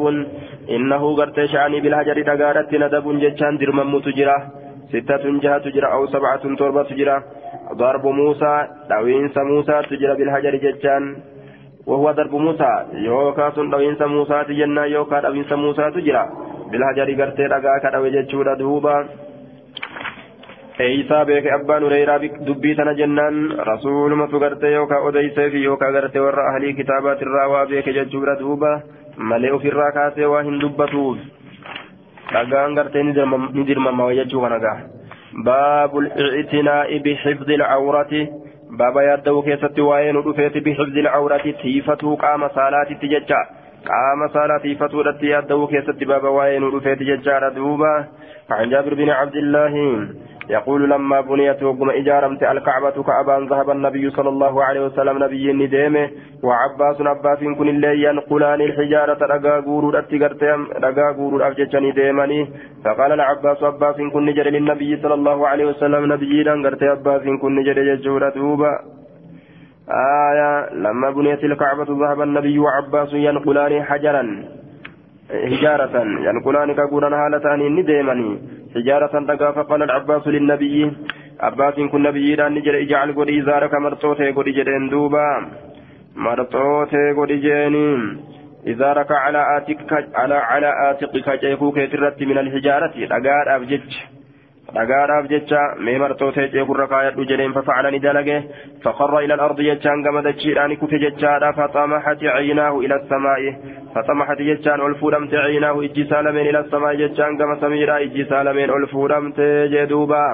إنه 0.76 1.16
قرتي 1.18 1.48
شعني 1.48 1.80
بالحجر 1.82 2.18
أقارت 2.34 2.74
ندب 2.84 3.06
ججان 3.24 3.58
درما 3.58 3.84
متجرة 3.84 4.38
ستة 4.94 5.24
جهة 5.44 5.58
تجرى 5.58 5.88
أو 5.96 6.08
سبعة 6.08 6.44
تربة 6.60 6.84
تجرى 6.84 7.18
ضرب 7.74 8.06
موسى 8.06 8.68
دوينس 8.90 9.36
موسى 9.38 9.76
تجرى 9.90 10.14
بالحجر 10.18 10.56
ججان 10.56 11.04
وهو 11.88 12.12
ضرب 12.12 12.36
موسى 12.36 12.72
يوكا 12.94 13.50
دوينس 13.74 14.02
موسى 14.02 14.44
تجنى 14.48 14.82
يوكا 14.96 15.20
دوينس 15.20 15.52
موسى 15.52 15.92
تجرى 15.96 16.24
بالحجر 16.72 17.08
قرتي 17.20 17.46
رقا 17.54 17.74
كدوي 17.84 18.10
ججورا 18.16 18.54
دوبا 18.62 18.96
eeysaa 20.80 21.26
beeke 21.26 21.52
abbaan 21.54 21.84
hureyraa 21.86 22.20
dubbii 22.48 22.76
tana 22.76 22.94
jennaan 23.00 23.36
rasuulumatu 23.70 24.40
garte 24.40 24.72
yookaa 24.72 25.00
odeyseefi 25.10 25.64
yookaa 25.64 25.92
garte 25.92 26.20
warra 26.20 26.48
ahlii 26.52 26.74
kitaabatirraa 26.74 27.48
waa 27.54 27.66
beeke 27.66 27.94
jechuudha 27.94 28.36
duuba 28.40 28.72
malee 29.18 29.52
ofirraa 29.58 29.92
kaasee 29.92 30.26
waa 30.26 30.42
hin 30.44 30.60
dubbatuuf 30.62 31.18
dhagaan 32.34 32.76
gartee 32.76 33.04
ni 33.04 33.66
dirmama 33.68 34.14
jechuu 34.14 34.42
kana 34.42 34.60
gaa. 34.60 34.78
Baabul 35.46 36.08
ictinaa'i 36.42 37.00
bixifdi 37.00 37.58
lcawrati 37.58 38.28
baaba 38.78 39.04
yaadda'uu 39.04 39.44
keessatti 39.44 39.82
waa'ee 39.82 40.12
nu 40.14 40.22
dhufeeti 40.26 40.62
bixifdi 40.62 41.02
lcawrati 41.02 41.54
tiifatuu 41.62 42.18
qaama 42.18 42.50
saalaatitti 42.56 43.10
jecha 43.14 43.40
qaama 43.90 44.30
saalaa 44.36 44.60
tiifatuudhatti 44.66 45.32
yaadda'uu 45.34 45.72
keessatti 45.74 46.10
baaba 46.12 46.36
waa'ee 46.38 46.60
nu 46.60 46.74
dhufeeti 46.76 47.10
jechaadha 47.12 47.56
duuba. 47.56 47.94
عن 48.52 48.70
جابر 48.70 48.94
بن 48.94 49.10
عبد 49.10 49.36
الله 49.36 49.74
يقول 50.50 50.90
لما 50.90 51.22
بنيت 51.22 51.64
وقم 51.64 51.90
إجارمت 51.90 52.44
الكعبة 52.44 53.04
كعبا 53.04 53.48
ذهب 53.50 53.70
النبي 53.70 54.10
صلى 54.10 54.30
الله 54.30 54.64
عليه 54.64 54.86
وسلم 54.86 55.24
نبي 55.24 55.54
نديمه 55.54 56.10
وعباس 56.44 57.02
عباس 57.02 57.40
كن 57.40 57.68
اللي 57.70 58.04
ينقلان 58.04 58.62
الحجارة 58.62 59.26
رقا 59.26 59.60
قورود 59.60 59.96
أتقرتهم 59.96 60.68
رقا 60.84 61.12
قورود 61.12 61.42
أفجتني 61.42 61.92
ديمني 61.92 62.48
فقال 62.86 63.12
العباس 63.12 63.64
عباس 63.64 63.96
كن 64.14 64.26
نجر 64.26 64.48
للنبي 64.50 64.98
صلى 65.02 65.14
الله 65.14 65.48
عليه 65.48 65.66
وسلم 65.66 66.14
نبي 66.14 66.44
قرت 66.50 66.84
عباس 66.84 67.24
كن 67.42 67.56
نجر 67.56 67.78
يجور 67.78 68.30
دوبا 68.30 68.80
آية 69.89 70.75
لما 70.75 71.11
بنيت 71.11 71.45
الكعبة 71.45 71.87
ذهب 71.89 72.23
النبي 72.23 72.59
وعباس 72.59 73.13
ينقلان 73.13 73.83
حجرا 73.85 74.25
حجارة 75.31 75.95
ينقلان 76.29 76.75
كقولان 76.75 77.13
هالتان 77.13 77.61
نديمني 77.77 78.39
حجارة 78.75 79.15
رقا 79.31 79.53
فقال 79.53 79.83
العباس 79.83 80.27
للنبي 80.27 80.93
عباس 81.41 81.75
كن 81.93 82.03
نبي 82.03 82.37
نجر 82.37 82.75
اجعل 82.83 83.09
قد 83.19 83.29
إزارك 83.31 83.75
مرتوته 83.75 84.31
قد 84.37 84.45
جرين 84.57 84.89
دوبا 84.89 85.29
مرتوته 86.17 87.13
قد 87.19 87.29
جينين 87.29 88.01
إزارك 88.69 89.11
على 89.13 89.41
آتك 89.57 89.93
على 90.15 90.35
على 90.35 90.71
آتقك 90.91 91.29
جيكوك 91.45 91.77
ترت 91.93 92.23
من 92.23 92.39
الحجارة 92.39 92.95
رقا 93.13 93.57
أبجج 93.57 93.95
dhagaadhaaf 94.76 95.26
jecha 95.34 95.62
mee 95.86 95.98
martootee 96.04 96.48
ceekurra 96.54 96.88
kaayadhu 96.94 97.28
jedheen 97.32 97.54
fafacalani 97.58 98.00
dalage 98.06 98.38
faqarra 98.86 99.20
ila 99.26 99.34
alardi 99.38 99.68
jechaan 99.70 100.02
gama 100.08 100.26
dachiidhaan 100.28 100.78
kute 100.84 100.98
jechaadha 101.06 101.52
faxamaxati 101.60 102.32
ciinaahu 102.38 102.82
ila 102.86 102.98
samaa'i 103.12 103.54
faxamaxati 103.96 104.50
jechaan 104.52 104.86
ol 104.88 104.96
fuudhamte 105.02 105.38
ciinaahu 105.46 105.86
ijji 105.90 106.02
isaa 106.08 106.24
lameen 106.30 106.50
ila 106.54 106.64
samaa'i 106.74 107.02
jechaan 107.04 107.38
gama 107.44 107.60
samiidha 107.66 108.02
ijji 108.08 108.26
isaa 108.26 108.44
lameen 108.50 108.76
ol 108.78 108.88
fuudhamte 108.96 109.48
jee 109.76 109.88
duuba 109.94 110.26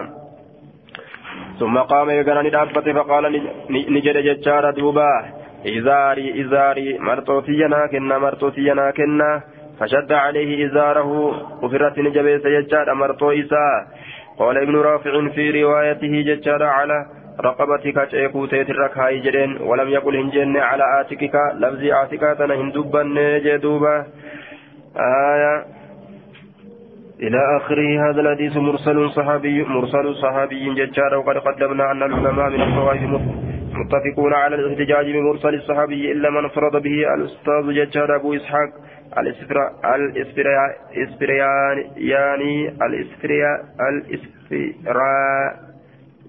ثم 1.60 1.78
قام 1.78 2.10
يغنى 2.10 2.42
ندابت 2.48 2.90
فقال 2.98 3.24
نجد 3.96 4.18
ججار 4.28 4.72
دوبا 4.72 5.14
إزاري 5.78 6.26
إزاري 6.42 6.88
مرتوتينا 7.08 7.80
كنا 7.92 8.18
مرتوتينا 8.18 8.92
كنا 8.98 9.42
فشد 9.80 10.12
عليه 10.26 10.50
إزاره 10.66 11.10
وفرت 11.64 12.00
نجبيس 12.06 12.44
ججار 12.56 12.88
مرتو 12.94 13.32
إساء 13.42 13.76
قال 14.40 14.58
ابن 14.58 14.76
رافع 14.76 15.28
في 15.36 15.64
روايته 15.64 16.22
ججار 16.22 16.64
على 16.64 17.06
رقبتك 17.42 18.08
تيكو 18.12 18.46
تيترك 18.46 18.98
هاي 18.98 19.20
جدين 19.20 19.58
ولم 19.62 19.90
يقل 19.90 20.16
هنجن 20.16 20.58
على 20.58 20.84
آتكك 21.02 21.36
لفظ 21.56 21.84
آتكا 21.84 22.56
هندبا 22.56 23.04
جدوبا 23.46 24.06
آية. 24.98 25.66
إلى 27.20 27.58
آخره 27.58 28.10
هذا 28.10 28.22
الحديث 28.22 28.58
مرسل 28.58 29.10
صحابي 29.10 29.64
مرسل 29.64 30.16
صحابي 30.16 30.74
ججار 30.74 31.16
وقد 31.18 31.38
قدمنا 31.38 31.92
أن 31.92 32.04
العلماء 32.04 32.50
من 32.50 32.62
الطوائف 32.62 33.02
متفقون 33.80 34.34
على 34.34 34.55
الاحتجاج 34.55 35.11
بمرسل 35.11 35.53
الصحابي 35.55 36.11
إلا 36.11 36.30
من 36.30 36.47
فرض 36.47 36.82
به 36.84 37.13
الأستاذ 37.13 37.73
ججار 37.73 38.15
أبو 38.15 38.34
إسحاق 38.36 38.69
الإسبرياني 40.95 42.69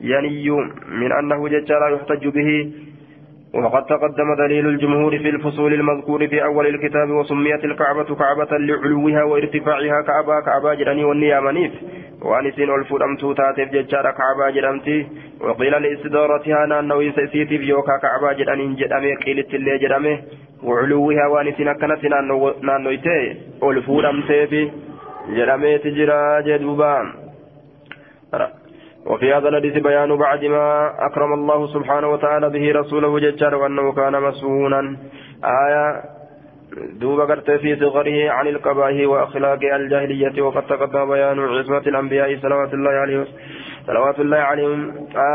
الإسبرياني 0.00 0.50
من 0.88 1.12
أنه 1.12 1.48
ججار 1.48 1.94
يحتج 1.94 2.28
به 2.28 2.72
وقد 3.54 3.84
تقدم 3.86 4.34
دليل 4.38 4.66
الجمهور 4.66 5.18
في 5.18 5.28
الفصول 5.28 5.74
المذكور 5.74 6.28
في 6.28 6.44
أول 6.44 6.66
الكتاب 6.66 7.10
وسميت 7.10 7.64
الكعبة 7.64 8.14
كعبة 8.14 8.58
لعلوها 8.58 9.22
وارتفاعها 9.24 10.02
كعبة 10.06 10.40
كعبة 10.46 10.74
جراني 10.74 11.04
والنيامنيف 11.04 11.72
وانسين 12.22 12.70
والفرمت 12.70 13.20
تاتف 13.36 13.68
ججار 13.72 14.10
كعبة 14.10 14.50
جرمتي 14.54 15.06
وقيل 15.40 15.82
لاستدارتها 15.82 16.66
نانو 16.66 17.00
سيسيتي 17.16 17.54
يوكا 17.54 17.96
كعبة 18.02 18.32
جراني 18.32 18.74
جرامي 18.74 19.14
قيلت 19.14 19.54
اللي 19.54 19.78
جرامي 19.78 20.22
وعلوها 20.62 21.26
وانسين 21.26 21.72
كانت 21.72 22.04
نانو 22.62 22.90
يتي 22.90 23.36
والفرمتي 23.62 24.46
في 24.46 24.70
جرامي 25.36 25.78
تجرى 25.78 26.42
جدوبان 26.46 27.06
وفي 29.10 29.26
هذا 29.34 29.48
الحديث 29.48 29.76
بيان 29.82 30.10
بعد 30.16 30.44
ما 30.44 30.66
أكرم 31.06 31.32
الله 31.32 31.66
سبحانه 31.74 32.08
وتعالى 32.12 32.46
به 32.54 32.64
رسوله 32.80 33.12
ججار 33.18 33.54
وأنه 33.54 33.92
كان 33.92 34.14
مسؤولا. 34.22 34.96
آية 35.44 35.84
دوب 37.00 37.20
قرت 37.20 37.50
في 37.50 37.76
صغره 37.76 38.30
عن 38.30 38.46
القبائح 38.54 39.08
وأخلاق 39.08 39.62
الجاهلية 39.78 40.36
وقد 40.42 40.64
تقدم 40.66 41.10
بيان 41.10 41.38
عصمة 41.38 41.84
الأنبياء 41.92 42.38
صلوات 42.42 42.72
الله 42.74 42.90
عليهم 42.90 43.26
صلوات 43.86 44.18
الله 44.20 44.42
عليهم. 44.50 44.80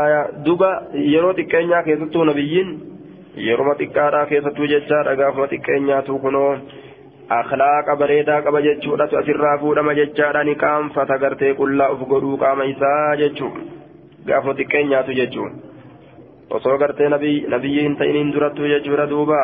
آية 0.04 0.20
دوب 0.46 0.62
يرو 0.94 1.32
تكينيا 1.32 1.80
كيستو 1.86 2.24
نبيين 2.24 2.68
يرو 3.36 3.72
تكارا 3.72 4.24
كيستو 4.24 4.64
ججار 4.72 5.04
أقاف 5.12 5.36
تكينيا 5.50 6.00
توكنو. 6.00 6.56
Akhlaaqa 7.34 7.96
bareedaa 8.00 8.42
qaba 8.42 8.60
jechuudhatu 8.66 9.18
asirraa 9.20 9.58
fuudhama 9.58 9.94
jechaadha 9.98 10.44
ni 10.44 10.54
qaanfata 10.54 11.18
gartee 11.18 11.54
qullaa 11.60 11.88
uf 11.94 12.02
godhuu 12.12 12.36
qaama 12.42 12.64
isaa 12.72 13.16
jechuu 13.22 13.50
gaafa 14.28 14.54
xiqqeenyaatu 14.58 15.16
jechuu 15.20 15.48
osoo 16.58 16.76
gartee 16.78 17.08
nabiyyi 17.08 17.82
hin 17.86 17.96
ta'iniin 18.02 18.32
durattuu 18.34 18.68
jechuudha 18.74 19.08
duuba 19.14 19.40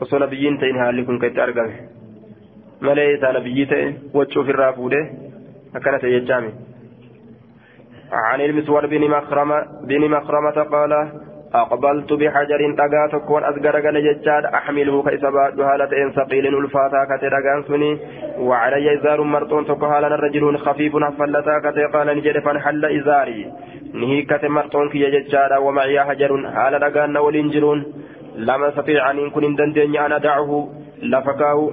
osoo 0.00 0.18
nabiyyi 0.24 0.48
hin 0.48 0.58
ta'in 0.64 0.78
haalli 0.82 1.04
kun 1.08 1.18
kan 1.24 1.34
itti 1.34 1.44
argame 1.46 1.74
malee 2.88 3.08
isaa 3.14 3.32
nabiyyii 3.38 3.66
ta'e 3.72 3.88
wachuuf 4.14 4.54
irraa 4.54 4.72
fuudhe 4.78 5.02
akkana 5.74 5.98
ta'e 6.04 6.14
jechaami 6.18 6.52
عن 8.12 8.40
المسور 8.40 8.86
بن 8.86 9.10
مخرمة 9.10 9.58
بن 9.88 10.02
مخرمة 10.10 10.62
قال 10.72 10.92
أقبلت 11.54 12.12
بحجر 12.12 12.74
تقا 12.78 13.06
تكون 13.12 13.44
أزقر 13.44 13.76
قال 13.84 13.96
ججاد 14.04 14.44
أحمله 14.44 15.02
كإسبات 15.02 15.60
هالة 15.60 16.02
إن 16.02 16.10
ثقيل 16.12 16.46
ألفاتا 16.46 17.04
كترقان 17.04 17.62
سني 17.68 17.98
وعلي 18.38 18.94
إزار 18.94 19.22
مرتون 19.22 19.66
تكو 19.66 19.86
هالا 19.86 20.06
الرجل 20.06 20.58
خفيف 20.58 20.96
نفلتا 20.96 21.58
كتي 21.64 21.84
قال 21.84 22.16
نجد 22.16 22.38
فانحل 22.38 22.84
إزاري. 22.84 23.52
نهي 23.94 24.22
كتي 24.22 24.48
مرتون 24.48 24.88
كي 24.88 25.10
ججاد 25.10 25.52
ومعي 25.52 26.00
حجر 26.04 26.32
هالا 26.56 26.78
رقان 26.86 27.16
ولنجرون 27.16 27.84
لما 28.36 28.68
استطيع 28.68 29.10
أن 29.10 29.30
كن 29.30 29.54
دندن 29.54 29.96
أنا 29.96 30.18
دعه 30.18 30.68
لفكاه. 31.02 31.70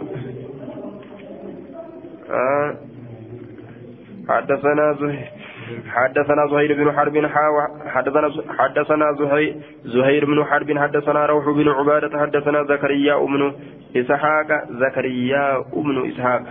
آه. 2.29 2.77
حدثنا 4.29 4.93
زهير. 4.99 5.38
حدثنا 5.89 6.47
زهير 6.51 6.73
بن 6.73 6.91
حرب 6.91 7.15
حدثنا 7.87 8.29
حدثنا 8.59 9.13
زهير 9.19 9.55
زهير 9.85 10.25
بن 10.25 10.43
حرب 10.43 10.77
حدثنا 10.77 11.25
روح 11.25 11.45
بن 11.49 11.67
عبادة 11.69 12.19
حدثنا 12.19 12.63
زكريا 12.63 13.15
بن 13.15 13.53
إسحاق 13.95 14.49
زكريا 14.69 15.63
بن 15.73 16.09
إسحاق. 16.09 16.43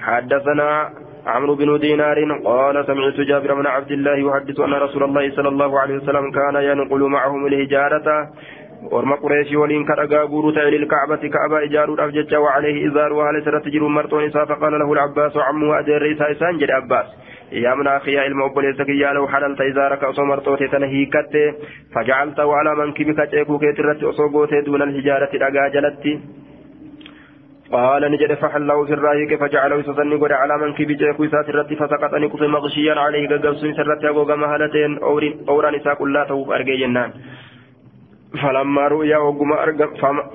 حدثنا 0.00 0.90
عمرو 1.26 1.54
بن 1.54 1.78
دينار 1.78 2.18
قال 2.44 2.86
سمعت 2.86 3.20
جابر 3.28 3.54
بن 3.54 3.66
عبد 3.66 3.90
الله 3.90 4.16
يحدث 4.16 4.60
أن 4.60 4.72
رسول 4.72 5.02
الله 5.02 5.30
صلى 5.30 5.48
الله 5.48 5.80
عليه 5.80 5.96
وسلم 5.96 6.30
كان 6.30 6.56
ينقل 6.70 7.02
معهم 7.02 7.46
الهجارة 7.46 8.08
ورما 8.90 9.16
قريش 9.16 9.52
ولين 9.54 9.84
كرقا 9.84 10.22
قورو 10.32 10.50
تعالي 10.50 10.76
الكعبة 10.76 11.22
كعبة 11.34 11.64
إجارو 11.64 11.94
الأفجج 11.94 12.34
وعليه 12.34 12.88
إزار 12.88 13.12
وهل 13.12 13.44
سرت 13.44 13.68
جرو 13.68 13.88
مرتون 13.88 14.30
فقال 14.30 14.72
له 14.78 14.92
العباس 14.92 15.36
عمه 15.36 15.78
أدير 15.78 16.02
ريسا 16.02 16.30
إسان 16.32 16.58
جد 16.58 16.70
عباس. 16.70 17.06
يا 17.52 17.74
من 17.74 17.86
أخي 17.86 18.12
يا 18.12 18.26
إلما 18.26 18.46
أبوليسك 18.46 18.88
يا 18.88 19.12
لو 19.12 19.28
حللت 19.28 19.60
إزارك 19.60 20.04
أصو 20.04 20.24
مرتوتي 20.24 20.68
تنهيكت 20.68 21.34
فجعلته 21.94 22.54
على 22.54 22.74
منكبك 22.74 23.30
تيكو 23.30 23.58
كيترت 23.58 24.04
أصوبوتي 24.04 24.60
دون 24.60 24.82
الهجارة 24.82 25.32
الأقا 25.34 25.68
جلتي. 25.68 26.20
قال 27.72 28.02
نجد 28.12 28.32
فحله 28.34 28.84
في 28.84 28.94
الرايك 28.94 29.34
فجعله 29.40 29.76
يسسني 29.76 30.14
قد 30.14 30.32
على 30.32 30.54
منكب 30.58 30.86
جيكو 30.86 31.26
ساترت 31.26 31.72
فسقطني 31.80 32.28
كفي 32.28 32.46
مغشيا 32.46 32.94
عليه 32.94 33.28
قبس 33.28 33.60
سرت 33.76 34.04
أقوى 34.04 34.36
مهلتين 34.36 34.98
أوران 35.48 35.74
إساق 35.74 36.02
الله 36.02 36.24
توب 36.24 36.50
أرقي 36.50 36.76
جنان. 36.76 37.10
فلما 38.42 38.88
رؤيا 38.88 39.18
وقما 39.18 39.56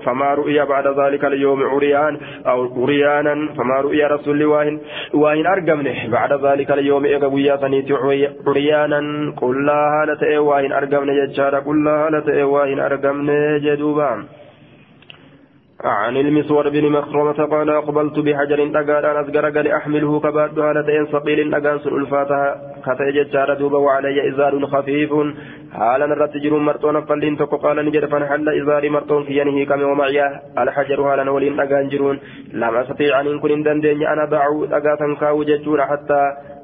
فما 0.05 0.33
رؤيا 0.33 0.63
بعد 0.63 0.87
ذلك 0.87 1.25
اليوم 1.25 1.63
عريان 1.63 2.17
أو 2.47 2.83
عريانا 2.83 3.53
فما 3.57 3.81
رؤيا 3.81 4.07
رسول 4.07 4.45
واهن 4.45 4.79
واهن 5.13 5.45
أرقمنه. 5.47 6.09
بعد 6.11 6.33
ذلك 6.45 6.71
اليوم 6.71 7.03
ويا 7.33 7.57
سنيت 7.57 7.91
عريانا. 8.47 9.01
قل 9.41 9.65
لا 9.65 10.01
هالة 10.01 10.39
واهن 10.39 10.71
أرقمنه 10.71 11.25
ججارة 11.25 11.59
قل 11.59 11.83
لا 11.83 11.91
هالة 11.91 12.45
واهن 12.45 12.79
أرقمنه 12.79 13.57
جدوبان 13.57 14.25
عن 15.84 16.17
المسور 16.17 16.69
بن 16.69 16.91
مخرمة 16.91 17.45
قال 17.45 17.69
أقبلت 17.69 18.19
بحجر 18.19 18.67
تقال 18.67 19.05
أنا 19.05 19.21
أصغر 19.21 19.49
قال 19.49 19.67
أحمله 19.67 20.19
كباد 20.19 20.59
هالتين 20.59 21.05
ثقيل 21.05 21.55
أقانس 21.55 21.88
الألفاتها 21.88 22.73
كتجد 22.86 23.32
جار 23.32 23.53
دوبا 23.53 23.78
وعلي 23.78 24.30
إزار 24.30 24.65
خفيف. 24.65 25.11
حالا 25.73 26.05
الرتجر 26.05 26.57
مرتون 26.57 27.05
فلين 27.05 27.38
تقو 27.38 27.57
قال 27.57 27.86
نجد 27.86 28.05
فنحل 28.05 28.49
إزار 28.61 28.89
مرتون 28.89 29.23
في 29.23 29.38
ينهي 29.39 29.65
كم 29.65 29.82
ومعي 29.82 30.19
الحجر 30.57 31.01
هالا 31.01 31.32
ولين 31.32 31.59
أقانجرون 31.59 32.19
لم 32.53 32.75
أستطيع 32.75 33.21
أن 33.21 33.39
كن 33.39 33.63
دندين 33.63 34.03
أنا 34.13 34.25
دعو 34.25 34.65
أقاتا 34.65 35.07
كاو 35.19 35.43
ججور 35.43 35.82
حتى 35.82 36.21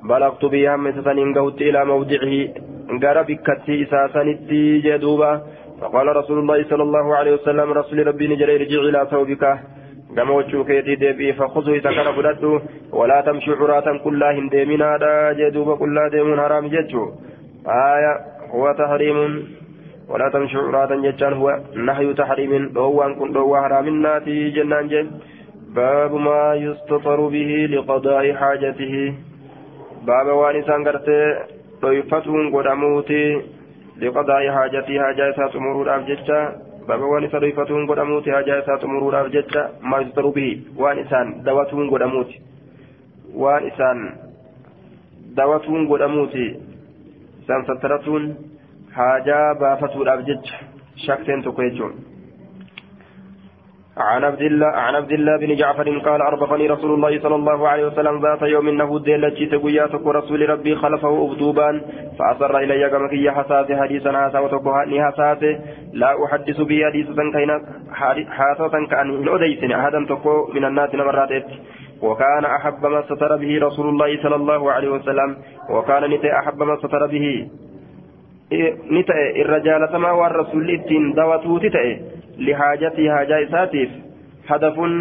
بلغت 0.10 0.46
بها 0.46 0.76
مسة 0.76 1.34
قوت 1.36 1.62
إلى 1.62 1.86
موضعه. 1.86 2.34
قرب 3.04 3.30
كتي 3.48 3.84
إساسا 3.84 4.24
جدوبا 4.86 5.42
فقال 5.82 6.16
رسول 6.16 6.40
الله 6.40 6.64
صلى 6.64 6.84
الله 6.84 7.16
عليه 7.16 7.34
وسلم 7.34 7.72
رسول 7.72 8.08
ربي 8.08 8.28
نجري 8.28 8.58
رجع 8.58 8.82
إلى 8.90 9.08
ثوبك. 9.12 9.60
كما 10.16 10.34
وجهك 10.34 10.70
يدي 10.70 10.96
دبي 10.96 11.34
فخذه 11.34 11.72
إذا 11.74 11.92
كان 11.92 12.08
ولا 12.94 13.22
تمشي 13.22 13.52
عراة 13.52 13.98
كلها 13.98 14.32
هندمنا 14.32 14.98
دا 14.98 15.34
جدوب 15.34 15.78
كلها 15.78 16.08
ديمون 16.08 16.40
حرام 16.40 16.68
ججو 16.68 17.12
آية 17.68 18.14
هو 18.54 18.72
تحريم. 18.78 19.48
ولا 20.10 20.30
تمشي 20.30 20.58
عراة 20.58 20.96
ججان 20.96 21.34
هو 21.34 21.60
نهي 21.76 22.14
تحريم 22.14 22.78
هو 22.78 23.04
أن 23.04 23.16
كن 23.16 23.38
هو 23.38 23.58
حرام 23.58 24.02
ناتي 24.02 24.50
جنان 24.50 24.88
جن 24.88 25.08
باب 25.76 26.14
ما 26.14 26.56
يستطر 26.56 27.20
به 27.28 27.68
لقضاء 27.72 28.34
حاجته. 28.34 29.14
باب 30.08 30.28
وانسان 30.28 30.88
قرتي 30.88 31.36
ضيفتهم 31.82 32.56
لقضاء 33.98 34.52
حاجتي 34.52 35.00
حاجة 35.00 35.30
إسات 35.30 35.56
أمور 35.56 35.98
جتة 36.10 36.40
بابا 36.88 37.06
وان 37.06 37.30
سريفتون 37.30 37.88
قدموت 37.88 38.30
حاجة 38.30 38.60
إسات 38.60 38.84
أمور 38.84 39.28
جتة 39.28 39.62
ما 39.82 39.98
يستر 40.00 40.28
به. 40.28 40.62
وان 40.78 41.00
إسان 41.00 41.44
دواتون 41.44 41.90
قدموت 41.90 42.32
وان 43.34 43.68
إسان 43.68 43.98
دواتون 45.38 45.88
قدموت 45.88 46.36
إسان 47.44 47.60
سترتون 47.64 48.36
حاجة 48.94 49.54
بافتون 49.54 50.08
أبجج 50.08 50.46
شكتين 50.96 51.44
تقيجون 51.44 52.13
عن 53.98 54.24
عبد 54.24 54.42
الله 54.42 54.68
عن 54.68 54.96
عبد 54.96 55.12
الله 55.12 55.38
بن 55.38 55.56
جعفر 55.56 55.98
قال 55.98 56.22
أربقني 56.22 56.68
رسول 56.68 56.94
الله 56.94 57.20
صلى 57.20 57.36
الله 57.36 57.68
عليه 57.68 57.86
وسلم 57.88 58.22
ذات 58.22 58.42
يوم 58.42 58.68
إنه 58.68 58.98
التي 59.08 59.46
تقوياتك 59.46 60.06
ورسول 60.06 60.50
ربي 60.50 60.76
خلفه 60.76 61.26
أبدوبا 61.26 61.82
فأصر 62.20 62.58
إلي 62.58 62.90
كمكي 62.90 63.32
حساس 63.32 63.72
حديثا 63.72 64.12
هذا 64.12 64.40
وتقهاني 64.40 65.06
حساس. 65.06 65.44
لا 65.94 66.26
أحدث 66.26 66.62
به 66.62 66.82
حديثا 66.86 67.24
كينا 67.34 67.62
حاسة 68.30 68.86
كأن 68.90 69.28
أديسن 69.28 69.72
أحدا 69.72 70.06
تقو 70.10 70.48
من 70.54 70.66
الناس 70.66 70.96
نمرات 70.96 71.46
وكان 72.02 72.46
أحب 72.46 72.86
ما 72.86 73.02
ستر 73.02 73.38
به 73.38 73.60
رسول 73.62 73.90
الله 73.90 74.24
صلى 74.24 74.36
الله 74.36 74.72
عليه 74.72 74.90
وسلم. 74.90 75.38
وكان 75.70 76.04
نتي 76.10 76.30
أحب 76.40 76.64
ما 76.64 76.76
ستر 76.76 77.08
به. 77.08 77.48
ni 78.90 79.04
ta'e 79.04 79.32
irra 79.42 79.60
jaalatamaa 79.66 80.14
waan 80.14 80.36
rasuulli 80.36 80.74
ittiin 80.74 81.16
lihaajatii 82.38 83.08
haajaa 83.08 83.40
isaatiif 83.48 83.90
hadafun 84.46 84.96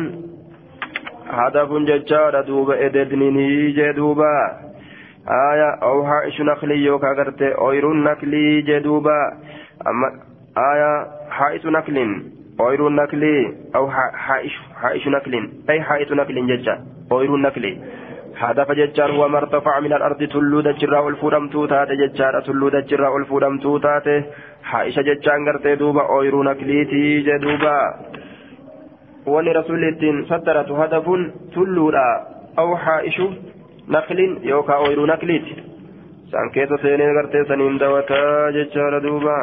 hadafun 1.39 1.87
jechaadha 1.87 2.43
duuba 2.47 2.77
ededninii 2.89 3.73
jee 3.79 3.93
duuba 3.97 4.29
aya 5.39 5.69
aw 5.89 5.97
haa'ishu 6.11 6.45
naklii 6.45 6.85
yookaa 6.85 7.15
garte 7.15 7.55
ooyiruun 7.67 8.05
naklii 8.09 8.63
jee 8.69 8.81
duuba 8.85 9.17
aya 10.67 10.91
haa'isu 11.39 11.71
naklin 11.79 12.15
ooyiruun 12.67 12.97
naklii 13.01 13.43
aw 13.81 13.85
haa'ishu 13.97 15.11
naklin 15.17 15.51
ay 15.75 15.79
haa'isu 15.91 16.15
naklin 16.23 16.55
jecha 16.55 16.79
ooyiruun 17.11 17.49
naklii 17.49 17.77
هدف 18.43 18.71
ججار 18.73 19.11
هو 19.13 19.29
ما 19.29 19.39
ارتفع 19.39 19.81
من 19.81 19.93
الأرض 19.93 20.25
تلو 20.33 20.61
دجرا 20.61 21.09
الفودم 21.09 21.49
توتات 21.49 21.89
ججار 21.89 22.41
تلو 22.41 22.69
دجرا 22.69 23.17
الفودم 23.19 23.59
حائشة 24.63 25.03
ججان 25.03 25.49
قرتي 25.49 25.75
دوبا 25.75 26.03
أويرو 26.03 26.43
نكليتي 26.43 27.21
جدوبا 27.21 27.79
ولي 29.27 29.53
رسول 29.53 29.85
الدين 29.85 30.25
سترت 30.25 30.71
هدف 30.71 31.07
تلو 31.55 31.91
أو 32.59 32.77
حائش 32.77 33.23
نخل 33.89 34.39
يوكا 34.43 34.75
أويرو 34.75 35.07
نكليتي 35.07 35.55
سان 36.33 36.51
كيسو 36.55 36.77
سيني 36.77 37.07
قرتي 37.17 37.45
سنين 37.49 37.79
دوتا 37.79 38.51
ججار 38.51 38.99
دوبا 38.99 39.39